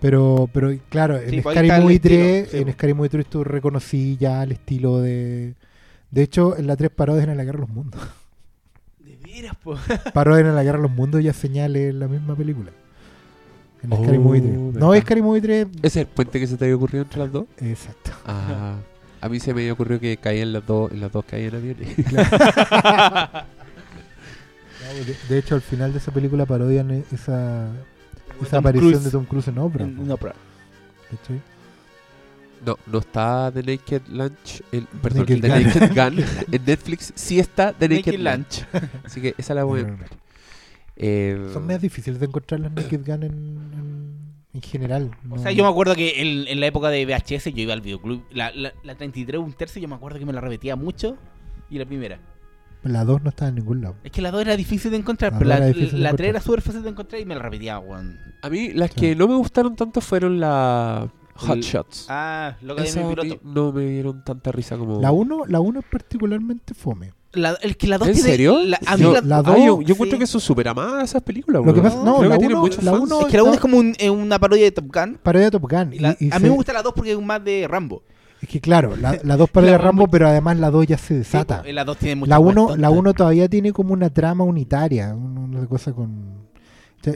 Pero, 0.00 0.48
pero 0.52 0.76
claro, 0.88 1.18
Sí, 1.28 1.36
en 1.36 1.42
pues 1.42 1.56
ahí 1.56 1.66
Scary 1.68 1.80
Movie 1.82 1.94
estilo, 1.96 2.14
3, 2.16 2.48
sí, 2.50 2.56
en 2.56 2.62
pues. 2.64 2.74
Scary 2.74 2.94
Movie 2.94 3.08
3 3.08 3.26
tú 3.26 3.44
reconocí 3.44 4.16
ya 4.18 4.42
el 4.42 4.52
estilo 4.52 5.00
de... 5.00 5.54
De 6.10 6.22
hecho, 6.22 6.56
en 6.58 6.66
la 6.66 6.76
3 6.76 6.90
parodian 6.90 7.30
en 7.30 7.36
la 7.38 7.44
Guerra 7.44 7.60
de 7.60 7.66
los 7.66 7.70
Mundos. 7.74 8.00
De 8.98 9.16
veras, 9.16 9.54
po. 9.62 9.76
parodian 10.12 10.48
en 10.48 10.56
la 10.56 10.62
Guerra 10.64 10.78
de 10.78 10.82
los 10.82 10.90
Mundos 10.90 11.22
ya 11.22 11.32
señales 11.32 11.90
en 11.90 12.00
la 12.00 12.08
misma 12.08 12.34
película. 12.36 12.70
En 13.82 13.92
Oh, 13.92 14.02
Scary 14.02 14.18
Movie 14.18 14.40
3. 14.40 14.52
No, 14.74 14.94
Scary 15.00 15.22
Movie 15.22 15.40
3... 15.40 15.66
¿Ese 15.78 15.86
es 15.86 15.96
el 15.96 16.06
puente 16.06 16.38
que 16.40 16.46
se 16.46 16.56
te 16.56 16.64
había 16.66 16.76
ocurrido 16.76 17.02
entre 17.02 17.18
las 17.18 17.32
dos? 17.32 17.44
Exacto. 17.58 18.12
Ah, 18.26 18.76
a 19.20 19.28
mí 19.28 19.40
se 19.40 19.52
me 19.54 19.60
había 19.62 19.72
ocurrido 19.72 19.98
que 20.00 20.16
caían 20.16 20.52
las 20.52 20.64
dos, 20.66 20.92
en 20.92 21.00
las 21.00 21.10
dos 21.12 21.24
caían 21.24 21.54
aviones. 21.56 21.88
De, 25.06 25.16
de 25.28 25.38
hecho, 25.38 25.54
al 25.54 25.62
final 25.62 25.92
de 25.92 25.98
esa 25.98 26.12
película 26.12 26.44
parodian 26.44 26.90
e- 26.90 27.04
esa, 27.12 27.68
esa 28.42 28.50
Tom 28.50 28.58
aparición 28.58 28.90
Cruise. 28.90 29.04
de 29.04 29.10
Tom 29.10 29.24
Cruise 29.24 29.48
en 29.48 29.58
Oprah. 29.58 29.84
En- 29.84 29.98
en 30.00 30.10
Oprah. 30.10 30.34
¿cachai? 31.10 31.40
No, 32.66 32.76
no 32.86 32.98
está 32.98 33.50
The 33.52 33.62
Naked 33.62 34.02
Lunch, 34.10 34.62
el, 34.70 34.84
perdón, 35.00 35.20
Naked 35.22 35.40
The 35.40 35.48
Gun. 35.48 35.62
Naked 35.64 35.94
Gun 35.94 36.24
en 36.52 36.64
Netflix. 36.66 37.12
Sí 37.16 37.38
está 37.40 37.72
The 37.72 37.88
Naked, 37.88 38.18
Naked 38.18 38.20
Lunch. 38.20 38.64
Así 39.04 39.20
que 39.22 39.34
esa 39.38 39.54
la 39.54 39.64
voy 39.64 39.80
a 39.80 39.84
ver. 39.84 39.94
Eh, 40.96 41.48
Son 41.52 41.66
más 41.66 41.80
difíciles 41.80 42.20
de 42.20 42.26
encontrar 42.26 42.60
las 42.60 42.72
Naked 42.72 43.00
Gun 43.06 43.22
en, 43.22 43.32
en, 43.32 44.16
en 44.54 44.62
general. 44.62 45.10
O 45.30 45.38
sea, 45.38 45.50
yo 45.52 45.64
me 45.64 45.70
acuerdo 45.70 45.94
que 45.94 46.20
en, 46.20 46.46
en 46.48 46.60
la 46.60 46.66
época 46.66 46.88
de 46.90 47.04
VHS 47.06 47.46
yo 47.54 47.62
iba 47.62 47.72
al 47.72 47.80
videoclub. 47.80 48.22
La, 48.32 48.50
la, 48.54 48.72
la 48.82 48.94
33 48.94 49.40
un 49.40 49.52
tercio 49.54 49.80
yo 49.80 49.88
me 49.88 49.94
acuerdo 49.94 50.18
que 50.18 50.26
me 50.26 50.32
la 50.32 50.40
repetía 50.40 50.76
mucho. 50.76 51.16
Y 51.70 51.78
la 51.78 51.86
primera. 51.86 52.18
La 52.82 53.04
2 53.04 53.22
no 53.22 53.30
está 53.30 53.48
en 53.48 53.54
ningún 53.54 53.80
lado. 53.80 53.94
Es 54.04 54.10
que 54.10 54.20
la 54.20 54.30
2 54.30 54.42
era 54.42 54.56
difícil 54.56 54.90
de 54.90 54.96
encontrar, 54.98 55.32
La 55.32 55.38
pero 55.38 55.48
la, 55.48 55.60
de 55.60 55.68
la 55.68 55.72
3 55.74 55.92
encontrar. 55.94 56.28
era 56.28 56.40
súper 56.40 56.60
fácil 56.62 56.82
de 56.82 56.88
encontrar 56.90 57.20
y 57.20 57.24
me 57.24 57.34
la 57.36 57.40
repetía, 57.42 57.78
weón. 57.78 58.18
a 58.42 58.50
mí 58.50 58.72
las 58.74 58.90
Sí. 58.90 59.00
que 59.00 59.16
no 59.16 59.28
me 59.28 59.36
gustaron 59.36 59.76
tanto 59.76 60.00
fueron 60.00 60.40
las 60.40 61.08
Hot 61.36 61.56
El- 61.58 61.62
Shots. 61.62 62.06
Ah, 62.10 62.56
de 62.60 62.82
Esas 62.82 63.06
mi 63.06 63.14
piloto. 63.14 63.40
no 63.44 63.72
me 63.72 63.86
dieron 63.86 64.22
tanta 64.24 64.50
risa 64.52 64.76
como... 64.76 65.00
La 65.00 65.12
1 65.12 65.44
la 65.46 65.60
uno 65.60 65.78
es 65.80 65.86
particularmente 65.86 66.74
fome. 66.74 67.12
La, 67.34 67.56
el 67.62 67.76
que 67.78 67.86
la 67.86 67.96
2 67.98 68.08
¿En 68.08 68.14
tiene. 68.14 68.28
serio? 68.28 68.58
La, 68.62 68.78
a 68.84 68.96
yo, 68.96 69.08
mí 69.08 69.14
la, 69.14 69.20
la 69.22 69.36
ah, 69.38 69.42
dos, 69.42 69.56
yo, 69.56 69.80
yo 69.80 69.86
sí. 69.86 69.92
encuentro 69.92 70.18
que 70.18 70.26
son 70.26 70.40
súper 70.40 70.68
amadas 70.68 71.04
esas 71.04 71.22
películas. 71.22 71.64
Lo 71.64 71.72
que 71.72 71.80
pasa- 71.80 72.02
no, 72.04 72.18
Creo 72.18 72.28
la 72.28 72.34
que 72.34 72.38
tienen 72.40 72.56
uno- 72.58 72.66
muchos 72.66 72.84
la 72.84 72.90
fans. 72.92 73.02
uno- 73.04 73.20
es 73.20 73.26
que 73.26 73.36
la 73.38 73.42
1 73.42 73.50
no. 73.50 73.54
es 73.54 73.60
como 73.60 73.78
un- 73.78 73.94
eh, 73.98 74.10
una 74.10 74.38
parodia 74.38 74.64
de 74.64 74.72
Top 74.72 74.86
Gun. 74.94 75.18
Parodia 75.22 75.46
de 75.46 75.50
Top 75.50 75.70
Gun. 75.70 75.92
Y 75.94 75.98
la- 75.98 76.16
y- 76.20 76.26
y 76.26 76.30
a 76.30 76.38
mí 76.38 76.42
se- 76.44 76.50
me 76.50 76.54
gusta 76.54 76.72
la 76.74 76.82
2 76.82 76.92
porque 76.94 77.12
es 77.12 77.20
más 77.20 77.42
de 77.42 77.66
Rambo. 77.68 78.02
Es 78.42 78.48
que 78.48 78.60
claro, 78.60 78.96
la, 78.96 79.18
la 79.22 79.36
2 79.36 79.48
parodia 79.52 79.72
de 79.72 79.78
Rambo, 79.78 80.08
pero 80.08 80.26
además 80.28 80.58
la 80.58 80.70
2 80.70 80.86
ya 80.86 80.98
se 80.98 81.14
desata. 81.14 81.62
Sí, 81.62 81.68
po, 81.68 81.72
la 81.74 81.84
2 81.84 81.96
tiene 81.96 82.16
muchas 82.16 82.28
La 82.30 82.38
weas 82.38 82.52
1 82.56 82.60
tontas. 82.66 82.80
la 82.80 82.90
uno 82.90 83.14
todavía 83.14 83.48
tiene 83.48 83.72
como 83.72 83.92
una 83.94 84.10
trama 84.10 84.44
unitaria, 84.44 85.14
un- 85.14 85.38
una 85.38 85.66
cosa 85.66 85.92
con... 85.92 86.42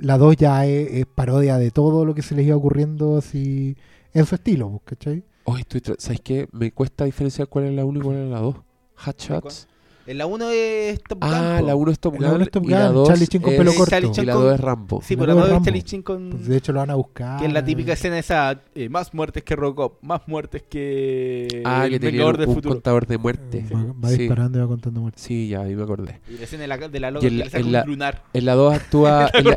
La 0.00 0.16
2 0.18 0.36
ya 0.36 0.64
es, 0.66 0.92
es 0.92 1.06
parodia 1.06 1.58
de 1.58 1.70
todo 1.70 2.04
lo 2.04 2.14
que 2.14 2.22
se 2.22 2.34
les 2.34 2.46
iba 2.46 2.56
ocurriendo 2.56 3.18
así 3.18 3.76
en 4.14 4.24
su 4.24 4.34
estilo, 4.34 4.70
pues, 4.70 4.82
¿cachai? 4.86 5.24
Hoy 5.44 5.60
estoy 5.60 5.80
tra- 5.80 5.96
¿Sabes 5.98 6.20
qué? 6.22 6.48
Me 6.52 6.72
cuesta 6.72 7.04
diferenciar 7.04 7.46
cuál 7.48 7.66
es 7.66 7.74
la 7.74 7.84
1 7.84 7.98
y 7.98 8.02
cuál 8.02 8.16
es 8.16 8.30
la 8.30 8.38
2. 8.40 8.56
Hot 8.96 9.20
Shots. 9.20 9.68
En 10.06 10.18
la 10.18 10.26
1 10.26 10.50
es 10.50 11.02
Top 11.02 11.18
Gun. 11.20 11.30
Ah, 11.34 11.56
po. 11.60 11.66
la 11.66 11.74
1 11.74 11.90
es 11.90 11.98
Top 11.98 12.12
La 12.14 12.18
uno 12.20 12.32
Gun 12.34 12.42
es 12.42 12.50
Top 12.52 12.64
y 12.64 12.68
la 12.68 12.86
Gun, 12.86 12.94
2 12.94 13.08
Charlie 13.08 13.26
Chin 13.26 13.42
con 13.42 13.52
es- 13.52 13.58
pelo 13.58 13.70
Eh, 13.70 13.74
corto. 13.74 13.90
Charlie 13.90 14.08
y 14.08 14.12
Chin 14.12 14.26
la 14.26 14.32
con- 14.34 14.42
2 14.42 14.54
es 14.54 14.60
Rambo. 14.60 15.02
Sí, 15.02 15.14
La 15.16 15.20
pero 15.20 15.26
la 15.26 15.32
dos 15.34 15.40
2 15.40 15.44
es 15.44 15.48
es 15.48 15.52
Rambo. 15.54 15.64
Charlie 15.64 15.82
Chin 15.82 16.02
con. 16.02 16.30
Pues 16.30 16.46
de 16.48 16.56
hecho 16.56 16.72
lo 16.72 16.78
van 16.80 16.90
a 16.90 16.94
buscar. 16.94 17.40
Que 17.40 17.46
es 17.46 17.52
la 17.52 17.64
típica 17.64 17.92
escena 17.94 18.18
esa, 18.18 18.60
eh, 18.74 18.88
más 18.88 19.14
muertes 19.14 19.42
que 19.42 19.56
Robocop, 19.56 20.02
más 20.02 20.20
muertes 20.26 20.62
que 20.70 21.62
Ah, 21.64 21.86
el 21.86 21.90
que 21.90 21.98
tenía 22.00 22.24
un, 22.26 22.36
del 22.36 22.46
Futuro. 22.46 22.74
contador 22.74 23.06
de 23.06 23.18
muerte. 23.18 23.64
Va, 23.74 23.84
va 24.04 24.08
Sí. 24.10 24.18
disparando 24.18 24.58
y 24.58 24.62
va 24.62 24.68
contando 24.68 25.00
muertes. 25.00 25.22
Sí, 25.22 25.48
ya, 25.48 25.62
ahí 25.62 25.74
me 25.74 25.82
acordé. 25.82 26.20
Y 26.30 26.38
la 26.38 26.44
escena 26.44 26.62
de 26.62 26.68
la, 26.68 26.76
de 26.88 27.00
la 27.00 27.10
loca 27.10 27.24
Y 27.24 27.28
en 27.28 27.32
que 27.34 27.38
la- 27.38 27.44
le 27.46 27.50
saca 27.50 27.64
en 27.64 27.72
la- 27.72 27.82
un 27.82 27.88
lunar. 27.88 28.22
En 28.32 28.44
la 28.44 28.54
2 28.54 28.74
actúa... 28.74 29.28
¿Te 29.32 29.38
en, 29.40 29.44
la? 29.46 29.56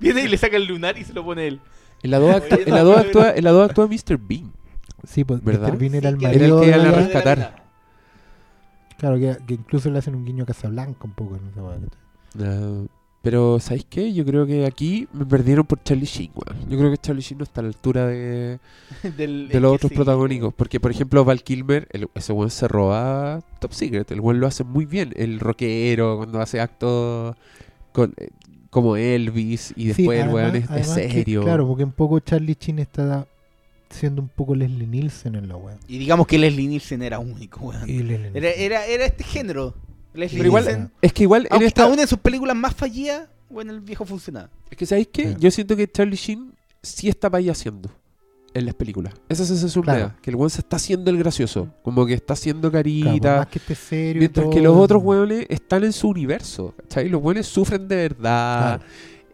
Viene 0.00 0.24
y 0.24 0.28
le 0.28 0.36
saca 0.36 0.56
el 0.58 0.66
lunar 0.66 0.98
y 0.98 1.04
se 1.04 1.12
lo 1.14 1.24
pone 1.24 1.46
él. 1.46 1.60
en 2.02 2.10
la 2.10 2.18
2 2.18 2.34
actúa, 2.34 2.58
en 2.66 2.74
la 2.74 2.82
2 2.82 2.96
actúa, 2.98 3.32
en 3.34 3.44
la 3.44 3.50
2 3.52 3.70
actúa 3.70 3.86
Mr. 3.86 4.18
Bean. 4.18 4.52
Sí, 5.06 5.24
pues 5.24 5.42
¿Verdad? 5.42 5.68
Mr. 5.72 5.78
Bean 5.78 5.94
era 5.94 6.08
el 6.10 6.14
Sí, 6.16 6.20
que 6.20 6.26
Era 6.26 6.34
el 6.34 6.40
marido 6.52 6.60
que 6.60 6.66
iban 6.68 6.80
a 6.86 6.90
rescatar. 6.92 7.61
Claro, 9.02 9.18
que, 9.18 9.36
que 9.46 9.54
incluso 9.54 9.90
le 9.90 9.98
hacen 9.98 10.14
un 10.14 10.24
guiño 10.24 10.44
a 10.44 10.46
Casablanca 10.46 11.00
un 11.04 11.12
poco. 11.12 11.36
en 11.36 11.42
esa 11.48 11.60
¿cachai? 11.60 12.48
Ah, 12.48 12.86
pero, 13.20 13.60
¿sabéis 13.60 13.84
qué? 13.90 14.12
Yo 14.12 14.24
creo 14.24 14.46
que 14.46 14.64
aquí 14.64 15.06
me 15.12 15.26
perdieron 15.26 15.66
por 15.66 15.82
Charlie 15.82 16.06
Sheen, 16.06 16.30
weón. 16.34 16.68
Yo 16.70 16.78
creo 16.78 16.90
que 16.90 16.98
Charlie 16.98 17.20
Sheen 17.22 17.38
no 17.38 17.44
está 17.44 17.60
a 17.60 17.64
la 17.64 17.68
altura 17.68 18.06
de, 18.06 18.58
Del, 19.16 19.48
de 19.48 19.54
es 19.56 19.60
los 19.60 19.74
otros 19.74 19.90
sí, 19.90 19.94
protagónicos. 19.96 20.54
Porque, 20.54 20.80
por 20.80 20.90
ejemplo, 20.92 21.24
Val 21.24 21.42
Kilmer, 21.42 21.88
el- 21.92 22.08
ese 22.14 22.32
weón 22.32 22.50
se 22.50 22.66
roba 22.68 23.40
Top 23.60 23.72
Secret. 23.72 24.10
El 24.12 24.20
weón 24.20 24.40
lo 24.40 24.46
hace 24.46 24.64
muy 24.64 24.86
bien. 24.86 25.12
El 25.16 25.38
rockero, 25.40 26.16
cuando 26.16 26.40
hace 26.40 26.60
actos 26.60 27.36
con, 27.92 28.14
eh, 28.16 28.30
como 28.70 28.96
Elvis. 28.96 29.72
Y 29.76 29.82
Sí, 29.82 29.88
después 29.88 30.24
el 30.24 30.30
weón 30.30 30.56
es, 30.56 30.64
es 30.70 30.88
que, 30.88 31.08
serio. 31.10 31.42
claro, 31.42 31.66
porque 31.68 31.84
un 31.84 31.92
poco 31.92 32.18
Charlie 32.20 32.54
Chin 32.56 32.78
está 32.78 33.26
siendo 33.92 34.22
un 34.22 34.28
poco 34.28 34.54
Leslie 34.54 34.86
Nielsen 34.86 35.34
en 35.36 35.48
la 35.48 35.56
weá. 35.56 35.78
Y 35.88 35.98
digamos 35.98 36.26
que 36.26 36.38
Leslie 36.38 36.66
Nielsen 36.68 37.02
era 37.02 37.18
único, 37.18 37.60
weón. 37.66 37.88
Era, 38.34 38.50
era, 38.50 38.86
era 38.86 39.04
este 39.04 39.24
género. 39.24 39.74
Leslie 40.14 40.38
Pero 40.38 40.48
igual, 40.48 40.64
Nielsen. 40.64 40.90
es 41.00 41.12
que 41.12 41.22
igual 41.22 41.42
en 41.46 41.52
Aunque 41.52 41.66
esta... 41.66 41.84
aún 41.84 41.98
en 41.98 42.06
sus 42.08 42.18
películas 42.18 42.56
más 42.56 42.74
fallidas, 42.74 43.28
bueno, 43.48 43.72
el 43.72 43.80
viejo 43.80 44.04
funcionaba. 44.04 44.50
Es 44.70 44.76
que, 44.76 44.86
¿sabéis 44.86 45.08
qué? 45.12 45.28
Sí. 45.30 45.36
Yo 45.38 45.50
siento 45.50 45.76
que 45.76 45.86
Charlie 45.90 46.16
Sheen 46.16 46.54
sí 46.82 47.08
está 47.08 47.28
payaseando 47.30 47.90
en 48.54 48.66
las 48.66 48.74
películas. 48.74 49.14
Esa 49.28 49.44
sensación 49.46 49.82
me 49.86 49.92
Claro. 49.92 50.06
da, 50.08 50.16
Que 50.20 50.28
el 50.30 50.36
weón 50.36 50.50
se 50.50 50.60
está 50.60 50.76
haciendo 50.76 51.10
el 51.10 51.16
gracioso. 51.18 51.68
Como 51.82 52.04
que 52.04 52.12
está 52.14 52.34
haciendo 52.34 52.70
Claro, 52.70 52.84
carita. 52.84 53.36
más 53.38 53.46
que 53.46 53.58
esté 53.58 53.74
serio. 53.74 54.16
y 54.16 54.18
mientras 54.20 54.46
que 54.48 54.60
los 54.60 54.76
otros 54.76 55.02
weones 55.02 55.46
están 55.48 55.84
en 55.84 55.92
su 55.92 56.08
universo. 56.08 56.74
¿Cachai? 56.76 57.08
Los 57.08 57.22
weones 57.22 57.46
sufren 57.46 57.88
de 57.88 57.96
verdad. 57.96 58.78
Claro. 58.80 58.82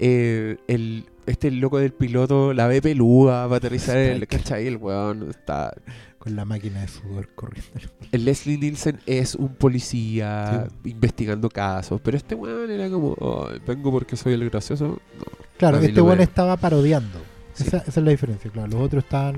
Eh, 0.01 0.57
el, 0.69 1.05
este 1.29 1.51
loco 1.51 1.79
del 1.79 1.93
piloto 1.93 2.53
la 2.53 2.67
ve 2.67 2.81
peluda 2.83 3.45
para 3.45 3.57
aterrizar 3.57 3.97
el. 3.97 4.27
¿Cachai? 4.27 4.67
El 4.67 4.77
weón 4.77 5.31
está. 5.31 5.75
Con 6.19 6.35
la 6.35 6.45
máquina 6.45 6.81
de 6.81 6.89
sudor 6.89 7.29
corriendo. 7.37 7.71
El 8.11 8.25
Leslie 8.25 8.59
Nielsen 8.59 8.99
es 9.07 9.37
un 9.37 9.55
policía 9.55 10.67
investigando 10.85 11.49
casos. 11.49 12.01
Pero 12.03 12.17
este 12.17 12.35
weón 12.35 12.71
era 12.71 12.91
como. 12.91 13.17
"Ay, 13.49 13.61
vengo 13.67 13.91
porque 13.93 14.17
soy 14.17 14.33
el 14.33 14.49
gracioso. 14.51 14.99
No. 15.19 15.25
Claro, 15.57 15.79
este 15.79 16.03
me- 16.03 16.23
estaba 16.23 16.57
parodiando. 16.57 17.19
Sí. 17.55 17.65
Esa, 17.67 17.79
esa 17.79 18.01
es 18.01 18.05
la 18.05 18.11
diferencia, 18.11 18.51
claro. 18.51 18.69
Los 18.69 18.81
otros 18.83 19.03
estaban 19.05 19.37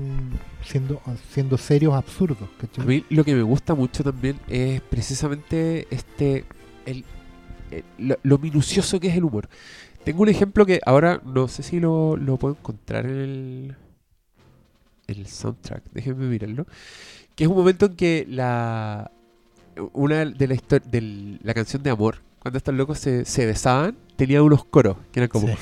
siendo, 0.63 1.01
siendo 1.31 1.57
serios 1.57 1.93
absurdos, 1.95 2.49
¿cachai? 2.59 2.83
A 2.83 2.87
mí 2.87 3.03
lo 3.09 3.23
que 3.23 3.33
me 3.33 3.41
gusta 3.41 3.73
mucho 3.73 4.03
también 4.03 4.37
es 4.47 4.79
precisamente 4.81 5.87
este 5.89 6.45
el, 6.85 7.03
el- 7.71 7.83
lo, 7.97 8.17
lo 8.21 8.37
minucioso 8.37 8.99
que 8.99 9.07
es 9.07 9.15
el 9.15 9.23
humor. 9.23 9.49
Tengo 10.03 10.23
un 10.23 10.29
ejemplo 10.29 10.65
que 10.65 10.79
ahora 10.85 11.21
no 11.25 11.47
sé 11.47 11.61
si 11.63 11.79
lo, 11.79 12.17
lo 12.17 12.37
puedo 12.37 12.55
encontrar 12.55 13.05
en 13.05 13.11
el, 13.11 13.75
en 15.07 15.17
el 15.19 15.27
soundtrack, 15.27 15.83
déjenme 15.93 16.25
mirarlo. 16.25 16.65
Que 17.35 17.43
es 17.43 17.49
un 17.49 17.55
momento 17.55 17.85
en 17.85 17.95
que 17.95 18.25
la 18.29 19.11
una 19.93 20.25
de 20.25 20.47
la 20.47 20.53
historia 20.53 20.85
de 20.91 21.37
la 21.43 21.53
canción 21.53 21.81
de 21.83 21.91
amor, 21.91 22.17
cuando 22.39 22.57
estos 22.57 22.73
locos 22.75 22.99
se, 22.99 23.23
se 23.25 23.45
besaban, 23.45 23.95
tenía 24.15 24.41
unos 24.43 24.65
coros 24.65 24.97
que 25.11 25.19
eran 25.21 25.29
como 25.29 25.47
Sí. 25.47 25.53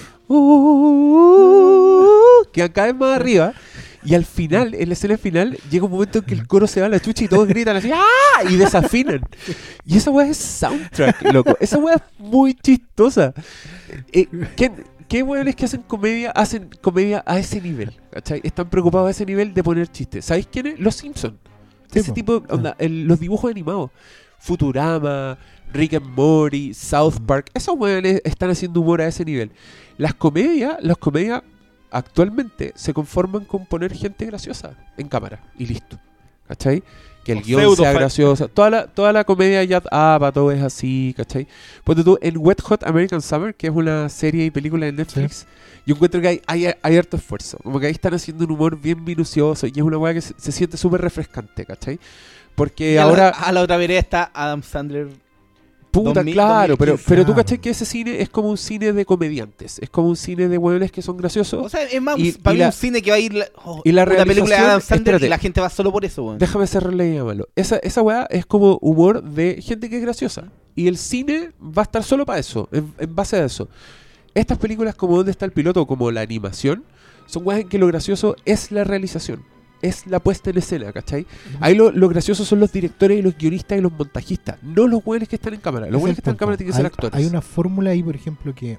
"Uh", 1.20 2.46
que 2.52 2.62
van 2.62 2.72
cada 2.72 2.88
vez 2.88 2.96
más 2.96 3.16
arriba. 3.20 3.54
Y 4.02 4.16
al 4.16 4.24
final, 4.24 4.74
en 4.76 4.88
la 4.88 4.94
escena 4.94 5.18
final, 5.18 5.58
llega 5.70 5.84
un 5.84 5.92
momento 5.92 6.20
en 6.20 6.26
que 6.26 6.34
el 6.34 6.48
coro 6.48 6.68
se 6.68 6.80
va 6.80 6.86
a 6.86 6.90
la 6.90 7.02
chucha 7.02 7.26
y 7.26 7.28
todos 7.28 7.46
gritan 7.50 7.76
así 7.76 7.92
¡Ah! 7.94 8.44
y 8.50 8.56
desafinan. 8.56 9.20
Y 9.86 9.98
esa 9.98 10.10
weá 10.10 10.28
es 10.28 10.38
soundtrack, 10.38 11.34
loco. 11.34 11.58
Esa 11.60 11.78
weá 11.78 11.96
es 11.96 12.02
muy 12.18 12.54
chistosa. 12.54 13.34
Eh, 14.12 14.28
¿qué, 14.56 14.72
¿Qué 15.08 15.24
weones 15.24 15.56
que 15.56 15.66
hacen 15.66 15.82
comedia 15.82 16.32
hacen 16.32 16.70
comedia 16.82 17.24
a 17.26 17.40
ese 17.40 17.60
nivel? 17.62 17.96
¿cachai? 18.12 18.42
Están 18.44 18.70
preocupados 18.70 19.08
a 19.08 19.12
ese 19.12 19.26
nivel 19.26 19.54
de 19.54 19.64
poner 19.64 19.88
chistes. 19.88 20.26
¿Sabéis 20.26 20.48
quiénes? 20.52 20.80
Los 20.80 20.96
Simpsons. 20.96 21.36
Sí, 21.92 22.00
ese 22.00 22.10
po. 22.10 22.14
tipo, 22.14 22.44
onda, 22.50 22.76
el- 22.80 23.06
los 23.06 23.20
dibujos 23.20 23.50
animados. 23.50 23.90
Futurama, 24.38 25.38
Rick 25.74 25.96
and 25.96 26.06
Morty, 26.16 26.74
South 26.74 27.16
Park. 27.26 27.50
Esos 27.54 27.76
weones 27.78 28.22
están 28.24 28.50
haciendo 28.50 28.82
humor 28.82 29.02
a 29.02 29.08
ese 29.08 29.26
nivel. 29.26 29.52
Las 29.98 30.14
comedias, 30.14 30.78
las 30.82 30.98
comedias 30.98 31.42
actualmente 31.92 32.72
se 32.76 32.94
conforman 32.94 33.46
con 33.46 33.66
poner 33.66 33.94
gente 33.94 34.26
graciosa 34.26 34.76
en 34.98 35.08
cámara 35.08 35.44
y 35.58 35.66
listo. 35.66 36.00
¿Cachai? 36.48 36.84
Que 37.34 37.40
el 37.40 37.46
guion 37.46 37.76
sea 37.76 37.94
graciosa. 37.94 38.48
Toda 38.48 38.70
la, 38.70 38.88
toda 38.88 39.14
la 39.14 39.24
comedia 39.24 39.64
ya 39.64 39.82
ah, 39.92 40.32
todo 40.34 40.52
es 40.52 40.62
así, 40.62 41.14
¿cachai? 41.16 41.48
Ponte 41.84 42.04
tú 42.04 42.18
en 42.22 42.38
Wet 42.38 42.62
Hot 42.62 42.84
American 42.84 43.22
Summer, 43.22 43.54
que 43.54 43.68
es 43.68 43.74
una 43.74 44.10
serie 44.10 44.46
y 44.46 44.52
película 44.52 44.86
de 44.86 44.92
Netflix, 44.92 45.46
yo 45.86 45.96
encuentro 45.96 46.22
que 46.22 46.28
hay, 46.28 46.42
hay, 46.48 46.74
hay 46.82 46.98
harto 46.98 47.18
esfuerzo. 47.18 47.58
Como 47.64 47.80
que 47.80 47.88
ahí 47.88 47.92
están 47.92 48.14
haciendo 48.14 48.46
un 48.46 48.52
humor 48.52 48.80
bien 48.80 49.04
minucioso 49.04 49.68
y 49.68 49.72
es 49.76 49.82
una 49.82 49.98
weá 49.98 50.14
que 50.14 50.22
se, 50.22 50.34
se 50.38 50.52
siente 50.52 50.78
súper 50.78 51.02
refrescante, 51.02 51.66
¿cachai? 51.66 52.00
Porque 52.56 52.94
Y 52.94 52.98
a 52.98 53.06
la- 53.06 53.10
ahora, 53.10 53.30
a 53.30 53.52
la 53.52 53.62
otra 53.62 53.78
vereda 53.78 54.00
está 54.00 54.32
Adam 54.34 54.64
Sandler. 54.64 55.08
Puta, 55.92 56.14
2000, 56.22 56.34
claro, 56.34 56.78
pero, 56.78 56.92
2015. 56.94 57.10
pero 57.10 57.22
tú 57.24 57.26
Claro. 57.34 57.38
cachai 57.44 57.58
que 57.60 57.70
ese 57.72 57.86
cine 57.86 58.22
es 58.22 58.30
como 58.30 58.50
un 58.50 58.58
cine 58.58 58.94
de 58.94 59.06
comediantes, 59.06 59.80
es 59.80 59.90
como 59.90 60.10
un 60.10 60.16
cine 60.16 60.48
de 60.48 60.58
weones 60.58 60.92
que 60.92 61.02
son 61.02 61.18
graciosos. 61.18 61.66
O 61.66 61.70
sea, 61.70 61.84
es 61.84 62.02
más, 62.02 62.18
Y- 62.20 62.32
para 62.34 62.54
y 62.54 62.58
mí 62.58 62.60
la- 62.62 62.66
un 62.68 62.74
cine 62.74 63.02
que 63.02 63.10
va 63.12 63.18
a 63.18 63.20
ir. 63.20 63.34
la- 63.34 63.48
oh, 63.66 63.82
y 63.84 63.92
la 63.92 64.04
una 64.04 64.26
película 64.26 64.56
de 64.56 64.62
Adam 64.62 64.82
Sandler 64.82 65.00
espérate. 65.16 65.26
y 65.26 65.30
la 65.30 65.38
gente 65.38 65.62
va 65.62 65.70
solo 65.70 65.92
por 65.92 66.06
eso, 66.06 66.24
weón. 66.24 66.38
Déjame 66.38 66.68
cerrarle 66.68 67.10
y 67.10 67.16
llamarlo. 67.16 67.48
Esa, 67.56 67.78
esa 67.78 68.02
weá 68.02 68.28
es 68.30 68.46
como 68.46 68.78
humor 68.82 69.24
de 69.24 69.62
gente 69.62 69.90
que 69.90 69.98
es 69.98 70.02
graciosa. 70.02 70.52
Y 70.76 70.88
el 70.88 70.98
cine 70.98 71.52
va 71.62 71.82
a 71.82 71.84
estar 71.84 72.04
solo 72.04 72.26
para 72.26 72.40
eso, 72.40 72.70
en, 72.72 72.94
en 73.00 73.16
base 73.16 73.36
a 73.38 73.46
eso. 73.46 73.68
Estas 74.36 74.58
películas 74.60 74.96
como 74.96 75.18
¿Dónde 75.18 75.32
está 75.32 75.46
el 75.46 75.52
piloto? 75.52 75.86
como 75.88 76.12
la 76.12 76.22
animación, 76.22 76.84
son 77.26 77.46
weas 77.46 77.62
en 77.62 77.68
que 77.70 77.78
lo 77.80 77.88
gracioso 77.88 78.36
es 78.46 78.72
la 78.72 78.84
realización. 78.84 79.44
Es 79.82 80.06
la 80.08 80.20
puesta 80.20 80.50
en 80.50 80.58
escena, 80.58 80.92
¿cachai? 80.92 81.26
Ahí 81.62 81.74
lo, 81.76 81.92
lo 81.92 82.10
gracioso 82.10 82.44
son 82.44 82.60
los 82.60 82.72
directores 82.72 83.18
y 83.18 83.22
los 83.22 83.38
guionistas 83.38 83.78
y 83.78 83.82
los 83.82 83.92
montajistas, 83.94 84.62
no 84.62 84.88
los 84.88 85.02
weones 85.06 85.30
que 85.30 85.38
están 85.38 85.54
en 85.54 85.62
cámara. 85.62 85.86
Los 85.86 85.96
Ese 85.96 86.04
weones 86.04 86.12
es 86.12 86.16
que 86.18 86.22
están 86.22 86.34
en 86.34 86.38
cámara 86.38 86.58
tienen 86.58 86.72
que 86.74 86.76
ser 86.78 86.86
Hay- 86.86 86.92
actores. 86.92 87.16
Hay 87.16 87.26
una 87.26 87.42
fórmula 87.42 87.92
ahí, 87.92 88.04
por 88.04 88.16
ejemplo, 88.16 88.54
que 88.54 88.78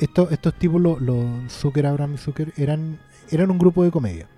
estos, 0.00 0.30
estos 0.32 0.54
tipos, 0.54 0.80
los, 0.80 1.00
los 1.00 1.52
Zucker, 1.52 1.86
Abraham 1.86 2.14
y 2.14 2.18
Zucker, 2.18 2.52
eran, 2.56 2.98
eran 3.30 3.50
un 3.50 3.58
grupo 3.58 3.82
de 3.84 3.90
comedia. 3.90 4.28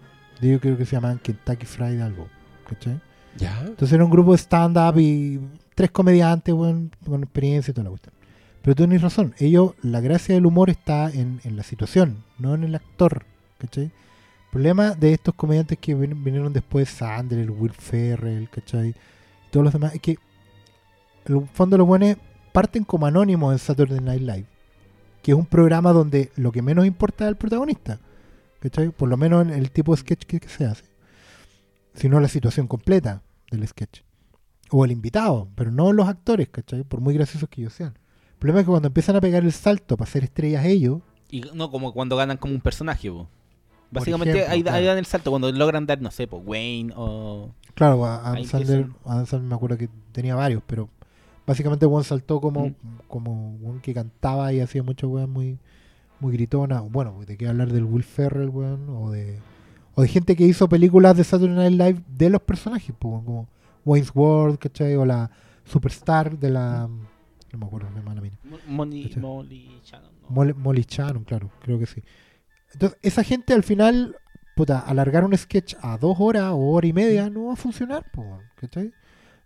Yo 0.40 0.60
creo 0.60 0.76
que 0.76 0.84
se 0.84 0.96
llamaban 0.96 1.18
Kentucky 1.18 1.66
Fried 1.66 2.00
algo. 2.00 2.28
¿cachai? 2.68 3.00
Ya. 3.36 3.60
Entonces 3.60 3.92
era 3.92 4.04
un 4.04 4.10
grupo 4.10 4.32
de 4.32 4.38
stand-up 4.38 4.98
y 4.98 5.40
tres 5.74 5.90
comediantes 5.90 6.54
weón, 6.54 6.90
con 7.04 7.22
experiencia 7.22 7.70
y 7.70 7.74
toda 7.74 7.84
la 7.84 7.90
cuestión. 7.90 8.14
Pero 8.62 8.74
tú 8.74 8.82
tienes 8.84 9.02
razón, 9.02 9.34
ellos, 9.38 9.74
la 9.82 10.00
gracia 10.00 10.34
del 10.34 10.44
humor 10.46 10.70
está 10.70 11.10
en, 11.10 11.40
en 11.44 11.54
la 11.56 11.62
situación, 11.62 12.24
no 12.38 12.54
en 12.54 12.64
el 12.64 12.74
actor. 12.74 13.24
¿cachai? 13.58 13.90
Problema 14.50 14.94
de 14.94 15.12
estos 15.12 15.34
comediantes 15.34 15.78
que 15.78 15.94
vin- 15.96 16.22
vinieron 16.22 16.52
después, 16.52 16.88
Sandler, 16.88 17.50
Will 17.50 17.72
Ferrell, 17.72 18.48
¿cachai? 18.48 18.94
Todos 19.50 19.64
los 19.64 19.72
demás, 19.72 19.94
es 19.94 20.00
que 20.00 20.16
en 21.26 21.36
el 21.36 21.46
fondo 21.48 21.76
los 21.76 21.86
buenos 21.86 22.16
parten 22.52 22.84
como 22.84 23.06
anónimos 23.06 23.52
en 23.52 23.58
Saturday 23.58 24.00
Night 24.00 24.22
Live, 24.22 24.46
que 25.22 25.32
es 25.32 25.36
un 25.36 25.46
programa 25.46 25.92
donde 25.92 26.30
lo 26.36 26.52
que 26.52 26.62
menos 26.62 26.86
importa 26.86 27.24
es 27.24 27.28
el 27.28 27.36
protagonista, 27.36 27.98
¿cachai? 28.60 28.88
Por 28.90 29.08
lo 29.08 29.16
menos 29.16 29.42
en 29.46 29.52
el 29.52 29.70
tipo 29.70 29.92
de 29.94 30.00
sketch 30.00 30.24
que, 30.24 30.40
se 30.48 30.64
hace, 30.64 30.84
sino 31.94 32.18
la 32.20 32.28
situación 32.28 32.66
completa 32.66 33.22
del 33.50 33.66
sketch. 33.66 34.00
O 34.70 34.84
el 34.84 34.90
invitado, 34.90 35.48
pero 35.54 35.70
no 35.70 35.92
los 35.92 36.08
actores, 36.08 36.48
¿cachai? 36.48 36.82
Por 36.82 37.00
muy 37.00 37.14
graciosos 37.14 37.48
que 37.48 37.60
ellos 37.60 37.74
sean. 37.74 37.94
El 38.32 38.38
problema 38.38 38.60
es 38.60 38.66
que 38.66 38.70
cuando 38.70 38.88
empiezan 38.88 39.16
a 39.16 39.20
pegar 39.20 39.44
el 39.44 39.52
salto 39.52 39.96
para 39.96 40.10
ser 40.10 40.24
estrellas 40.24 40.64
ellos, 40.64 41.02
Y 41.30 41.40
no 41.54 41.70
como 41.70 41.92
cuando 41.92 42.16
ganan 42.16 42.36
como 42.36 42.54
un 42.54 42.60
personaje, 42.60 43.10
po. 43.10 43.28
Básicamente 44.00 44.32
ejemplo, 44.32 44.52
ahí, 44.54 44.62
claro. 44.62 44.76
ahí 44.78 44.84
dan 44.84 44.98
el 44.98 45.06
salto, 45.06 45.30
cuando 45.30 45.50
logran 45.52 45.86
dar, 45.86 46.00
no 46.00 46.10
sé, 46.10 46.26
po, 46.26 46.38
Wayne 46.38 46.92
o... 46.96 47.50
Claro, 47.74 48.04
a- 48.06 48.30
Adam 48.30 48.44
Sandler, 48.44 48.80
empiezan. 48.80 49.02
Adam 49.12 49.26
Sandler 49.26 49.48
me 49.50 49.54
acuerdo 49.54 49.76
que 49.76 49.88
tenía 50.12 50.34
varios, 50.34 50.62
pero 50.66 50.88
básicamente 51.46 51.84
Juan 51.86 52.04
saltó 52.04 52.40
como, 52.40 52.66
Mm. 52.68 52.74
como 53.08 53.54
un 53.56 53.80
que 53.80 53.92
cantaba 53.94 54.52
y 54.52 54.60
hacía 54.60 54.82
muchas 54.82 55.08
weas 55.10 55.28
muy, 55.28 55.58
muy 56.20 56.32
gritona. 56.32 56.80
Bueno, 56.80 57.14
de 57.26 57.36
qué 57.36 57.46
hablar 57.48 57.72
del 57.72 57.84
Will 57.84 58.02
Ferrell, 58.04 58.48
weón, 58.48 58.88
o 58.88 59.10
de, 59.10 59.40
o 59.94 60.02
de 60.02 60.08
gente 60.08 60.36
que 60.36 60.44
hizo 60.44 60.68
películas 60.68 61.16
de 61.16 61.24
Saturday 61.24 61.54
Night 61.70 61.72
Live 61.80 62.02
de 62.16 62.30
los 62.30 62.40
personajes, 62.42 62.94
pues, 62.98 63.22
como 63.24 63.48
Wayne's 63.84 64.10
World, 64.14 64.58
¿cachai? 64.58 64.94
O 64.96 65.04
la 65.04 65.30
Superstar 65.64 66.38
de 66.38 66.50
la. 66.50 66.88
No 67.52 67.58
me 67.58 67.66
acuerdo, 67.66 67.88
me 67.94 68.00
mala 68.02 68.20
mina. 68.20 68.38
Molly, 68.68 69.10
Shannon, 69.84 70.10
no. 70.22 70.28
Molly, 70.28 70.52
Molly 70.54 70.84
Shannon, 70.88 71.24
claro, 71.24 71.50
creo 71.62 71.78
que 71.78 71.86
sí. 71.86 72.02
Entonces, 72.76 72.98
esa 73.02 73.22
gente 73.24 73.54
al 73.54 73.62
final, 73.62 74.16
puta, 74.54 74.78
alargar 74.80 75.24
un 75.24 75.36
sketch 75.36 75.74
a 75.80 75.96
dos 75.96 76.16
horas 76.20 76.50
o 76.52 76.58
hora 76.72 76.86
y 76.86 76.92
media 76.92 77.30
no 77.30 77.46
va 77.46 77.54
a 77.54 77.56
funcionar, 77.56 78.04
po, 78.12 78.38
¿cachai? 78.56 78.92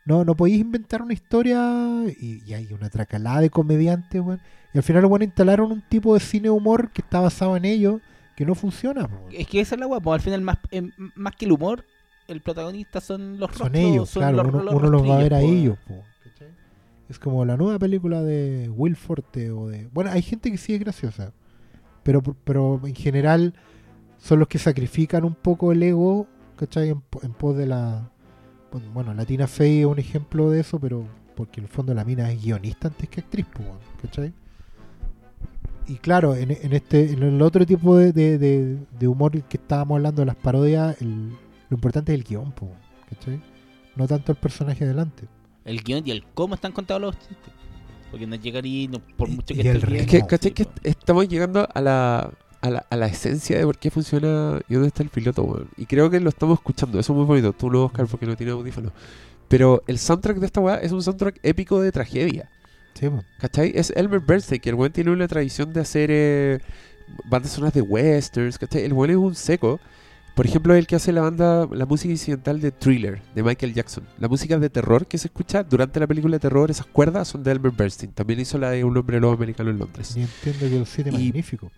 No, 0.04 0.24
no 0.24 0.34
podéis 0.34 0.58
inventar 0.60 1.02
una 1.02 1.12
historia 1.12 1.60
y, 2.20 2.42
y 2.44 2.54
hay 2.54 2.72
una 2.72 2.88
tracalada 2.90 3.40
de 3.40 3.50
comediantes, 3.50 4.20
weón. 4.20 4.40
Y 4.74 4.78
al 4.78 4.82
final, 4.84 5.06
bueno, 5.06 5.24
instalaron 5.24 5.70
un 5.70 5.82
tipo 5.88 6.14
de 6.14 6.20
cine 6.20 6.50
humor 6.50 6.90
que 6.90 7.02
está 7.02 7.20
basado 7.20 7.56
en 7.56 7.64
ello 7.66 8.00
que 8.36 8.44
no 8.44 8.54
funciona, 8.54 9.06
po. 9.06 9.28
Es 9.30 9.46
que 9.46 9.60
esa 9.60 9.74
es 9.76 9.80
la 9.80 9.86
guapa, 9.86 10.14
al 10.14 10.20
final 10.20 10.40
más, 10.40 10.58
em, 10.70 10.90
más 11.14 11.36
que 11.36 11.44
el 11.44 11.52
humor, 11.52 11.84
el 12.26 12.40
protagonista 12.40 13.00
son 13.00 13.38
los 13.38 13.50
Son 13.52 13.66
rostros, 13.66 13.70
ellos, 13.74 14.10
son 14.10 14.22
claro, 14.22 14.36
los- 14.38 14.46
uno, 14.54 14.62
los 14.64 14.74
uno 14.74 14.90
los 14.90 15.08
va 15.08 15.14
a 15.16 15.18
ver 15.18 15.34
a 15.34 15.40
ellos, 15.42 15.78
po. 15.86 16.02
Es 17.08 17.18
como 17.18 17.44
la 17.44 17.56
nueva 17.56 17.78
película 17.78 18.22
de 18.22 18.68
Will 18.70 18.94
Forte 18.96 19.50
o 19.50 19.66
de... 19.68 19.88
Bueno, 19.92 20.10
hay 20.12 20.22
gente 20.22 20.50
que 20.50 20.56
sí 20.58 20.74
es 20.74 20.80
graciosa, 20.80 21.32
pero, 22.12 22.36
pero 22.44 22.80
en 22.84 22.94
general 22.94 23.54
son 24.18 24.38
los 24.40 24.48
que 24.48 24.58
sacrifican 24.58 25.24
un 25.24 25.34
poco 25.34 25.72
el 25.72 25.82
ego, 25.82 26.26
¿cachai? 26.56 26.90
En, 26.90 27.02
en 27.22 27.32
pos 27.32 27.56
de 27.56 27.66
la... 27.66 28.10
Bueno, 28.92 29.14
la 29.14 29.24
Tina 29.24 29.46
Fey 29.46 29.80
es 29.80 29.86
un 29.86 29.98
ejemplo 29.98 30.50
de 30.50 30.60
eso, 30.60 30.78
pero 30.78 31.04
porque 31.34 31.60
en 31.60 31.64
el 31.66 31.70
fondo 31.72 31.94
la 31.94 32.04
mina 32.04 32.30
es 32.30 32.42
guionista 32.42 32.88
antes 32.88 33.08
que 33.08 33.20
actriz, 33.20 33.46
¿cachai? 34.02 34.32
Y 35.88 35.96
claro, 35.96 36.36
en, 36.36 36.50
este 36.50 37.12
en 37.12 37.22
el 37.22 37.42
otro 37.42 37.66
tipo 37.66 37.96
de, 37.96 38.12
de- 38.12 39.08
humor 39.08 39.32
que 39.42 39.56
estábamos 39.56 39.96
hablando 39.96 40.22
de 40.22 40.26
las 40.26 40.36
parodias, 40.36 41.00
lo 41.00 41.74
importante 41.74 42.12
es 42.12 42.18
el 42.20 42.24
guion, 42.24 42.52
¿cachai? 43.08 43.40
No 43.96 44.06
tanto 44.06 44.30
el 44.32 44.38
personaje 44.38 44.84
adelante. 44.84 45.26
El 45.64 45.82
guion 45.82 46.06
y 46.06 46.12
el 46.12 46.24
cómo 46.34 46.54
están 46.54 46.72
contados 46.72 47.02
los 47.02 47.18
chistes. 47.18 47.52
Porque 48.10 48.26
no 48.26 48.36
llegaría, 48.36 48.88
no, 48.88 49.00
por 49.16 49.28
mucho 49.28 49.54
que 49.54 49.60
el 49.60 49.76
esté 49.76 49.86
bien. 49.86 50.00
Es 50.02 50.06
que, 50.06 50.20
¿cachai? 50.26 50.52
sí, 50.56 50.64
Que 50.64 50.66
estamos 50.82 51.28
llegando 51.28 51.68
a 51.72 51.80
la, 51.80 52.30
a, 52.60 52.70
la, 52.70 52.86
a 52.90 52.96
la 52.96 53.06
esencia 53.06 53.58
de 53.58 53.64
por 53.64 53.78
qué 53.78 53.90
funciona 53.90 54.60
y 54.68 54.74
dónde 54.74 54.88
está 54.88 55.02
el 55.02 55.08
piloto, 55.08 55.42
weón. 55.44 55.68
Y 55.76 55.86
creo 55.86 56.10
que 56.10 56.20
lo 56.20 56.28
estamos 56.28 56.58
escuchando. 56.58 56.98
Eso 56.98 57.12
es 57.12 57.16
muy 57.16 57.26
bonito. 57.26 57.52
Tú 57.52 57.70
no, 57.70 57.84
Oscar, 57.84 58.06
porque 58.06 58.26
no 58.26 58.36
tienes 58.36 58.54
audífono. 58.54 58.92
Pero 59.48 59.82
el 59.86 59.98
soundtrack 59.98 60.38
de 60.38 60.46
esta 60.46 60.60
weá 60.60 60.76
es 60.76 60.92
un 60.92 61.02
soundtrack 61.02 61.40
épico 61.42 61.80
de 61.80 61.92
tragedia. 61.92 62.48
Sí, 62.94 63.08
po. 63.08 63.24
¿Cachai? 63.38 63.72
Es 63.74 63.90
Elmer 63.96 64.20
Bernstein, 64.20 64.60
que 64.60 64.70
el 64.70 64.74
weón 64.74 64.92
tiene 64.92 65.10
una 65.10 65.26
tradición 65.28 65.72
de 65.72 65.80
hacer 65.80 66.10
eh, 66.12 66.60
bandas 67.24 67.52
sonoras 67.52 67.74
de 67.74 67.82
westerns, 67.82 68.58
¿cachai? 68.58 68.84
El 68.84 68.92
weón 68.92 69.10
es 69.10 69.16
un 69.16 69.34
seco. 69.34 69.80
Por 70.34 70.46
ejemplo, 70.46 70.74
el 70.74 70.86
que 70.86 70.96
hace 70.96 71.12
la 71.12 71.20
banda, 71.22 71.68
la 71.72 71.84
música 71.86 72.10
incidental 72.12 72.60
de 72.60 72.70
Thriller, 72.72 73.20
de 73.34 73.42
Michael 73.42 73.74
Jackson. 73.74 74.04
La 74.18 74.28
música 74.28 74.58
de 74.58 74.70
terror 74.70 75.06
que 75.06 75.18
se 75.18 75.26
escucha 75.28 75.62
durante 75.64 76.00
la 76.00 76.06
película 76.06 76.36
de 76.36 76.40
terror, 76.40 76.70
esas 76.70 76.86
cuerdas 76.86 77.28
son 77.28 77.42
de 77.42 77.50
Elmer 77.52 77.72
Bernstein. 77.72 78.12
También 78.12 78.40
hizo 78.40 78.56
la 78.56 78.70
de 78.70 78.84
Un 78.84 78.96
hombre 78.96 79.20
lobo 79.20 79.34
americano 79.34 79.70
en 79.70 79.78
Londres. 79.78 80.16
Y 80.16 80.22
entiendo 80.22 80.60
que 80.68 80.78
los 80.78 80.88
siete 80.88 81.10
Y- 81.10 81.12
magníficos. 81.12 81.70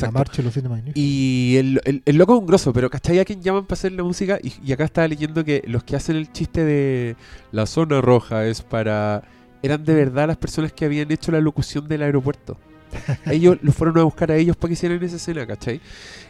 La 0.00 0.10
marcha 0.10 0.42
los 0.42 0.52
siete 0.52 0.68
magníficos. 0.68 0.98
Y 1.00 1.54
el, 1.58 1.80
el- 1.84 2.02
el 2.04 2.16
loco 2.16 2.34
es 2.34 2.40
un 2.40 2.46
grosso, 2.46 2.72
pero 2.72 2.90
¿cachai? 2.90 3.20
A 3.20 3.24
quien 3.24 3.40
llaman 3.40 3.64
para 3.66 3.74
hacer 3.78 3.92
la 3.92 4.02
música. 4.02 4.38
Y, 4.42 4.52
y 4.64 4.72
acá 4.72 4.84
estaba 4.84 5.06
leyendo 5.08 5.44
que 5.44 5.62
los 5.66 5.84
que 5.84 5.94
hacen 5.96 6.16
el 6.16 6.30
chiste 6.32 6.64
de 6.64 7.16
la 7.52 7.66
zona 7.66 8.00
roja 8.00 8.44
es 8.46 8.62
para. 8.62 9.22
Eran 9.62 9.84
de 9.84 9.94
verdad 9.94 10.26
las 10.26 10.36
personas 10.36 10.72
que 10.72 10.84
habían 10.84 11.10
hecho 11.12 11.30
la 11.32 11.40
locución 11.40 11.86
del 11.88 12.02
aeropuerto. 12.02 12.58
Ellos 13.26 13.58
los 13.62 13.74
fueron 13.74 13.96
a 13.98 14.02
buscar 14.02 14.30
a 14.30 14.36
ellos 14.36 14.56
para 14.56 14.68
que 14.68 14.72
hicieran 14.74 15.02
esa 15.02 15.16
escena, 15.16 15.46
¿cachai? 15.46 15.80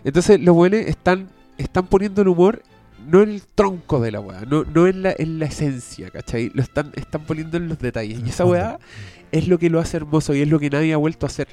Entonces 0.04 0.40
los 0.40 0.54
buenos 0.54 0.80
están, 0.80 1.28
están 1.58 1.86
poniendo 1.86 2.22
el 2.22 2.28
humor 2.28 2.62
no 3.06 3.22
en 3.22 3.30
el 3.30 3.42
tronco 3.42 4.00
de 4.00 4.10
la 4.10 4.20
weá, 4.20 4.42
no, 4.42 4.64
no 4.64 4.86
en, 4.86 5.02
la, 5.02 5.14
en 5.16 5.38
la 5.38 5.46
esencia, 5.46 6.10
¿cachai? 6.10 6.50
Lo 6.54 6.62
están, 6.62 6.92
están 6.94 7.22
poniendo 7.22 7.56
en 7.56 7.68
los 7.68 7.78
detalles. 7.78 8.20
Y 8.24 8.28
esa 8.28 8.44
weá 8.44 8.78
es 9.32 9.48
lo 9.48 9.58
que 9.58 9.70
lo 9.70 9.80
hace 9.80 9.98
hermoso 9.98 10.34
y 10.34 10.40
es 10.42 10.48
lo 10.48 10.58
que 10.58 10.70
nadie 10.70 10.92
ha 10.92 10.96
vuelto 10.96 11.26
a 11.26 11.28
hacer. 11.28 11.48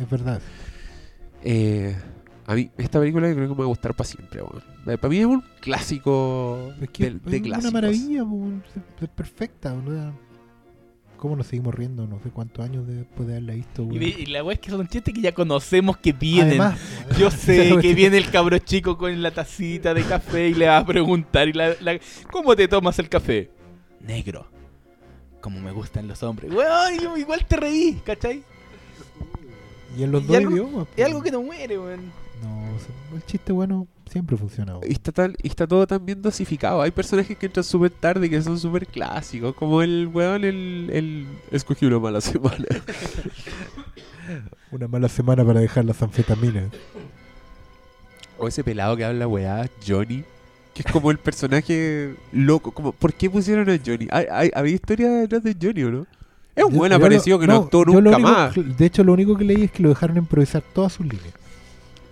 Es 0.00 0.08
verdad. 0.10 0.40
Eh, 1.42 1.94
a 2.46 2.54
mí, 2.54 2.70
esta 2.78 2.98
película 2.98 3.32
creo 3.32 3.48
que 3.48 3.54
me 3.54 3.58
va 3.58 3.64
a 3.64 3.68
gustar 3.68 3.94
para 3.94 4.08
siempre, 4.08 4.42
weón. 4.42 4.62
Eh, 4.86 4.98
Para 4.98 5.08
mí 5.08 5.18
es 5.18 5.26
un 5.26 5.42
clásico 5.60 6.72
Es 6.80 6.90
que 6.90 7.10
de, 7.10 7.18
de 7.18 7.36
es 7.36 7.58
una 7.58 7.70
maravilla, 7.70 8.24
es 9.00 9.08
perfecta, 9.08 9.72
boludo. 9.72 10.25
¿Cómo 11.16 11.34
nos 11.36 11.46
seguimos 11.46 11.74
riendo? 11.74 12.06
No 12.06 12.20
sé 12.22 12.30
cuántos 12.30 12.64
años 12.64 12.86
después 12.86 13.26
de 13.26 13.34
haberla 13.34 13.54
visto, 13.54 13.82
Y, 13.82 13.86
weón. 13.86 13.98
de- 14.00 14.06
y 14.08 14.26
la 14.26 14.44
weá 14.44 14.54
es 14.54 14.60
que 14.60 14.70
son 14.70 14.86
chistes 14.86 15.14
que 15.14 15.20
ya 15.20 15.32
conocemos 15.32 15.96
que 15.96 16.12
vienen. 16.12 16.60
Además, 16.60 16.80
Yo 17.18 17.30
sé 17.30 17.76
que 17.80 17.94
viene 17.94 18.18
el 18.18 18.30
cabro 18.30 18.58
chico 18.58 18.98
con 18.98 19.22
la 19.22 19.30
tacita 19.30 19.94
de 19.94 20.02
café 20.04 20.48
y 20.48 20.54
le 20.54 20.66
va 20.68 20.78
a 20.78 20.86
preguntar 20.86 21.48
y 21.48 21.52
la, 21.54 21.74
la- 21.80 21.98
¿Cómo 22.30 22.54
te 22.54 22.68
tomas 22.68 22.98
el 22.98 23.08
café? 23.08 23.50
Negro. 24.00 24.46
Como 25.40 25.60
me 25.60 25.72
gustan 25.72 26.06
los 26.08 26.22
hombres. 26.22 26.52
Weón, 26.52 27.18
igual 27.18 27.46
te 27.46 27.56
reí, 27.56 28.00
¿cachai? 28.04 28.42
Y 29.96 30.02
en 30.02 30.12
los 30.12 30.22
y 30.24 30.26
dos 30.26 30.36
algo- 30.36 30.50
idiomas. 30.52 30.86
Es 30.96 31.02
po. 31.02 31.06
algo 31.06 31.22
que 31.22 31.30
no 31.30 31.42
muere, 31.42 31.78
weón. 31.78 32.12
No, 32.42 33.16
el 33.16 33.24
chiste 33.26 33.52
bueno 33.52 33.86
siempre 34.10 34.36
funciona. 34.36 34.74
Y 34.86 34.92
está, 34.92 35.10
tan- 35.12 35.34
y 35.42 35.48
está 35.48 35.66
todo 35.66 35.86
tan 35.86 36.04
bien 36.04 36.20
dosificado. 36.22 36.82
Hay 36.82 36.90
personajes 36.90 37.36
que 37.36 37.46
entran 37.46 37.64
súper 37.64 37.90
tarde 37.90 38.26
y 38.26 38.30
que 38.30 38.42
son 38.42 38.58
súper 38.58 38.86
clásicos. 38.86 39.54
Como 39.54 39.82
el 39.82 40.08
weón, 40.12 40.44
el, 40.44 40.90
el... 40.92 41.26
Escogí 41.50 41.86
una 41.86 41.98
mala 41.98 42.20
semana. 42.22 42.64
Una 44.70 44.88
mala 44.88 45.08
semana 45.08 45.44
para 45.44 45.60
dejar 45.60 45.84
las 45.84 46.02
anfetaminas. 46.02 46.70
o 48.38 48.48
ese 48.48 48.62
pelado 48.64 48.96
que 48.96 49.04
habla 49.04 49.26
weá, 49.28 49.68
Johnny. 49.86 50.24
Que 50.74 50.82
es 50.84 50.92
como 50.92 51.10
el 51.10 51.18
personaje 51.18 52.14
loco. 52.32 52.70
Como, 52.72 52.92
¿Por 52.92 53.14
qué 53.14 53.30
pusieron 53.30 53.70
a 53.70 53.78
Johnny? 53.84 54.08
¿Hay, 54.10 54.26
hay, 54.30 54.50
había 54.54 54.74
historia 54.74 55.08
detrás 55.10 55.42
de 55.42 55.56
Johnny 55.60 55.82
o 55.84 55.90
no? 55.90 56.06
Es 56.54 56.64
un 56.64 56.72
Yo- 56.72 56.78
buen 56.78 56.92
aparecido 56.92 57.36
lo- 57.36 57.40
que 57.40 57.46
no, 57.46 57.56
actuó 57.56 57.84
nunca 57.84 57.98
único 57.98 58.18
más. 58.20 58.54
de 58.54 58.86
hecho, 58.86 59.02
lo 59.04 59.12
único 59.14 59.36
que 59.36 59.44
leí 59.44 59.62
es 59.64 59.70
que 59.70 59.82
lo 59.82 59.88
dejaron 59.90 60.16
improvisar 60.18 60.62
todas 60.74 60.92
sus 60.92 61.06
líneas. 61.06 61.32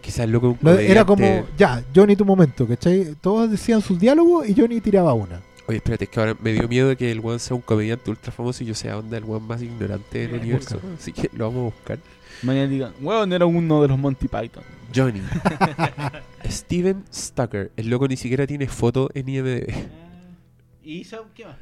Quizás 0.04 0.28
loco 0.28 0.58
un 0.60 0.68
era 0.68 1.04
como, 1.06 1.46
ya, 1.56 1.82
Johnny, 1.94 2.14
tu 2.14 2.26
momento, 2.26 2.68
¿cachai? 2.68 3.14
Todos 3.22 3.50
decían 3.50 3.80
sus 3.80 3.98
diálogos 3.98 4.46
y 4.46 4.54
Johnny 4.54 4.80
tiraba 4.82 5.14
una. 5.14 5.40
Oye, 5.66 5.78
espérate, 5.78 6.04
es 6.04 6.10
que 6.10 6.20
ahora 6.20 6.36
me 6.42 6.52
dio 6.52 6.68
miedo 6.68 6.88
de 6.90 6.96
que 6.96 7.10
el 7.10 7.20
weón 7.20 7.40
sea 7.40 7.56
un 7.56 7.62
comediante 7.62 8.10
ultra 8.10 8.30
famoso 8.30 8.62
y 8.62 8.66
yo 8.66 8.74
sea 8.74 8.98
onda 8.98 9.16
el 9.16 9.24
weón 9.24 9.46
más 9.46 9.62
ignorante 9.62 10.18
del 10.28 10.34
universo. 10.40 10.78
Así 10.98 11.12
que 11.12 11.30
lo 11.32 11.46
vamos 11.48 11.72
a 11.72 11.74
buscar. 11.76 11.98
Mañana 12.42 12.66
digan, 12.68 12.92
weón, 13.00 13.32
era 13.32 13.46
uno 13.46 13.80
de 13.80 13.88
los 13.88 13.98
Monty 13.98 14.28
Python. 14.28 14.62
Johnny. 14.94 15.22
Steven 16.50 17.02
Stucker. 17.10 17.72
El 17.76 17.88
loco 17.88 18.06
ni 18.06 18.18
siquiera 18.18 18.46
tiene 18.46 18.68
foto 18.68 19.08
en 19.14 19.26
IMDb. 19.26 19.72
¿Y 20.82 21.00
eso 21.00 21.24
qué 21.34 21.46
más? 21.46 21.56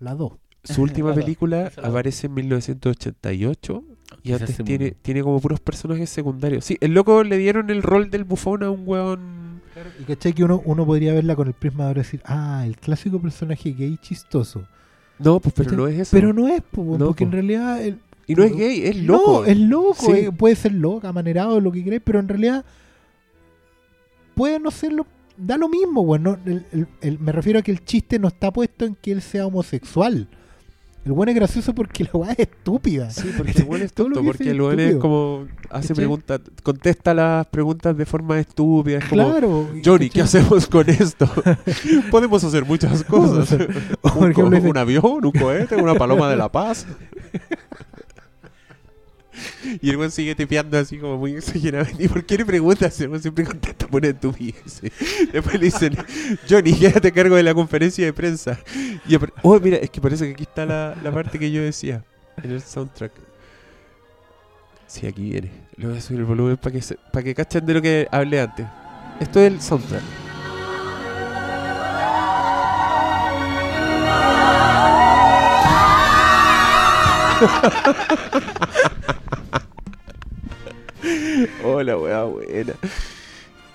Las 0.00 0.18
dos. 0.18 0.32
Su 0.64 0.82
última 0.82 1.14
película 1.14 1.70
la- 1.76 1.88
aparece 1.88 2.26
en 2.26 2.34
1988 2.34 3.84
y 4.22 4.28
Quizás 4.28 4.42
antes 4.42 4.64
tiene, 4.64 4.90
tiene 5.02 5.22
como 5.22 5.40
puros 5.40 5.60
personajes 5.60 6.10
secundarios. 6.10 6.64
Sí, 6.64 6.76
el 6.80 6.94
loco 6.94 7.22
le 7.24 7.36
dieron 7.38 7.70
el 7.70 7.82
rol 7.82 8.10
del 8.10 8.24
bufón 8.24 8.62
a 8.62 8.70
un 8.70 8.82
weón. 8.86 9.60
Y 10.00 10.04
cachai 10.04 10.32
que 10.32 10.44
uno, 10.44 10.60
uno 10.64 10.84
podría 10.84 11.12
verla 11.14 11.34
con 11.36 11.48
el 11.48 11.54
prisma 11.54 11.84
de 11.84 11.88
ahora 11.88 12.02
decir, 12.02 12.20
ah, 12.24 12.64
el 12.66 12.76
clásico 12.76 13.20
personaje 13.20 13.72
gay 13.72 13.96
chistoso. 14.02 14.66
No, 15.18 15.38
pues 15.40 15.54
pero 15.54 15.72
no 15.72 15.86
es 15.88 15.98
eso. 16.00 16.10
Pero 16.12 16.32
no 16.32 16.48
es, 16.48 16.62
po, 16.62 16.96
No, 16.98 17.06
porque 17.06 17.24
en 17.24 17.32
realidad... 17.32 17.82
el- 17.82 17.98
y 18.26 18.34
no 18.34 18.44
es 18.44 18.54
gay, 18.54 18.82
es 18.86 18.96
loco. 18.96 19.40
No, 19.40 19.44
es 19.44 19.58
loco. 19.58 19.94
Sí. 20.06 20.12
eh, 20.12 20.32
puede 20.32 20.54
ser 20.54 20.72
loco, 20.72 21.06
amanerado, 21.06 21.60
lo 21.60 21.72
que 21.72 21.82
queráis, 21.82 22.02
pero 22.04 22.20
en 22.20 22.28
realidad 22.28 22.64
puede 24.34 24.58
no 24.60 24.70
serlo. 24.70 25.06
Da 25.36 25.56
lo 25.56 25.68
mismo, 25.68 26.04
bueno. 26.04 26.38
El- 26.44 26.66
el- 26.72 26.86
el- 27.00 27.18
me 27.18 27.32
refiero 27.32 27.58
a 27.58 27.62
que 27.62 27.70
el 27.72 27.84
chiste 27.84 28.18
no 28.18 28.28
está 28.28 28.52
puesto 28.52 28.84
en 28.84 28.94
que 28.94 29.12
él 29.12 29.22
sea 29.22 29.46
homosexual. 29.46 30.28
El 31.04 31.12
bueno 31.12 31.30
es 31.30 31.36
gracioso 31.36 31.74
porque 31.74 32.04
la 32.04 32.10
weá 32.12 32.32
es 32.32 32.40
estúpida. 32.40 33.10
Sí, 33.10 33.32
porque 33.34 33.52
el 33.52 33.64
weón 33.64 33.82
es 33.82 33.92
lo 33.96 34.04
tonto, 34.04 34.20
que 34.20 34.26
porque 34.26 34.50
el 34.50 34.60
weón 34.60 34.80
es 34.80 34.96
como 34.96 35.46
hace 35.70 35.94
preguntas, 35.94 36.40
contesta 36.62 37.14
las 37.14 37.46
preguntas 37.46 37.96
de 37.96 38.04
forma 38.04 38.38
estúpida. 38.38 38.98
Es 38.98 39.04
como, 39.06 39.24
Claro. 39.24 39.68
Johnny, 39.82 40.10
¿qué 40.10 40.20
hacemos 40.20 40.66
con 40.66 40.88
esto? 40.90 41.26
Podemos 42.10 42.44
hacer 42.44 42.64
muchas 42.66 43.02
cosas. 43.04 43.56
Un 44.02 44.76
avión, 44.76 45.24
un 45.24 45.32
cohete, 45.32 45.76
una 45.76 45.94
paloma 45.94 46.28
de 46.28 46.36
la 46.36 46.50
paz. 46.50 46.86
Y 49.80 49.90
el 49.90 49.96
weón 49.96 50.10
sigue 50.10 50.34
tipeando 50.34 50.78
así 50.78 50.98
como 50.98 51.16
muy 51.16 51.36
exageradamente. 51.36 52.04
¿Y 52.04 52.08
por 52.08 52.24
qué 52.24 52.38
le 52.38 52.44
preguntas? 52.44 53.00
El 53.00 53.08
weón 53.08 53.22
siempre 53.22 53.44
contesta 53.44 53.86
por. 53.86 54.00
Después 54.00 55.54
le 55.54 55.58
dicen, 55.58 55.96
Johnny, 56.48 56.72
quédate 56.72 57.08
a 57.08 57.10
cargo 57.10 57.36
de 57.36 57.42
la 57.42 57.54
conferencia 57.54 58.04
de 58.04 58.12
prensa. 58.12 58.58
Y 59.06 59.16
oh, 59.42 59.60
mira, 59.60 59.76
es 59.76 59.90
que 59.90 60.00
parece 60.00 60.26
que 60.26 60.32
aquí 60.32 60.42
está 60.44 60.66
la, 60.66 60.96
la 61.02 61.12
parte 61.12 61.38
que 61.38 61.50
yo 61.50 61.62
decía 61.62 62.04
en 62.42 62.50
el 62.52 62.62
soundtrack. 62.62 63.12
Sí, 64.86 65.06
aquí 65.06 65.22
viene. 65.22 65.50
Le 65.76 65.86
voy 65.86 65.98
a 65.98 66.00
subir 66.00 66.20
el 66.20 66.26
volumen 66.26 66.56
para 66.56 66.72
que, 66.72 66.96
para 67.12 67.22
que 67.22 67.34
cachen 67.34 67.64
de 67.64 67.74
lo 67.74 67.82
que 67.82 68.08
hablé 68.10 68.40
antes. 68.40 68.66
Esto 69.20 69.40
es 69.40 69.52
el 69.52 69.60
soundtrack. 69.60 70.02
Hola, 81.80 81.96
weá, 81.96 82.24
buena. 82.24 82.74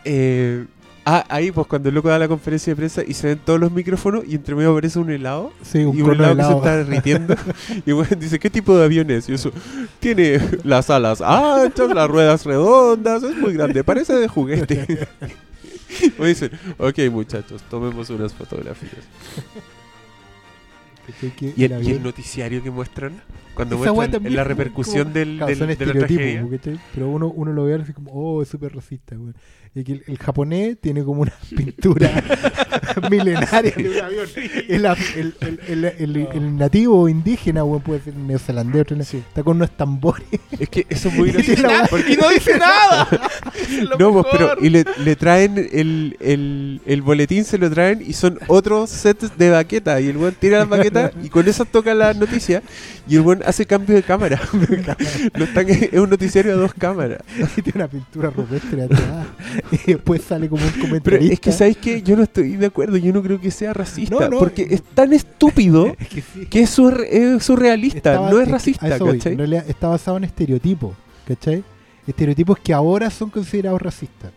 Eh, 0.03 0.63
ah, 1.05 1.25
ahí 1.27 1.51
pues 1.51 1.65
cuando 1.65 1.89
el 1.89 1.95
loco 1.95 2.07
da 2.09 2.19
la 2.19 2.27
conferencia 2.27 2.71
de 2.71 2.75
prensa 2.75 3.01
y 3.03 3.15
se 3.15 3.29
ven 3.29 3.39
todos 3.43 3.59
los 3.59 3.71
micrófonos 3.71 4.23
y 4.27 4.35
entre 4.35 4.53
medio 4.53 4.73
aparece 4.73 4.99
un 4.99 5.09
helado 5.09 5.51
Sí, 5.63 5.83
un 5.83 5.97
y 5.97 6.03
un 6.03 6.11
helado 6.11 6.35
que 6.35 6.43
se 6.43 6.53
está 6.53 6.77
derritiendo 6.77 7.35
y 7.85 7.93
weón 7.93 8.19
dice, 8.19 8.37
¿qué 8.37 8.51
tipo 8.51 8.77
de 8.77 8.85
avión 8.85 9.09
es? 9.09 9.27
Y 9.27 9.33
eso, 9.33 9.51
tiene 9.99 10.39
las 10.63 10.91
alas 10.91 11.19
anchas, 11.19 11.89
las 11.95 12.07
ruedas 12.07 12.45
redondas, 12.45 13.23
es 13.23 13.35
muy 13.37 13.53
grande, 13.53 13.83
parece 13.83 14.13
de 14.13 14.27
juguete. 14.27 15.07
Me 16.19 16.27
dicen, 16.27 16.51
ok 16.77 16.99
muchachos, 17.09 17.63
tomemos 17.71 18.07
unas 18.11 18.35
fotografías. 18.35 19.03
¿Y 21.55 21.63
el, 21.65 21.71
y 21.83 21.91
noticiario 22.03 22.61
que 22.63 22.71
muestran? 22.71 23.21
Cuando 23.53 23.75
Esa 23.75 23.93
muestran 23.93 24.11
también 24.11 24.35
la 24.35 24.43
repercusión 24.43 25.03
como- 25.03 25.13
del, 25.13 25.39
del- 25.39 25.59
de 25.77 25.85
la 25.85 25.93
tragedia. 25.93 26.41
Pero 26.93 27.09
uno, 27.09 27.27
uno 27.27 27.53
lo 27.53 27.63
ve 27.65 27.75
así 27.75 27.93
como, 27.93 28.11
oh, 28.11 28.41
es 28.41 28.49
súper 28.49 28.75
racista, 28.75 29.15
güey. 29.15 29.33
Y 29.77 29.83
que 29.83 29.91
el, 29.91 30.03
el 30.07 30.17
japonés 30.17 30.77
tiene 30.79 31.03
como 31.03 31.21
una 31.23 31.33
pintura 31.55 32.09
milenaria 33.11 33.73
de 33.75 33.89
un 33.89 33.99
avión. 34.05 34.27
El, 34.69 34.85
af- 34.85 35.15
el, 35.17 35.35
el, 35.41 35.59
el, 35.67 35.85
el- 35.99 36.27
el 36.33 36.55
nativo 36.57 37.09
indígena, 37.09 37.61
güey, 37.63 37.81
puede 37.81 37.99
ser 38.01 38.15
neozelandés, 38.15 38.81
otro- 38.83 38.97
está 39.01 39.43
con 39.43 39.57
unos 39.57 39.71
tambores. 39.75 40.25
Es 40.57 40.69
que 40.69 40.85
eso 40.89 41.09
es 41.09 41.15
muy 41.15 41.31
gracioso. 41.33 41.61
la- 41.63 41.87
porque- 41.89 42.13
Y 42.13 42.15
no 42.15 42.29
dice 42.29 42.57
nada. 42.57 43.07
No, 43.99 44.13
pues, 44.13 44.25
pero 44.31 44.55
y 44.61 44.69
le, 44.69 44.85
le 45.03 45.15
traen 45.17 45.57
el, 45.57 46.15
el, 46.21 46.81
el 46.85 47.01
boletín, 47.01 47.43
se 47.43 47.57
lo 47.57 47.69
traen 47.69 48.01
y 48.05 48.13
son 48.13 48.39
otros 48.47 48.89
sets 48.89 49.37
de 49.37 49.49
baqueta. 49.49 49.99
Y 49.99 50.07
el 50.07 50.15
weón 50.17 50.35
tira 50.39 50.59
las 50.59 50.69
baquetas 50.69 51.11
y 51.21 51.27
con 51.29 51.47
eso 51.49 51.65
toca 51.65 51.93
la 51.93 52.13
noticia. 52.13 52.63
Y 53.09 53.15
el 53.17 53.21
weón 53.21 53.41
hace 53.45 53.65
cambio 53.65 53.93
de 53.95 54.03
cámara. 54.03 54.39
No 55.37 55.43
están- 55.43 55.69
es 55.69 55.93
un 55.99 56.09
noticiario 56.09 56.53
a 56.53 56.55
dos 56.55 56.73
cámaras. 56.73 57.19
y 57.57 57.61
tiene 57.61 57.79
una 57.79 57.87
pintura 57.89 58.29
rupestre 58.29 58.83
atrás. 58.83 59.27
y 59.87 59.93
después 59.93 60.21
sale 60.21 60.47
como 60.49 60.63
un 60.63 60.69
Pero 60.71 60.81
comentarista. 60.85 61.33
es 61.33 61.39
que, 61.39 61.51
¿sabéis 61.51 61.77
qué? 61.77 62.01
Yo 62.01 62.15
no 62.15 62.23
estoy 62.23 62.55
de 62.55 62.65
acuerdo. 62.65 62.97
Yo 62.97 63.11
no 63.13 63.21
creo 63.23 63.39
que 63.39 63.51
sea 63.51 63.73
racista. 63.73 64.15
No, 64.15 64.29
no, 64.29 64.39
porque 64.39 64.67
es 64.69 64.81
tan 64.83 65.13
estúpido 65.13 65.87
Es 65.99 66.07
que 66.09 66.21
sí. 66.21 66.45
que 66.47 66.61
es, 66.61 66.77
surre- 66.77 67.07
es 67.09 67.43
surrealista. 67.43 67.97
Estaba- 67.97 68.29
no 68.29 68.37
es 68.37 68.41
es 68.43 68.45
que 68.47 68.51
racista, 68.51 68.95
eso 68.95 69.05
voy. 69.05 69.17
¿cachai? 69.17 69.31
En 69.33 69.37
realidad 69.39 69.65
está 69.67 69.87
basado 69.87 70.17
en 70.17 70.23
estereotipos, 70.25 70.95
¿cachai? 71.27 71.63
Estereotipos 72.07 72.57
que 72.59 72.73
ahora 72.73 73.09
son 73.09 73.29
considerados 73.29 73.81
racistas. 73.81 74.31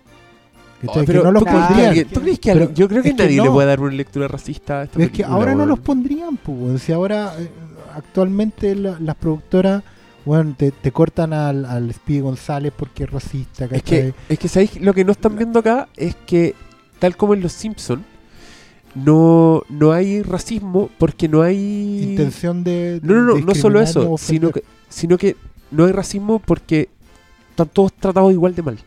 ¿Cachai? 0.81 1.03
Oh, 1.03 1.07
pero 1.07 1.21
que 1.23 1.25
no 1.27 1.33
los 1.33 1.43
¿tú, 1.43 1.51
que 1.51 1.53
pondrían. 1.53 2.05
¿tú 2.09 2.21
crees 2.21 2.39
que 2.39 2.53
Pero 2.53 2.73
Yo 2.73 2.89
creo 2.89 3.03
que 3.03 3.11
que 3.17 3.23
nadie 3.25 3.43
le 3.43 3.51
puede 3.51 3.67
dar 3.69 3.81
una 3.81 3.93
lectura 3.93 4.29
racista 4.29 4.81
a 4.81 4.85
esta 4.85 5.03
Es 5.03 5.11
que 5.11 5.25
ahora 5.25 5.55
no 5.55 5.67
los 5.67 5.81
pondrían, 5.81 6.37
pues. 6.37 6.83
Si 6.83 6.93
ahora, 6.93 7.35
eh, 7.39 7.49
actualmente 7.97 8.75
la- 8.77 8.97
las 9.01 9.17
productoras, 9.17 9.83
bueno, 10.29 10.55
te, 10.59 10.73
te 10.73 10.93
cortan 10.93 11.33
al, 11.33 11.65
al 11.65 11.91
Speedy 11.91 12.21
González 12.21 12.71
porque 12.77 13.05
es 13.05 13.11
racista, 13.11 13.65
Es 13.65 13.83
que, 13.83 14.13
es 14.29 14.39
que 14.39 14.47
¿sabéis? 14.47 14.79
Lo 14.79 14.93
que 14.93 15.03
no 15.03 15.13
están 15.13 15.35
viendo 15.37 15.59
acá 15.59 15.89
es 15.97 16.15
que, 16.27 16.55
tal 16.99 17.17
como 17.17 17.33
en 17.33 17.41
Los 17.41 17.53
Simpsons, 17.53 18.03
no, 18.95 19.63
no 19.71 19.93
hay 19.93 20.21
racismo 20.21 20.91
porque 20.99 21.29
no 21.29 21.41
hay... 21.41 22.11
Intención 22.11 22.63
de. 22.63 23.01
No, 23.03 23.15
no, 23.15 23.23
no, 23.23 23.39
no 23.39 23.55
solo 23.55 23.81
eso, 23.81 24.19
sino 24.19 24.51
que, 24.51 24.65
sino 24.91 25.17
que 25.17 25.35
no 25.71 25.87
hay 25.87 25.93
racismo 25.93 26.41
porque 26.41 26.91
están 27.49 27.69
todos 27.69 27.95
tratados 27.95 28.31
igual 28.31 28.55
de 28.55 28.63
mal. 28.63 28.79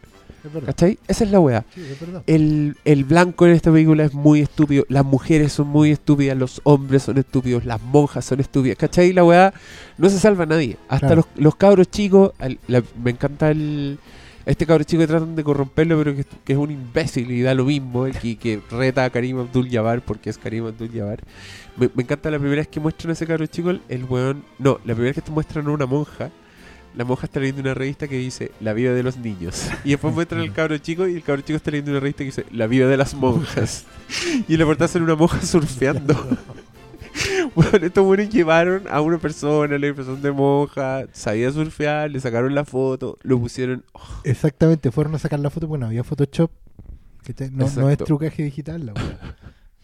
Es. 0.44 0.64
¿Cachai? 0.66 1.00
Esa 1.08 1.24
es 1.24 1.32
la 1.32 1.40
weá. 1.40 1.66
Sí. 1.74 1.82
El, 2.28 2.76
el 2.86 3.04
blanco 3.04 3.46
en 3.46 3.54
esta 3.54 3.72
película 3.72 4.04
es 4.04 4.14
muy 4.14 4.42
estúpido, 4.42 4.86
las 4.90 5.06
mujeres 5.06 5.54
son 5.54 5.68
muy 5.68 5.92
estúpidas, 5.92 6.38
los 6.38 6.62
hombres 6.64 7.04
son 7.04 7.18
estúpidos, 7.18 7.66
las 7.66 7.82
monjas 7.82 8.26
son 8.26 8.40
estúpidas, 8.40 8.78
¿cachai? 8.78 9.14
La 9.14 9.24
weá 9.24 9.54
no 9.98 10.10
se 10.10 10.20
salva 10.20 10.44
a 10.44 10.48
nadie. 10.48 10.78
Hasta 10.90 11.08
Claro. 11.08 11.26
los, 11.36 11.44
los 11.44 11.56
cabros 11.56 11.90
chicos, 11.92 12.32
la- 12.68 12.84
me 13.04 13.12
encanta 13.12 13.52
el 13.52 14.00
este 14.44 14.66
cabro 14.66 14.84
chico 14.84 15.02
que 15.02 15.08
tratan 15.08 15.36
de 15.36 15.44
corromperlo, 15.44 15.96
pero 16.00 16.16
que, 16.16 16.26
que 16.44 16.54
es 16.54 16.58
un 16.58 16.72
imbécil 16.72 17.30
y 17.30 17.44
da 17.44 17.54
lo 17.54 17.64
mismo, 17.64 18.08
el 18.08 18.18
que, 18.18 18.38
que 18.38 18.60
reta 18.72 19.04
a 19.06 19.10
Karim 19.12 19.38
Abdul-Jabbar 19.40 20.02
porque 20.02 20.32
es 20.32 20.38
Karim 20.40 20.66
Abdul-Jabbar. 20.66 21.20
Me, 21.78 21.92
me 21.94 22.02
encanta 22.02 22.32
la 22.32 22.40
primera 22.40 22.60
vez 22.62 22.68
que 22.68 22.80
muestran 22.80 23.12
a 23.12 23.14
ese 23.14 23.28
cabro 23.28 23.46
chico, 23.46 23.70
el, 23.70 23.82
el 23.88 24.04
weón... 24.06 24.44
No, 24.58 24.80
la 24.84 24.96
primera 24.96 25.10
vez 25.10 25.16
que 25.16 25.22
te 25.22 25.32
muestran 25.32 25.68
a 25.68 25.72
una 25.72 25.86
monja, 25.86 26.32
la 26.96 27.06
monja 27.06 27.26
está 27.26 27.40
leyendo 27.40 27.62
una 27.62 27.74
revista 27.74 28.08
que 28.08 28.18
dice 28.18 28.52
La 28.60 28.74
vida 28.74 28.94
de 28.94 29.04
los 29.04 29.18
niños. 29.18 29.70
Y 29.86 29.92
después 29.92 30.14
muestran 30.14 30.42
al 30.42 30.54
cabro 30.54 30.78
chico 30.78 31.08
y 31.08 31.16
el 31.16 31.24
cabro 31.24 31.42
chico 31.42 31.56
está 31.58 31.72
leyendo 31.72 31.92
una 31.92 32.00
revista 32.00 32.20
que 32.20 32.26
dice 32.26 32.46
La 32.52 32.68
vida 32.68 32.88
de 32.88 32.98
las 32.98 33.14
monjas. 33.14 33.86
Y 34.48 34.54
en 34.54 34.60
la 34.60 34.66
portada 34.66 34.88
sale 34.88 35.06
una 35.06 35.16
monja 35.16 35.42
surfeando. 35.46 36.16
Bueno, 37.54 37.86
estos 37.86 38.06
buenos 38.06 38.30
llevaron 38.30 38.84
a 38.90 39.02
una 39.02 39.18
persona, 39.18 39.78
la 39.78 39.88
impresión 39.88 40.22
de 40.22 40.32
monja, 40.32 41.04
sabía 41.12 41.52
surfear, 41.52 42.10
le 42.10 42.20
sacaron 42.22 42.56
la 42.56 42.64
foto, 42.64 43.18
lo 43.24 43.38
pusieron. 43.38 43.84
Exactamente, 44.24 44.92
fueron 44.92 45.14
a 45.16 45.20
sacar 45.20 45.40
la 45.42 45.50
foto, 45.50 45.68
bueno, 45.68 45.86
había 45.88 46.06
Photoshop, 46.06 46.50
que 47.24 47.34
te- 47.34 47.52
no, 47.52 47.70
no 47.76 47.90
es 47.90 47.98
trucaje 47.98 48.44
digital 48.44 48.86
la. 48.86 48.94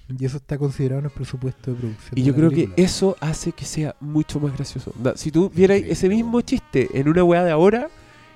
Y 0.10 0.26
eso 0.26 0.38
está 0.38 0.58
considerado 0.58 1.00
en 1.00 1.06
el 1.06 1.12
presupuesto 1.12 1.72
de 1.72 1.78
producción. 1.78 2.18
Y 2.18 2.22
de 2.22 2.28
yo 2.28 2.36
creo 2.36 2.50
que 2.50 2.70
eso 2.78 3.18
hace 3.20 3.52
que 3.52 3.66
sea 3.66 3.96
mucho 4.00 4.40
más 4.40 4.54
gracioso. 4.54 4.94
Si 5.16 5.32
tú 5.32 5.52
vieras 5.54 5.82
ese 5.86 6.08
mismo 6.08 6.40
chiste 6.42 6.90
en 6.94 7.10
una 7.10 7.24
weá 7.24 7.44
de 7.44 7.52
ahora, 7.52 7.90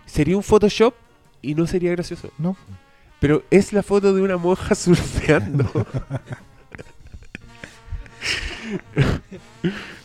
sería 0.06 0.36
un 0.36 0.44
Photoshop 0.44 0.94
y 1.42 1.56
no 1.56 1.66
sería 1.68 1.92
gracioso. 1.92 2.30
No. 2.38 2.58
Pero 3.20 3.44
es 3.52 3.72
la 3.72 3.84
foto 3.84 4.14
de 4.14 4.22
una 4.22 4.36
monja 4.38 4.76
surfeando. 4.76 5.70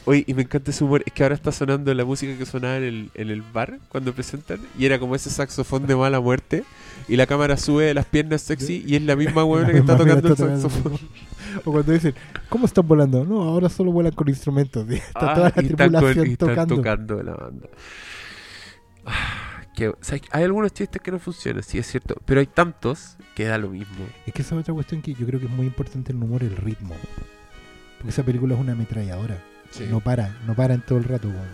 Oye, 0.04 0.24
y 0.26 0.34
me 0.34 0.42
encanta 0.42 0.70
ese 0.70 0.84
humor. 0.84 1.02
Es 1.04 1.12
que 1.12 1.24
ahora 1.24 1.34
está 1.34 1.50
sonando 1.50 1.92
la 1.92 2.04
música 2.04 2.38
que 2.38 2.46
sonaba 2.46 2.76
en 2.76 2.84
el, 2.84 3.10
en 3.14 3.30
el 3.30 3.42
bar 3.42 3.78
cuando 3.88 4.12
presentan. 4.12 4.60
Y 4.78 4.86
era 4.86 5.00
como 5.00 5.16
ese 5.16 5.30
saxofón 5.30 5.86
de 5.86 5.96
mala 5.96 6.20
muerte. 6.20 6.62
Y 7.08 7.16
la 7.16 7.26
cámara 7.26 7.56
sube 7.56 7.86
de 7.86 7.94
las 7.94 8.06
piernas 8.06 8.42
sexy. 8.42 8.84
Y 8.86 8.94
es 8.94 9.02
la 9.02 9.16
misma 9.16 9.44
weona 9.46 9.72
que 9.72 9.78
está 9.78 9.96
tocando 9.96 10.28
el 10.28 10.36
saxofón. 10.36 10.98
O 11.64 11.72
cuando 11.72 11.92
dicen, 11.92 12.14
¿cómo 12.48 12.66
están 12.66 12.86
volando? 12.86 13.24
No, 13.24 13.42
ahora 13.42 13.68
solo 13.68 13.92
vuelan 13.92 14.12
con 14.12 14.28
instrumentos. 14.28 14.88
Está 14.90 15.32
Ah, 15.32 15.34
toda 15.34 15.52
la 15.56 15.62
y 15.62 15.66
están 15.66 15.90
con- 15.90 16.00
tripulación 16.00 16.26
y 16.26 16.32
están 16.32 16.48
tocando. 16.50 16.74
tocando 16.76 17.22
la 17.22 17.34
banda. 17.34 17.68
Ah, 19.04 19.62
hay 20.32 20.42
algunos 20.44 20.72
chistes 20.72 21.02
que 21.02 21.10
no 21.10 21.18
funcionan, 21.18 21.62
sí 21.62 21.76
es 21.78 21.86
cierto, 21.86 22.16
pero 22.24 22.40
hay 22.40 22.46
tantos 22.46 23.16
que 23.34 23.44
da 23.44 23.58
lo 23.58 23.68
mismo. 23.68 24.06
Es 24.26 24.32
que 24.32 24.40
esa 24.42 24.54
es 24.54 24.60
otra 24.62 24.72
cuestión 24.72 25.02
que 25.02 25.12
yo 25.12 25.26
creo 25.26 25.38
que 25.38 25.46
es 25.46 25.52
muy 25.52 25.66
importante 25.66 26.12
en 26.12 26.18
el 26.18 26.24
humor, 26.24 26.42
el 26.42 26.56
ritmo. 26.56 26.94
Porque 27.98 28.08
esa 28.10 28.22
película 28.22 28.54
es 28.54 28.60
una 28.60 28.72
ametralladora. 28.72 29.38
No 29.90 30.00
para, 30.00 30.34
no 30.46 30.54
para 30.54 30.74
en 30.74 30.80
todo 30.80 30.96
el 30.98 31.04
rato. 31.04 31.28
weón. 31.28 31.48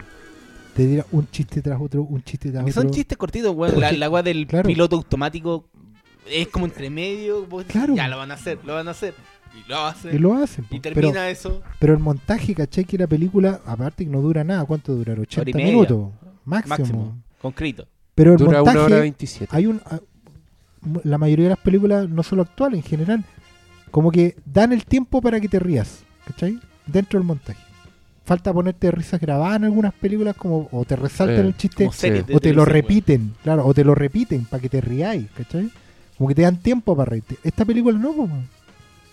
Te 0.77 0.87
dirá 0.87 1.05
un 1.11 1.29
chiste 1.31 1.61
tras 1.63 1.81
otro, 1.81 2.03
un 2.03 2.23
chiste 2.23 2.51
tras 2.53 2.65
Que 2.65 2.71
otro. 2.71 2.83
son 2.83 2.91
chistes 2.93 3.19
cortitos, 3.19 3.55
weón. 3.57 3.81
La, 3.99 4.09
weá 4.09 4.23
del 4.23 4.47
claro. 4.47 4.69
piloto 4.69 4.97
automático 4.97 5.69
es 6.31 6.47
como 6.49 6.67
entre 6.67 6.91
medio. 6.91 7.45
vos 7.47 7.65
Claro. 7.65 7.95
Ya 7.97 8.07
lo 8.07 8.19
van 8.19 8.31
a 8.31 8.35
hacer, 8.35 8.59
lo 8.65 8.75
van 8.75 8.87
a 8.87 8.93
hacer. 8.93 9.15
Y 9.55 9.69
lo 9.69 9.79
hacen. 9.85 10.15
Y 10.15 10.19
lo 10.19 10.35
hacen. 10.35 10.67
Y 10.71 10.81
termina 10.81 11.13
pero, 11.13 11.23
eso. 11.25 11.63
pero 11.79 11.93
el 11.93 11.99
montaje, 12.01 12.55
¿cachai? 12.55 12.85
Que 12.85 12.97
la 12.99 13.07
película, 13.07 13.61
aparte 13.67 14.05
que 14.05 14.11
no 14.11 14.21
dura 14.21 14.45
nada, 14.45 14.65
¿cuánto 14.65 14.95
dura? 14.95 15.15
80 15.15 15.51
y 15.51 15.55
media. 15.55 15.73
minutos. 15.73 16.11
Máximo. 16.45 16.77
Máximo. 16.79 17.19
Concreto. 17.41 17.87
Pero 18.15 18.33
el 18.33 18.39
Dura 18.39 18.59
montaje, 18.59 18.77
una 18.79 18.87
hora 18.87 19.01
27. 19.01 19.57
hay 19.57 19.67
un 19.67 19.81
a- 19.87 20.01
la 21.05 21.17
mayoría 21.19 21.45
de 21.45 21.51
las 21.51 21.59
películas, 21.59 22.09
no 22.09 22.23
solo 22.23 22.43
actuales, 22.43 22.79
en 22.79 22.83
general, 22.85 23.25
como 23.91 24.11
que 24.11 24.37
dan 24.45 24.73
el 24.73 24.85
tiempo 24.85 25.21
para 25.23 25.41
que 25.41 25.49
te 25.49 25.59
rías, 25.59 26.03
¿cachai? 26.27 26.59
Dentro 26.87 27.19
del 27.21 27.27
montaje. 27.27 27.61
Falta 28.25 28.53
ponerte 28.53 28.91
risas 28.91 29.21
grabadas 29.21 29.57
en 29.57 29.65
algunas 29.65 29.93
películas 29.95 30.37
como 30.37 30.69
o 30.73 30.85
te 30.85 30.97
resaltan 30.97 31.45
Eh, 31.45 31.49
el 31.49 31.57
chiste 31.57 31.89
o 32.33 32.41
te 32.41 32.53
lo 32.53 32.65
repiten, 32.65 33.35
claro, 33.43 33.65
o 33.67 33.75
te 33.75 33.85
lo 33.85 33.95
repiten 33.95 34.45
para 34.45 34.61
que 34.61 34.69
te 34.69 34.81
riáis, 34.81 35.27
¿cachai? 35.37 35.71
Como 36.19 36.29
que 36.29 36.35
te 36.35 36.43
dan 36.43 36.57
tiempo 36.59 36.97
para 36.97 37.11
reírte. 37.11 37.37
Esta 37.43 37.65
película 37.65 37.99
no. 37.99 38.13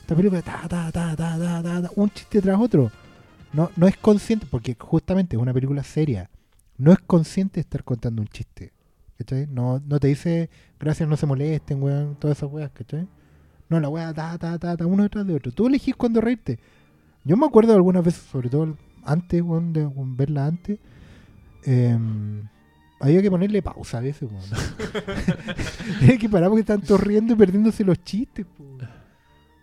Esta 0.10 0.18
película 0.18 0.42
ta, 0.42 0.68
ta, 0.68 0.92
ta, 0.92 1.16
ta, 1.16 1.38
ta, 1.38 1.62
ta, 1.62 1.92
un 1.96 2.10
chiste 2.10 2.42
tras 2.42 2.60
otro. 2.60 2.92
No, 3.54 3.70
no 3.76 3.86
es 3.86 3.96
consciente, 3.96 4.48
porque 4.50 4.76
justamente 4.80 5.36
es 5.36 5.40
una 5.40 5.54
película 5.54 5.84
seria. 5.84 6.32
No 6.80 6.92
es 6.92 6.98
consciente 6.98 7.60
estar 7.60 7.84
contando 7.84 8.24
un 8.24 8.28
chiste. 8.28 8.74
No, 9.50 9.80
no 9.86 10.00
te 10.00 10.08
dice, 10.08 10.50
gracias, 10.80 11.08
no 11.08 11.16
se 11.16 11.28
molesten, 11.28 11.84
weón, 11.84 12.16
todas 12.16 12.40
esas 12.40 12.52
weas, 12.52 12.72
¿cachai? 12.72 13.08
No, 13.70 13.80
la 13.80 13.88
wea, 13.88 14.12
ta, 14.12 14.36
ta, 14.40 14.58
ta, 14.58 14.76
ta, 14.76 14.88
uno 14.88 15.04
detrás 15.04 15.28
de 15.28 15.36
otro. 15.36 15.52
Tú 15.52 15.68
elegís 15.68 15.96
cuándo 15.96 16.22
reírte. 16.22 16.58
Yo 17.24 17.38
me 17.38 17.46
acuerdo 17.46 17.76
algunas 17.76 18.04
veces, 18.04 18.24
sobre 18.24 18.50
todo 18.50 18.76
antes, 19.04 19.44
weón, 19.44 19.74
de 19.74 19.86
weón, 19.86 20.18
verla 20.18 20.48
antes, 20.48 20.80
em, 21.66 22.48
había 23.00 23.22
que 23.22 23.30
ponerle 23.30 23.62
pausa 23.62 24.00
a 24.00 24.02
veces, 24.02 24.28
weón. 24.28 24.44
Había 26.02 26.18
que 26.18 26.28
parar 26.28 26.50
porque 26.50 26.62
están 26.62 26.82
todos 26.82 27.00
riendo 27.00 27.34
y 27.34 27.36
perdiéndose 27.36 27.84
los 27.84 28.04
chistes, 28.04 28.48
po. 28.48 28.66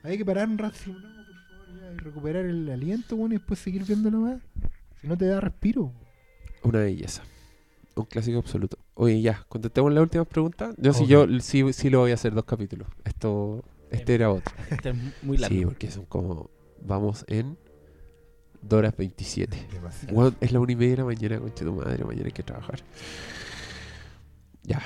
Había 0.06 0.18
que 0.18 0.24
parar 0.24 0.48
un 0.48 0.56
rato, 0.58 0.76
así, 0.78 0.90
no, 0.90 0.98
por 1.00 1.02
favor, 1.04 1.80
ya, 1.80 1.92
y 1.92 1.96
recuperar 1.98 2.44
el 2.46 2.70
aliento, 2.70 3.16
weón, 3.16 3.32
y 3.32 3.36
después 3.36 3.58
seguir 3.60 3.84
viéndolo 3.84 4.18
más. 4.20 4.40
Si 5.00 5.06
no 5.08 5.16
te 5.18 5.26
da 5.26 5.40
respiro. 5.40 5.92
Una 6.62 6.78
belleza. 6.80 7.22
Un 7.96 8.04
clásico 8.04 8.38
absoluto. 8.38 8.78
Oye, 8.94 9.20
ya, 9.20 9.44
contestemos 9.48 9.92
las 9.92 10.02
últimas 10.02 10.26
preguntas. 10.28 10.74
Yo 10.78 10.92
sí, 10.92 11.02
Ok. 11.04 11.08
yo 11.08 11.40
sí, 11.40 11.72
sí 11.72 11.90
lo 11.90 12.00
voy 12.00 12.10
a 12.12 12.14
hacer 12.14 12.34
dos 12.34 12.44
capítulos. 12.44 12.86
Esto, 13.04 13.64
este 13.90 14.14
era 14.14 14.30
otro. 14.30 14.54
Este 14.70 14.90
es 14.90 14.96
muy 15.22 15.38
largo. 15.38 15.56
Sí, 15.56 15.64
porque 15.64 15.90
son 15.90 16.04
como, 16.06 16.50
vamos 16.82 17.24
en 17.28 17.56
2 18.62 18.78
horas 18.78 18.96
27. 18.96 19.66
Demasiado. 19.72 20.14
Weón, 20.16 20.36
es 20.40 20.52
la 20.52 20.60
una 20.60 20.72
y 20.72 20.76
media 20.76 20.90
de 20.92 20.96
la 20.98 21.04
mañana, 21.04 21.38
concha 21.40 21.64
tu 21.64 21.72
madre, 21.74 22.04
mañana 22.04 22.26
hay 22.26 22.32
que 22.32 22.42
trabajar. 22.42 22.80
Ya. 24.62 24.80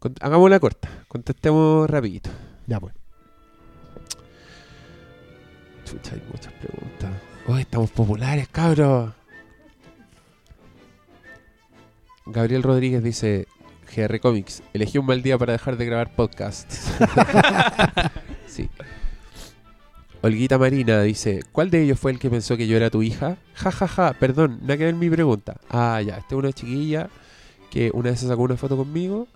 Cont- 0.00 0.18
hagámosla 0.20 0.60
corta. 0.60 0.88
Contestemos 1.08 1.88
rapidito. 1.90 2.30
Ya, 2.66 2.80
pues. 2.80 2.94
Chucha, 5.88 6.14
hay 6.14 6.22
muchas 6.30 6.52
preguntas. 6.52 7.10
Hoy 7.46 7.62
estamos 7.62 7.90
populares, 7.90 8.46
cabros. 8.48 9.10
Gabriel 12.26 12.62
Rodríguez 12.62 13.02
dice, 13.02 13.46
GR 13.96 14.20
Comics, 14.20 14.62
elegí 14.74 14.98
un 14.98 15.06
mal 15.06 15.22
día 15.22 15.38
para 15.38 15.52
dejar 15.52 15.78
de 15.78 15.86
grabar 15.86 16.14
podcasts. 16.14 16.92
sí. 18.46 18.68
Olguita 20.20 20.58
Marina 20.58 21.00
dice, 21.00 21.40
¿cuál 21.52 21.70
de 21.70 21.84
ellos 21.84 21.98
fue 21.98 22.12
el 22.12 22.18
que 22.18 22.28
pensó 22.28 22.58
que 22.58 22.66
yo 22.66 22.76
era 22.76 22.90
tu 22.90 23.02
hija? 23.02 23.38
Ja, 23.54 23.70
ja, 23.70 23.88
ja, 23.88 24.12
perdón, 24.12 24.58
nada 24.60 24.76
que 24.76 24.84
ver 24.84 24.94
mi 24.94 25.08
pregunta. 25.08 25.58
Ah, 25.70 26.02
ya, 26.02 26.18
esta 26.18 26.34
es 26.34 26.38
una 26.38 26.52
chiquilla 26.52 27.08
que 27.70 27.90
una 27.94 28.10
vez 28.10 28.20
se 28.20 28.28
sacó 28.28 28.42
una 28.42 28.58
foto 28.58 28.76
conmigo 28.76 29.26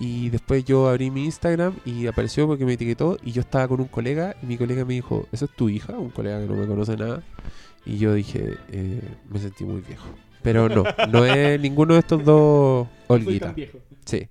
y 0.00 0.30
después 0.30 0.64
yo 0.64 0.88
abrí 0.88 1.10
mi 1.10 1.26
Instagram 1.26 1.74
y 1.84 2.06
apareció 2.06 2.46
porque 2.46 2.64
me 2.64 2.72
etiquetó 2.72 3.18
y 3.22 3.32
yo 3.32 3.42
estaba 3.42 3.68
con 3.68 3.82
un 3.82 3.86
colega 3.86 4.34
y 4.42 4.46
mi 4.46 4.56
colega 4.56 4.86
me 4.86 4.94
dijo, 4.94 5.28
¿eso 5.30 5.44
es 5.44 5.50
tu 5.50 5.68
hija? 5.68 5.92
Un 5.92 6.08
colega 6.08 6.40
que 6.40 6.46
no 6.46 6.54
me 6.54 6.66
conoce 6.66 6.96
nada. 6.96 7.22
Y 7.84 7.98
yo 7.98 8.14
dije, 8.14 8.56
eh, 8.70 9.02
me 9.28 9.38
sentí 9.38 9.62
muy 9.64 9.82
viejo. 9.82 10.08
Pero 10.40 10.70
no, 10.70 10.84
no 11.10 11.26
es 11.26 11.60
ninguno 11.60 11.92
de 11.92 12.00
estos 12.00 12.24
dos 12.24 12.88
Olguita. 13.08 13.54
Sí. 14.06 14.26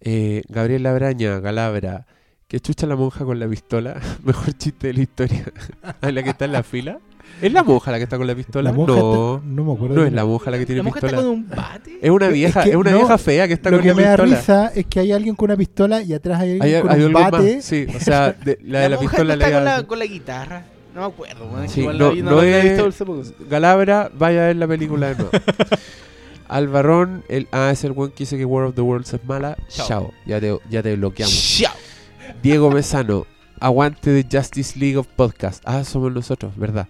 Eh, 0.00 0.42
Gabriel 0.48 0.84
Labraña, 0.84 1.40
Galabra. 1.40 2.06
Que 2.46 2.60
chucha 2.60 2.86
la 2.86 2.94
monja 2.94 3.24
con 3.24 3.40
la 3.40 3.48
pistola. 3.48 4.00
Mejor 4.22 4.56
chiste 4.56 4.86
de 4.86 4.92
la 4.94 5.00
historia. 5.00 5.52
¿A 6.00 6.12
la 6.12 6.22
que 6.22 6.30
está 6.30 6.44
en 6.44 6.52
la 6.52 6.62
fila? 6.62 7.00
¿Es 7.40 7.52
la 7.52 7.62
monja 7.62 7.90
la 7.92 7.98
que 7.98 8.04
está 8.04 8.16
con 8.18 8.26
la 8.26 8.34
pistola? 8.34 8.70
La 8.70 8.76
monja 8.76 8.92
no, 8.94 9.34
está- 9.36 9.46
no 9.46 9.64
me 9.64 9.72
acuerdo. 9.72 9.94
no 9.94 10.00
de- 10.02 10.08
es 10.08 10.12
la 10.12 10.24
monja 10.24 10.50
la 10.50 10.58
que 10.58 10.66
tiene 10.66 10.78
La 10.78 10.82
monja 10.84 10.98
está 10.98 11.06
pistola. 11.08 11.28
con 11.28 11.36
un 11.38 11.48
bate. 11.48 11.98
Es 12.02 12.10
una 12.10 12.26
Es 12.26 12.32
vieja, 12.32 12.62
que 12.64 12.70
es 12.70 12.76
una 12.76 12.90
no, 12.90 12.98
vieja 12.98 13.18
fea 13.18 13.46
que 13.46 13.54
está 13.54 13.70
Lo 13.70 13.76
con 13.76 13.82
que 13.82 13.88
la 13.90 13.94
me 13.94 14.02
da 14.02 14.16
pistola. 14.16 14.36
risa 14.36 14.72
es 14.74 14.86
que 14.86 15.00
hay 15.00 15.12
alguien 15.12 15.34
con 15.36 15.44
una 15.50 15.56
pistola 15.56 16.02
y 16.02 16.12
atrás 16.14 16.40
hay 16.40 16.52
alguien 16.60 16.74
Hay, 16.76 16.82
con 16.82 16.90
hay 16.90 16.98
un 17.02 17.06
algo 17.16 17.20
más. 17.20 17.30
bate. 17.30 17.62
Sí, 17.62 17.86
o 17.94 18.00
sea, 18.00 18.32
de- 18.32 18.58
la 18.64 18.80
de 18.80 18.88
la, 18.88 18.96
monja 18.96 19.10
pistola 19.10 19.36
no 19.36 19.40
está 19.42 19.48
le 19.48 19.54
con 19.54 19.64
la, 19.64 19.82
con 19.86 19.98
la 20.00 20.06
guitarra. 20.06 20.64
No 20.94 21.00
me 21.02 21.06
acuerdo. 21.06 21.68
Sí, 21.68 21.80
Igual 21.80 21.98
no- 21.98 22.08
la 22.08 22.12
vi, 22.14 22.22
no, 22.22 22.30
no 22.30 22.36
la 22.36 22.42
había 22.42 22.58
es- 22.64 22.86
visto. 22.98 23.22
Galabra, 23.48 24.10
vaya 24.18 24.42
a 24.42 24.46
ver 24.48 24.56
la 24.56 24.66
película 24.66 25.08
de 25.08 25.14
nuevo. 25.14 25.30
Albarrón, 26.48 27.24
el, 27.28 27.46
ah, 27.52 27.70
es 27.70 27.84
el 27.84 27.92
buen 27.92 28.10
que 28.10 28.18
dice 28.20 28.38
que 28.38 28.44
World 28.44 28.70
of 28.70 28.74
the 28.74 28.80
Worlds 28.80 29.12
es 29.12 29.24
mala. 29.24 29.56
Chao. 29.68 29.86
Chao, 29.86 30.12
ya, 30.26 30.40
te, 30.40 30.58
ya 30.70 30.82
te 30.82 30.96
bloqueamos. 30.96 31.58
Chao. 31.58 31.74
Diego 32.42 32.70
Mesano, 32.70 33.26
aguante 33.60 34.10
de 34.10 34.26
Justice 34.30 34.78
League 34.78 34.96
of 34.96 35.06
Podcast. 35.14 35.62
Ah, 35.66 35.84
somos 35.84 36.10
nosotros, 36.12 36.52
¿verdad? 36.56 36.88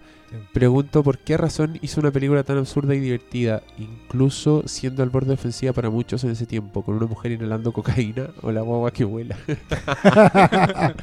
Pregunto 0.53 1.03
por 1.03 1.17
qué 1.19 1.37
razón 1.37 1.77
hizo 1.81 1.99
una 2.01 2.11
película 2.11 2.43
tan 2.43 2.57
absurda 2.57 2.93
y 2.95 2.99
divertida, 2.99 3.61
incluso 3.77 4.63
siendo 4.67 5.03
al 5.03 5.09
borde 5.09 5.33
ofensiva 5.33 5.73
para 5.73 5.89
muchos 5.89 6.23
en 6.23 6.31
ese 6.31 6.45
tiempo, 6.45 6.83
con 6.83 6.95
una 6.95 7.05
mujer 7.07 7.31
inhalando 7.31 7.71
cocaína 7.71 8.29
o 8.41 8.51
la 8.51 8.61
guagua 8.61 8.91
que 8.91 9.03
vuela. 9.05 9.37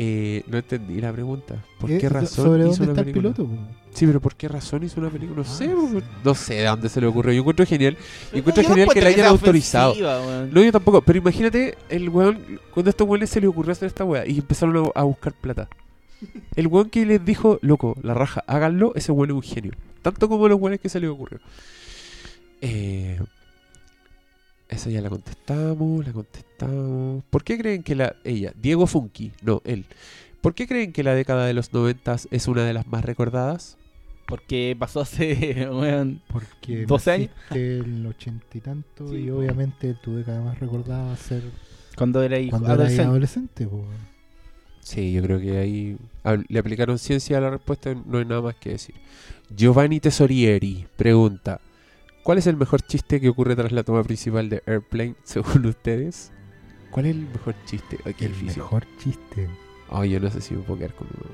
Eh, 0.00 0.44
no 0.46 0.58
entendí 0.58 1.00
la 1.00 1.12
pregunta. 1.12 1.56
¿Por 1.80 1.90
qué 1.98 2.08
razón 2.08 2.44
¿Sobre 2.44 2.68
hizo 2.68 2.84
dónde 2.84 2.84
una 2.84 2.92
está 2.92 3.00
el 3.00 3.06
película? 3.14 3.34
piloto? 3.34 3.50
Sí, 3.92 4.06
pero 4.06 4.20
¿por 4.20 4.36
qué 4.36 4.46
razón 4.46 4.84
hizo 4.84 5.00
una 5.00 5.10
película? 5.10 5.38
No 5.38 5.42
Ah, 5.42 5.52
sé, 5.52 5.64
sí. 5.66 5.98
no 6.24 6.34
sé 6.36 6.54
de 6.54 6.64
dónde 6.66 6.88
se 6.88 7.00
le 7.00 7.08
ocurrió. 7.08 7.32
Yo 7.32 7.40
encuentro 7.40 7.66
genial. 7.66 7.96
Encuentro 8.32 8.62
no 8.62 8.68
genial 8.68 8.88
que 8.94 9.00
la 9.00 9.08
hayan 9.08 9.26
autorizado. 9.26 9.94
weón. 9.94 10.50
No, 10.54 10.62
yo 10.62 10.70
tampoco. 10.70 11.02
Pero 11.02 11.18
imagínate 11.18 11.76
el 11.88 12.08
weón, 12.10 12.38
cuando 12.72 12.90
a 12.90 12.92
estos 12.92 13.08
weones 13.08 13.28
se 13.28 13.40
les 13.40 13.50
ocurrió 13.50 13.72
hacer 13.72 13.88
esta 13.88 14.04
weá 14.04 14.24
y 14.24 14.38
empezaron 14.38 14.76
a, 14.94 15.00
a 15.00 15.02
buscar 15.02 15.32
plata. 15.32 15.68
El 16.56 16.66
weón 16.66 16.90
que 16.90 17.06
les 17.06 17.24
dijo, 17.24 17.58
loco, 17.62 17.96
la 18.02 18.14
raja, 18.14 18.42
háganlo, 18.46 18.92
ese 18.94 19.12
weón 19.12 19.30
es 19.30 19.36
un 19.36 19.42
genio. 19.42 19.72
Tanto 20.02 20.28
como 20.28 20.48
los 20.48 20.60
weones 20.60 20.80
que 20.80 20.88
se 20.88 21.00
les 21.00 21.10
ocurrió. 21.10 21.40
Eh, 22.60 23.20
esa 24.68 24.90
ya 24.90 25.00
la 25.00 25.08
contestamos, 25.10 26.06
la 26.06 26.12
contestamos. 26.12 27.24
¿Por 27.30 27.42
qué 27.44 27.56
creen 27.58 27.82
que 27.82 27.94
la. 27.94 28.16
Ella, 28.24 28.52
Diego 28.60 28.86
Funky, 28.86 29.32
no, 29.42 29.62
él. 29.64 29.86
¿Por 30.40 30.54
qué 30.54 30.66
creen 30.68 30.92
que 30.92 31.02
la 31.02 31.14
década 31.14 31.46
de 31.46 31.54
los 31.54 31.72
noventas 31.72 32.28
es 32.30 32.46
una 32.48 32.64
de 32.64 32.72
las 32.72 32.86
más 32.86 33.04
recordadas? 33.04 33.76
Porque 34.26 34.76
pasó 34.78 35.00
hace, 35.00 35.68
weón, 35.72 36.20
Porque 36.30 36.84
12 36.86 37.10
años. 37.10 37.30
el 37.50 38.06
ochenta 38.06 38.58
y 38.58 38.60
tanto 38.60 39.08
Sí, 39.08 39.16
y 39.16 39.30
obviamente 39.30 39.94
tu 39.94 40.16
década 40.16 40.42
más 40.42 40.60
recordada 40.60 41.06
va 41.06 41.12
a 41.12 41.16
ser 41.16 41.42
cuando 41.96 42.22
era 42.22 42.38
hijo 42.38 42.50
cuando 42.50 42.68
eras 42.68 42.98
adolescente. 42.98 43.08
adolescente. 43.64 43.66
po. 43.66 43.84
Sí, 44.88 45.12
yo 45.12 45.22
creo 45.22 45.38
que 45.38 45.58
ahí 45.58 45.98
le 46.48 46.58
aplicaron 46.58 46.98
ciencia 46.98 47.36
a 47.36 47.42
la 47.42 47.50
respuesta, 47.50 47.94
no 48.06 48.16
hay 48.16 48.24
nada 48.24 48.40
más 48.40 48.54
que 48.54 48.70
decir. 48.70 48.94
Giovanni 49.54 50.00
Tesorieri 50.00 50.86
pregunta, 50.96 51.60
¿cuál 52.22 52.38
es 52.38 52.46
el 52.46 52.56
mejor 52.56 52.80
chiste 52.80 53.20
que 53.20 53.28
ocurre 53.28 53.54
tras 53.54 53.70
la 53.70 53.82
toma 53.82 54.02
principal 54.02 54.48
de 54.48 54.62
Airplane 54.64 55.14
según 55.24 55.66
ustedes? 55.66 56.32
¿Cuál 56.90 57.04
es 57.04 57.16
el 57.16 57.20
mejor 57.26 57.54
chiste? 57.66 57.98
Ay, 58.06 58.14
El 58.18 58.28
difícil. 58.28 58.62
mejor 58.62 58.86
chiste. 58.98 59.50
Ay, 59.90 60.08
yo 60.08 60.20
no 60.20 60.30
sé 60.30 60.40
si 60.40 60.54
me 60.54 60.62
puedo 60.62 60.78
quedar 60.78 60.94
con 60.94 61.06
uno. 61.08 61.30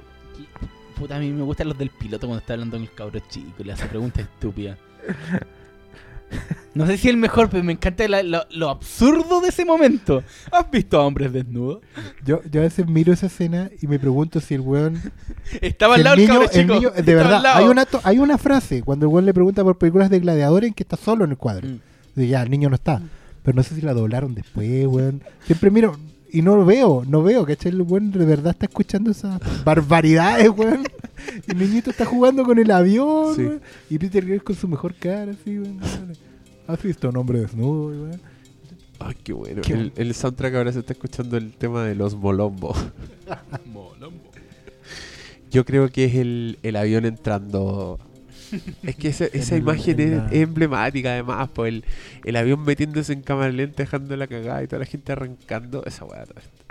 Puta, 0.96 1.16
a 1.16 1.20
mí 1.20 1.30
me 1.30 1.42
gustan 1.42 1.68
los 1.68 1.78
del 1.78 1.90
piloto 1.90 2.26
cuando 2.26 2.40
está 2.40 2.55
hablando 2.55 2.76
con 2.76 2.82
el 2.82 2.92
cabro 2.92 3.20
chico 3.28 3.55
y 3.61 3.64
le 3.64 3.72
hace 3.74 3.86
preguntas 3.86 4.24
estúpidas. 4.24 4.76
No 6.74 6.87
sé 6.87 6.97
si 6.99 7.09
el 7.09 7.16
mejor, 7.16 7.49
pero 7.51 7.62
me 7.62 7.72
encanta 7.72 8.07
la- 8.09 8.22
lo, 8.22 8.45
lo 8.51 8.68
absurdo 8.68 9.41
de 9.41 9.49
ese 9.49 9.64
momento. 9.64 10.22
¿Has 10.51 10.70
visto 10.70 11.01
a 11.01 11.07
hombres 11.07 11.32
desnudos? 11.32 11.80
Yo, 12.24 12.41
yo 12.51 12.61
a 12.61 12.64
veces 12.64 12.87
miro 12.89 13.12
esa 13.12 13.26
escena 13.26 13.70
y 13.80 13.87
me 13.87 13.99
pregunto 13.99 14.41
si 14.41 14.55
el 14.55 14.61
weón. 14.61 15.01
Estaba 15.61 15.95
si 15.95 16.01
al 16.01 16.05
lado 16.05 16.14
el 16.16 16.20
niño, 16.22 16.32
cabro 16.32 16.49
el 16.53 16.61
chico. 16.61 16.74
niño- 16.74 16.91
de 16.91 17.14
verdad, 17.14 17.43
hay 17.47 17.66
una, 17.66 17.85
to- 17.87 18.01
hay 18.03 18.18
una 18.18 18.39
frase 18.39 18.82
cuando 18.82 19.07
el 19.07 19.12
weón 19.12 19.26
le 19.26 19.35
pregunta 19.35 19.62
por 19.62 19.78
películas 19.78 20.11
de 20.11 20.18
gladiadores 20.20 20.68
en 20.68 20.74
que 20.74 20.82
está 20.82 20.97
solo 20.97 21.24
en 21.24 21.30
el 21.32 21.37
cuadro. 21.37 21.68
Mm. 21.68 22.20
Ya, 22.22 22.43
el 22.43 22.51
niño 22.51 22.68
no 22.68 22.74
está. 22.74 23.01
Pero 23.43 23.55
no 23.57 23.62
sé 23.62 23.74
si 23.74 23.80
la 23.82 23.93
doblaron 23.93 24.35
después, 24.35 24.87
weón. 24.87 25.22
Siempre 25.47 25.70
miro 25.70 25.97
y 26.35 26.43
no 26.43 26.57
lo 26.57 26.64
veo, 26.64 27.05
no 27.07 27.22
veo, 27.22 27.45
¿cachai? 27.47 27.72
El 27.72 27.82
weón 27.82 28.11
de 28.11 28.24
verdad 28.24 28.53
está 28.53 28.66
escuchando 28.66 29.11
esas 29.11 29.41
barbaridades, 29.64 30.49
weón. 30.51 30.85
El 31.47 31.59
niñito 31.59 31.91
está 31.91 32.05
jugando 32.05 32.45
con 32.45 32.59
el 32.59 32.70
avión, 32.70 33.35
Sí. 33.35 33.43
weón. 33.45 33.61
Y 33.89 33.99
Peter 33.99 34.24
Grill 34.24 34.43
con 34.43 34.57
su 34.57 34.68
mejor 34.68 34.95
cara, 34.95 35.32
así, 35.32 35.59
weón. 35.59 35.78
¿Has 36.66 36.82
visto 36.82 37.07
a 37.07 37.11
un 37.11 37.16
hombre 37.18 37.41
desnudo, 37.41 37.87
weón? 37.89 38.20
Ay, 39.01 39.14
qué 39.22 39.32
bueno. 39.32 39.62
Qué 39.62 39.72
el, 39.74 39.93
el 39.97 40.14
soundtrack 40.14 40.55
ahora 40.55 40.72
se 40.72 40.80
está 40.80 40.93
escuchando 40.93 41.37
el 41.37 41.53
tema 41.53 41.85
de 41.85 41.95
los 41.95 42.14
Molombo. 42.16 42.74
Yo 45.51 45.64
creo 45.64 45.89
que 45.89 46.05
es 46.07 46.14
el, 46.16 46.59
el 46.62 46.76
avión 46.76 47.05
entrando. 47.05 47.99
Es 48.82 48.96
que 48.96 49.09
esa, 49.09 49.26
esa 49.26 49.57
imagen 49.57 50.00
en 50.00 50.14
es 50.26 50.32
emblemática, 50.32 51.12
además. 51.12 51.48
Pues 51.55 51.72
el, 51.74 51.84
el 52.24 52.36
avión 52.36 52.62
metiéndose 52.64 53.12
en 53.12 53.22
cámara 53.22 53.50
lenta, 53.52 53.82
dejando 53.82 54.16
la 54.16 54.26
cagada 54.26 54.62
y 54.62 54.66
toda 54.66 54.80
la 54.80 54.86
gente 54.86 55.12
arrancando. 55.12 55.84
Esa 55.86 56.05
weá 56.05 56.24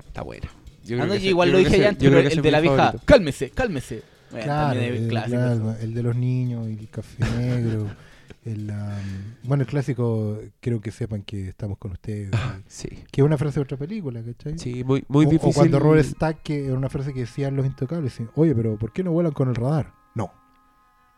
está, 0.06 0.22
buena. 0.22 0.48
Yo 0.86 1.02
Ah, 1.02 1.06
no, 1.06 1.06
que 1.06 1.10
yo 1.12 1.16
ese- 1.16 1.28
igual 1.30 1.50
yo 1.50 1.54
lo 1.54 1.60
creo 1.60 1.70
dije 1.72 1.82
ya 1.84 1.90
antes, 1.90 2.10
creo 2.10 2.20
pero 2.24 2.36
el 2.36 2.42
de 2.42 2.52
la 2.52 2.60
vieja. 2.60 2.96
Cálmese, 3.06 3.50
cálmese. 3.52 4.02
Bueno, 4.32 4.46
Claro, 4.46 4.80
el, 4.80 5.08
clásico. 5.08 5.38
claro, 5.38 5.76
el 5.80 5.94
de 5.94 6.04
los 6.04 6.16
niños 6.16 6.68
y 6.70 6.74
el 6.74 6.90
café 6.90 7.24
negro. 7.38 7.88
El, 8.46 8.70
um, 8.72 8.76
bueno, 9.44 9.62
el 9.64 9.68
clásico, 9.70 10.38
creo 10.60 10.82
que 10.82 10.92
sepan 10.92 11.22
que 11.24 11.48
estamos 11.48 11.78
con 11.78 11.92
ustedes. 11.94 12.30
Ah, 12.34 12.58
sí, 12.68 12.90
Que 13.12 13.22
es 13.22 13.26
una 13.26 13.38
frase 13.38 13.60
de 13.60 13.62
otra 13.64 13.78
película, 13.78 14.22
¿cachai? 14.22 14.58
sí, 14.60 14.84
muy, 14.84 15.06
muy 15.08 15.26
o, 15.26 15.30
difícil. 15.30 15.52
o 15.52 15.54
cuando 15.54 15.80
Robert 15.80 16.04
Stack, 16.06 16.42
que 16.44 16.66
era 16.66 16.74
una 16.74 16.90
frase 16.90 17.14
que 17.14 17.22
decían 17.22 17.56
los 17.56 17.66
intocables, 17.66 18.18
oye, 18.36 18.54
pero 18.54 18.76
¿por 18.76 18.92
qué 18.92 19.02
no 19.02 19.12
vuelan 19.14 19.32
con 19.32 19.48
el 19.48 19.56
radar? 19.56 19.94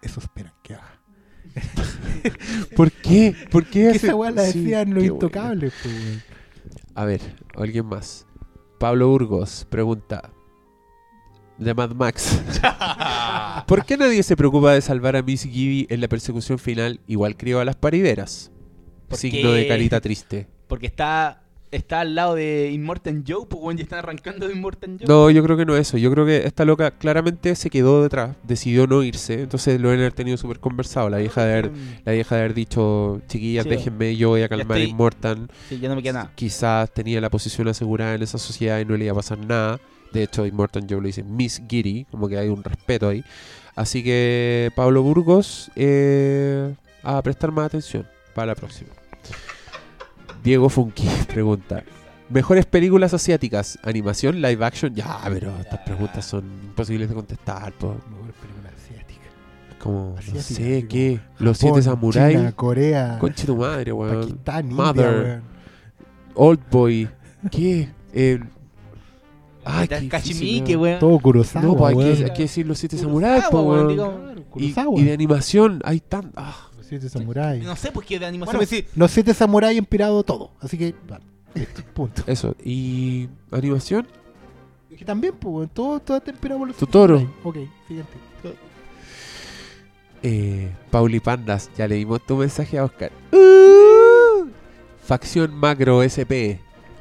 Eso 0.06 0.20
esperan 0.20 0.54
que 0.64 0.76
haga. 0.76 1.02
¿Por 2.76 2.92
qué? 2.92 3.36
¿Por 3.50 3.66
qué 3.66 3.90
esa 3.92 4.16
weá 4.16 4.32
la 4.32 4.44
Sí, 4.46 4.60
decían 4.62 4.94
los 4.94 5.04
qué 5.04 5.10
buena. 5.10 5.26
intocables, 5.26 5.74
pues. 5.82 6.24
A 6.96 7.06
ver, 7.06 7.22
alguien 7.56 7.86
más. 7.86 8.26
Pablo 8.80 9.10
Burgos 9.10 9.66
pregunta. 9.70 10.32
De 11.58 11.74
Mad 11.74 11.92
Max. 11.92 12.42
¿Por 13.68 13.86
qué 13.86 13.96
nadie 13.98 14.22
se 14.24 14.36
preocupa 14.36 14.74
de 14.74 14.82
salvar 14.82 15.16
a 15.16 15.22
Miss 15.22 15.44
Gibby 15.44 15.88
en 15.90 16.02
la 16.02 16.08
persecución 16.10 16.60
final? 16.60 17.00
Igual 17.08 17.38
crió 17.38 17.60
a 17.62 17.66
las 17.66 17.78
parideras. 17.78 18.52
Porque- 19.08 19.32
Signo 19.32 19.52
de 19.54 19.68
carita 19.68 20.02
triste. 20.02 20.48
Porque 20.68 20.88
está, 20.88 21.45
está 21.76 22.02
al 22.02 22.16
lado 22.16 22.36
de 22.36 22.72
Immortan 22.72 23.24
Joe, 23.28 23.46
pues 23.50 23.62
weón, 23.62 23.78
ya 23.78 23.84
están 23.84 24.00
arrancando 24.00 24.48
de 24.48 24.54
Immortan 24.54 24.98
Joe. 25.00 25.08
No, 25.08 25.30
yo 25.30 25.44
creo 25.44 25.58
que 25.58 25.66
no 25.66 25.76
es 25.76 25.88
eso. 25.88 25.98
Yo 25.98 26.12
creo 26.12 26.26
que 26.26 26.46
esta 26.46 26.66
loca 26.66 26.92
claramente 26.92 27.56
se 27.56 27.70
quedó 27.70 28.04
detrás. 28.04 28.36
Decidió 28.44 28.88
no 28.88 29.04
irse. 29.04 29.42
Entonces 29.42 29.80
lo 29.80 29.90
haber 29.90 30.14
tenido 30.14 30.38
súper 30.38 30.60
conversado. 30.60 31.10
La 31.10 31.18
vieja 31.18 31.46
de 31.46 31.52
haber, 31.52 31.72
la 32.04 32.12
vieja 32.14 32.36
de 32.36 32.42
haber 32.42 32.54
dicho, 32.54 33.22
chiquillas, 33.28 33.64
Sí. 33.64 33.70
déjenme, 33.70 34.16
yo 34.16 34.30
voy 34.30 34.42
a 34.42 34.50
calmar 34.50 34.78
a 34.78 34.82
Immortan. 34.82 35.50
Sí, 35.70 35.80
ya 35.80 35.90
no 35.90 35.96
me 35.96 36.04
queda 36.04 36.14
nada. 36.14 36.32
quizás 36.36 36.92
tenía 36.94 37.20
la 37.22 37.30
posición 37.30 37.68
asegurada 37.68 38.16
en 38.16 38.24
esa 38.24 38.38
sociedad 38.38 38.80
y 38.80 38.86
no 38.86 38.96
le 38.98 39.06
iba 39.06 39.14
a 39.14 39.16
pasar 39.16 39.38
nada. 39.38 39.80
De 40.12 40.24
hecho, 40.24 40.46
Immortan 40.46 40.88
Joe 40.90 41.02
le 41.02 41.08
dice 41.08 41.24
Miss 41.24 41.62
Giri, 41.68 42.06
como 42.12 42.28
que 42.28 42.38
hay 42.38 42.48
un 42.50 42.64
respeto 42.64 43.08
ahí. 43.10 43.24
Así 43.76 44.04
que 44.04 44.72
Pablo 44.76 45.02
Burgos, 45.04 45.70
eh, 45.76 46.74
a 47.04 47.22
prestar 47.22 47.52
más 47.52 47.66
atención 47.66 48.08
para 48.34 48.48
la 48.48 48.56
próxima. 48.56 48.90
Diego 50.46 50.70
Funky 50.70 51.08
pregunta: 51.28 51.84
¿Mejores 52.30 52.68
películas 52.68 53.14
asiáticas? 53.16 53.80
¿Animación, 53.84 54.42
live 54.42 54.64
action? 54.64 54.94
Ya, 54.94 55.20
pero 55.28 55.52
estas 55.60 55.80
preguntas 55.80 56.24
son 56.24 56.46
imposibles 56.64 57.10
de 57.10 57.16
contestar. 57.16 57.74
po. 57.74 57.96
Mejor 58.10 58.32
película 58.34 58.70
asiática. 58.78 59.26
Como, 59.80 60.16
no 60.34 60.42
sé, 60.42 60.86
¿qué? 60.88 61.20
Los 61.40 61.58
siete 61.58 61.82
samuráis. 61.82 62.38
China, 62.38 62.52
Corea, 62.52 63.18
Conche 63.20 63.48
tu 63.48 63.58
madre, 63.58 63.92
weón. 63.92 64.22
Pakistán, 64.22 64.66
India, 64.70 64.86
Mother. 64.86 65.24
weón. 65.24 65.42
Old 66.36 66.60
Boy. 66.70 67.10
¿Qué? 67.50 67.90
Eh, 68.14 68.40
ay, 69.64 69.88
qué 69.88 70.08
Cachimique, 70.08 70.78
weón. 70.78 71.00
Todo 71.00 71.18
Kurosawa, 71.18 71.66
No, 71.66 71.76
pues 71.76 71.96
hay 71.96 72.04
que, 72.04 72.24
hay 72.26 72.34
que 72.34 72.42
decir 72.44 72.68
los 72.68 72.78
siete 72.78 73.00
samuráis, 73.00 73.46
po, 73.46 73.62
weón, 73.62 73.88
digamos. 73.88 74.36
Y, 74.58 75.04
de 75.04 75.12
animación 75.12 75.82
hay 75.84 76.02
tan. 76.02 76.32
Ah, 76.36 76.70
siete 76.86 77.10
samuráis. 77.10 77.64
No 77.64 77.76
sé, 77.76 77.92
pues 77.92 78.06
que 78.08 78.20
de 78.20 78.26
animación 78.26 78.58
Bueno, 78.58 78.70
decís, 78.70 78.90
Los 78.96 79.12
siete 79.12 79.34
samuráis 79.34 79.78
inspirado 79.78 80.24
todo. 80.24 80.52
Así 80.60 80.78
que, 80.78 80.94
vale, 81.08 81.24
listo, 81.56 81.82
punto. 81.94 82.24
eso. 82.28 82.56
Y. 82.64 83.28
¿Animación? 83.52 84.08
Es 84.92 84.98
que 85.00 85.06
también, 85.06 85.36
pues, 85.40 85.70
todo, 85.74 86.00
todo 86.00 86.18
está 86.18 86.32
inspirado 86.32 86.60
por 86.60 86.68
los 86.70 86.78
siete 86.78 86.92
Totoro. 86.92 87.18
samuráis. 87.20 87.46
Ok, 87.46 87.58
siguiente. 87.88 88.14
Eh, 90.24 90.72
Pauli 90.90 91.20
Pandas, 91.20 91.70
ya 91.78 91.88
le 91.88 91.96
dimos 91.96 92.26
tu 92.26 92.36
mensaje 92.38 92.80
a 92.80 92.86
Oscar. 92.86 93.12
Uh, 93.32 94.48
Facción 95.04 95.54
Macro 95.54 96.02
SP. 96.02 96.58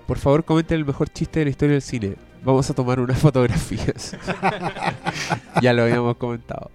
Por 0.06 0.18
favor, 0.18 0.44
comenten 0.44 0.78
el 0.78 0.84
mejor 0.84 1.08
chiste 1.08 1.38
de 1.40 1.44
la 1.46 1.50
historia 1.50 1.72
del 1.72 1.82
cine. 1.82 2.16
Vamos 2.44 2.68
a 2.68 2.74
tomar 2.74 3.00
unas 3.00 3.18
fotografías. 3.22 4.14
ya 5.62 5.72
lo 5.72 5.84
habíamos 5.84 6.16
comentado. 6.18 6.70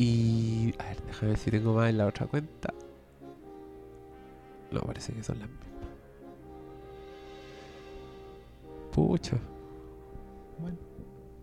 Y. 0.00 0.74
A 0.78 0.84
ver, 0.84 1.02
déjame 1.04 1.28
ver 1.32 1.38
si 1.38 1.50
tengo 1.50 1.74
más 1.74 1.90
en 1.90 1.98
la 1.98 2.06
otra 2.06 2.26
cuenta. 2.26 2.72
No, 4.72 4.80
parece 4.80 5.12
que 5.12 5.22
son 5.22 5.38
las 5.40 5.48
mismas. 5.50 5.68
Pucha. 8.92 9.36
Bueno, 10.58 10.78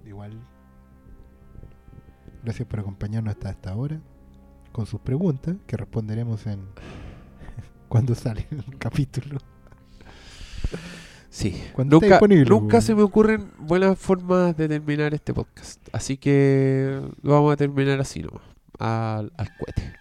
igual. 0.08 0.32
Gracias 2.44 2.68
por 2.68 2.80
acompañarnos 2.80 3.36
hasta 3.36 3.52
esta 3.52 3.76
hora 3.76 4.00
con 4.72 4.88
sus 4.88 5.02
preguntas 5.02 5.56
que 5.68 5.78
responderemos 5.78 6.48
en 6.48 6.62
cuando 7.90 8.16
sale 8.16 8.48
el 8.50 8.80
capítulo. 8.80 9.38
Sí, 11.30 11.62
Cuando 11.74 12.00
nunca, 12.48 12.82
se 12.82 12.96
me 12.96 13.04
ocurren 13.04 13.52
buenas 13.60 14.00
formas 14.00 14.58
de 14.58 14.68
terminar 14.68 15.14
este 15.14 15.34
podcast. 15.34 15.80
Así 15.92 16.18
que 16.18 17.00
lo 17.22 17.32
vamos 17.32 17.54
a 17.54 17.58
terminar 17.58 18.00
así 18.00 18.22
nomás, 18.22 18.42
al, 18.80 19.32
al 19.38 19.50
cohete. 19.58 19.94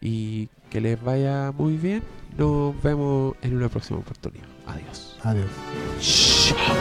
Y 0.00 0.48
que 0.70 0.80
les 0.80 1.02
vaya 1.02 1.52
muy 1.52 1.76
bien. 1.76 2.02
Nos 2.36 2.80
vemos 2.82 3.36
en 3.42 3.56
una 3.56 3.68
próxima 3.68 4.00
oportunidad. 4.00 4.46
Adiós. 4.66 5.18
Adiós. 5.22 5.50
Chao. 6.00 6.74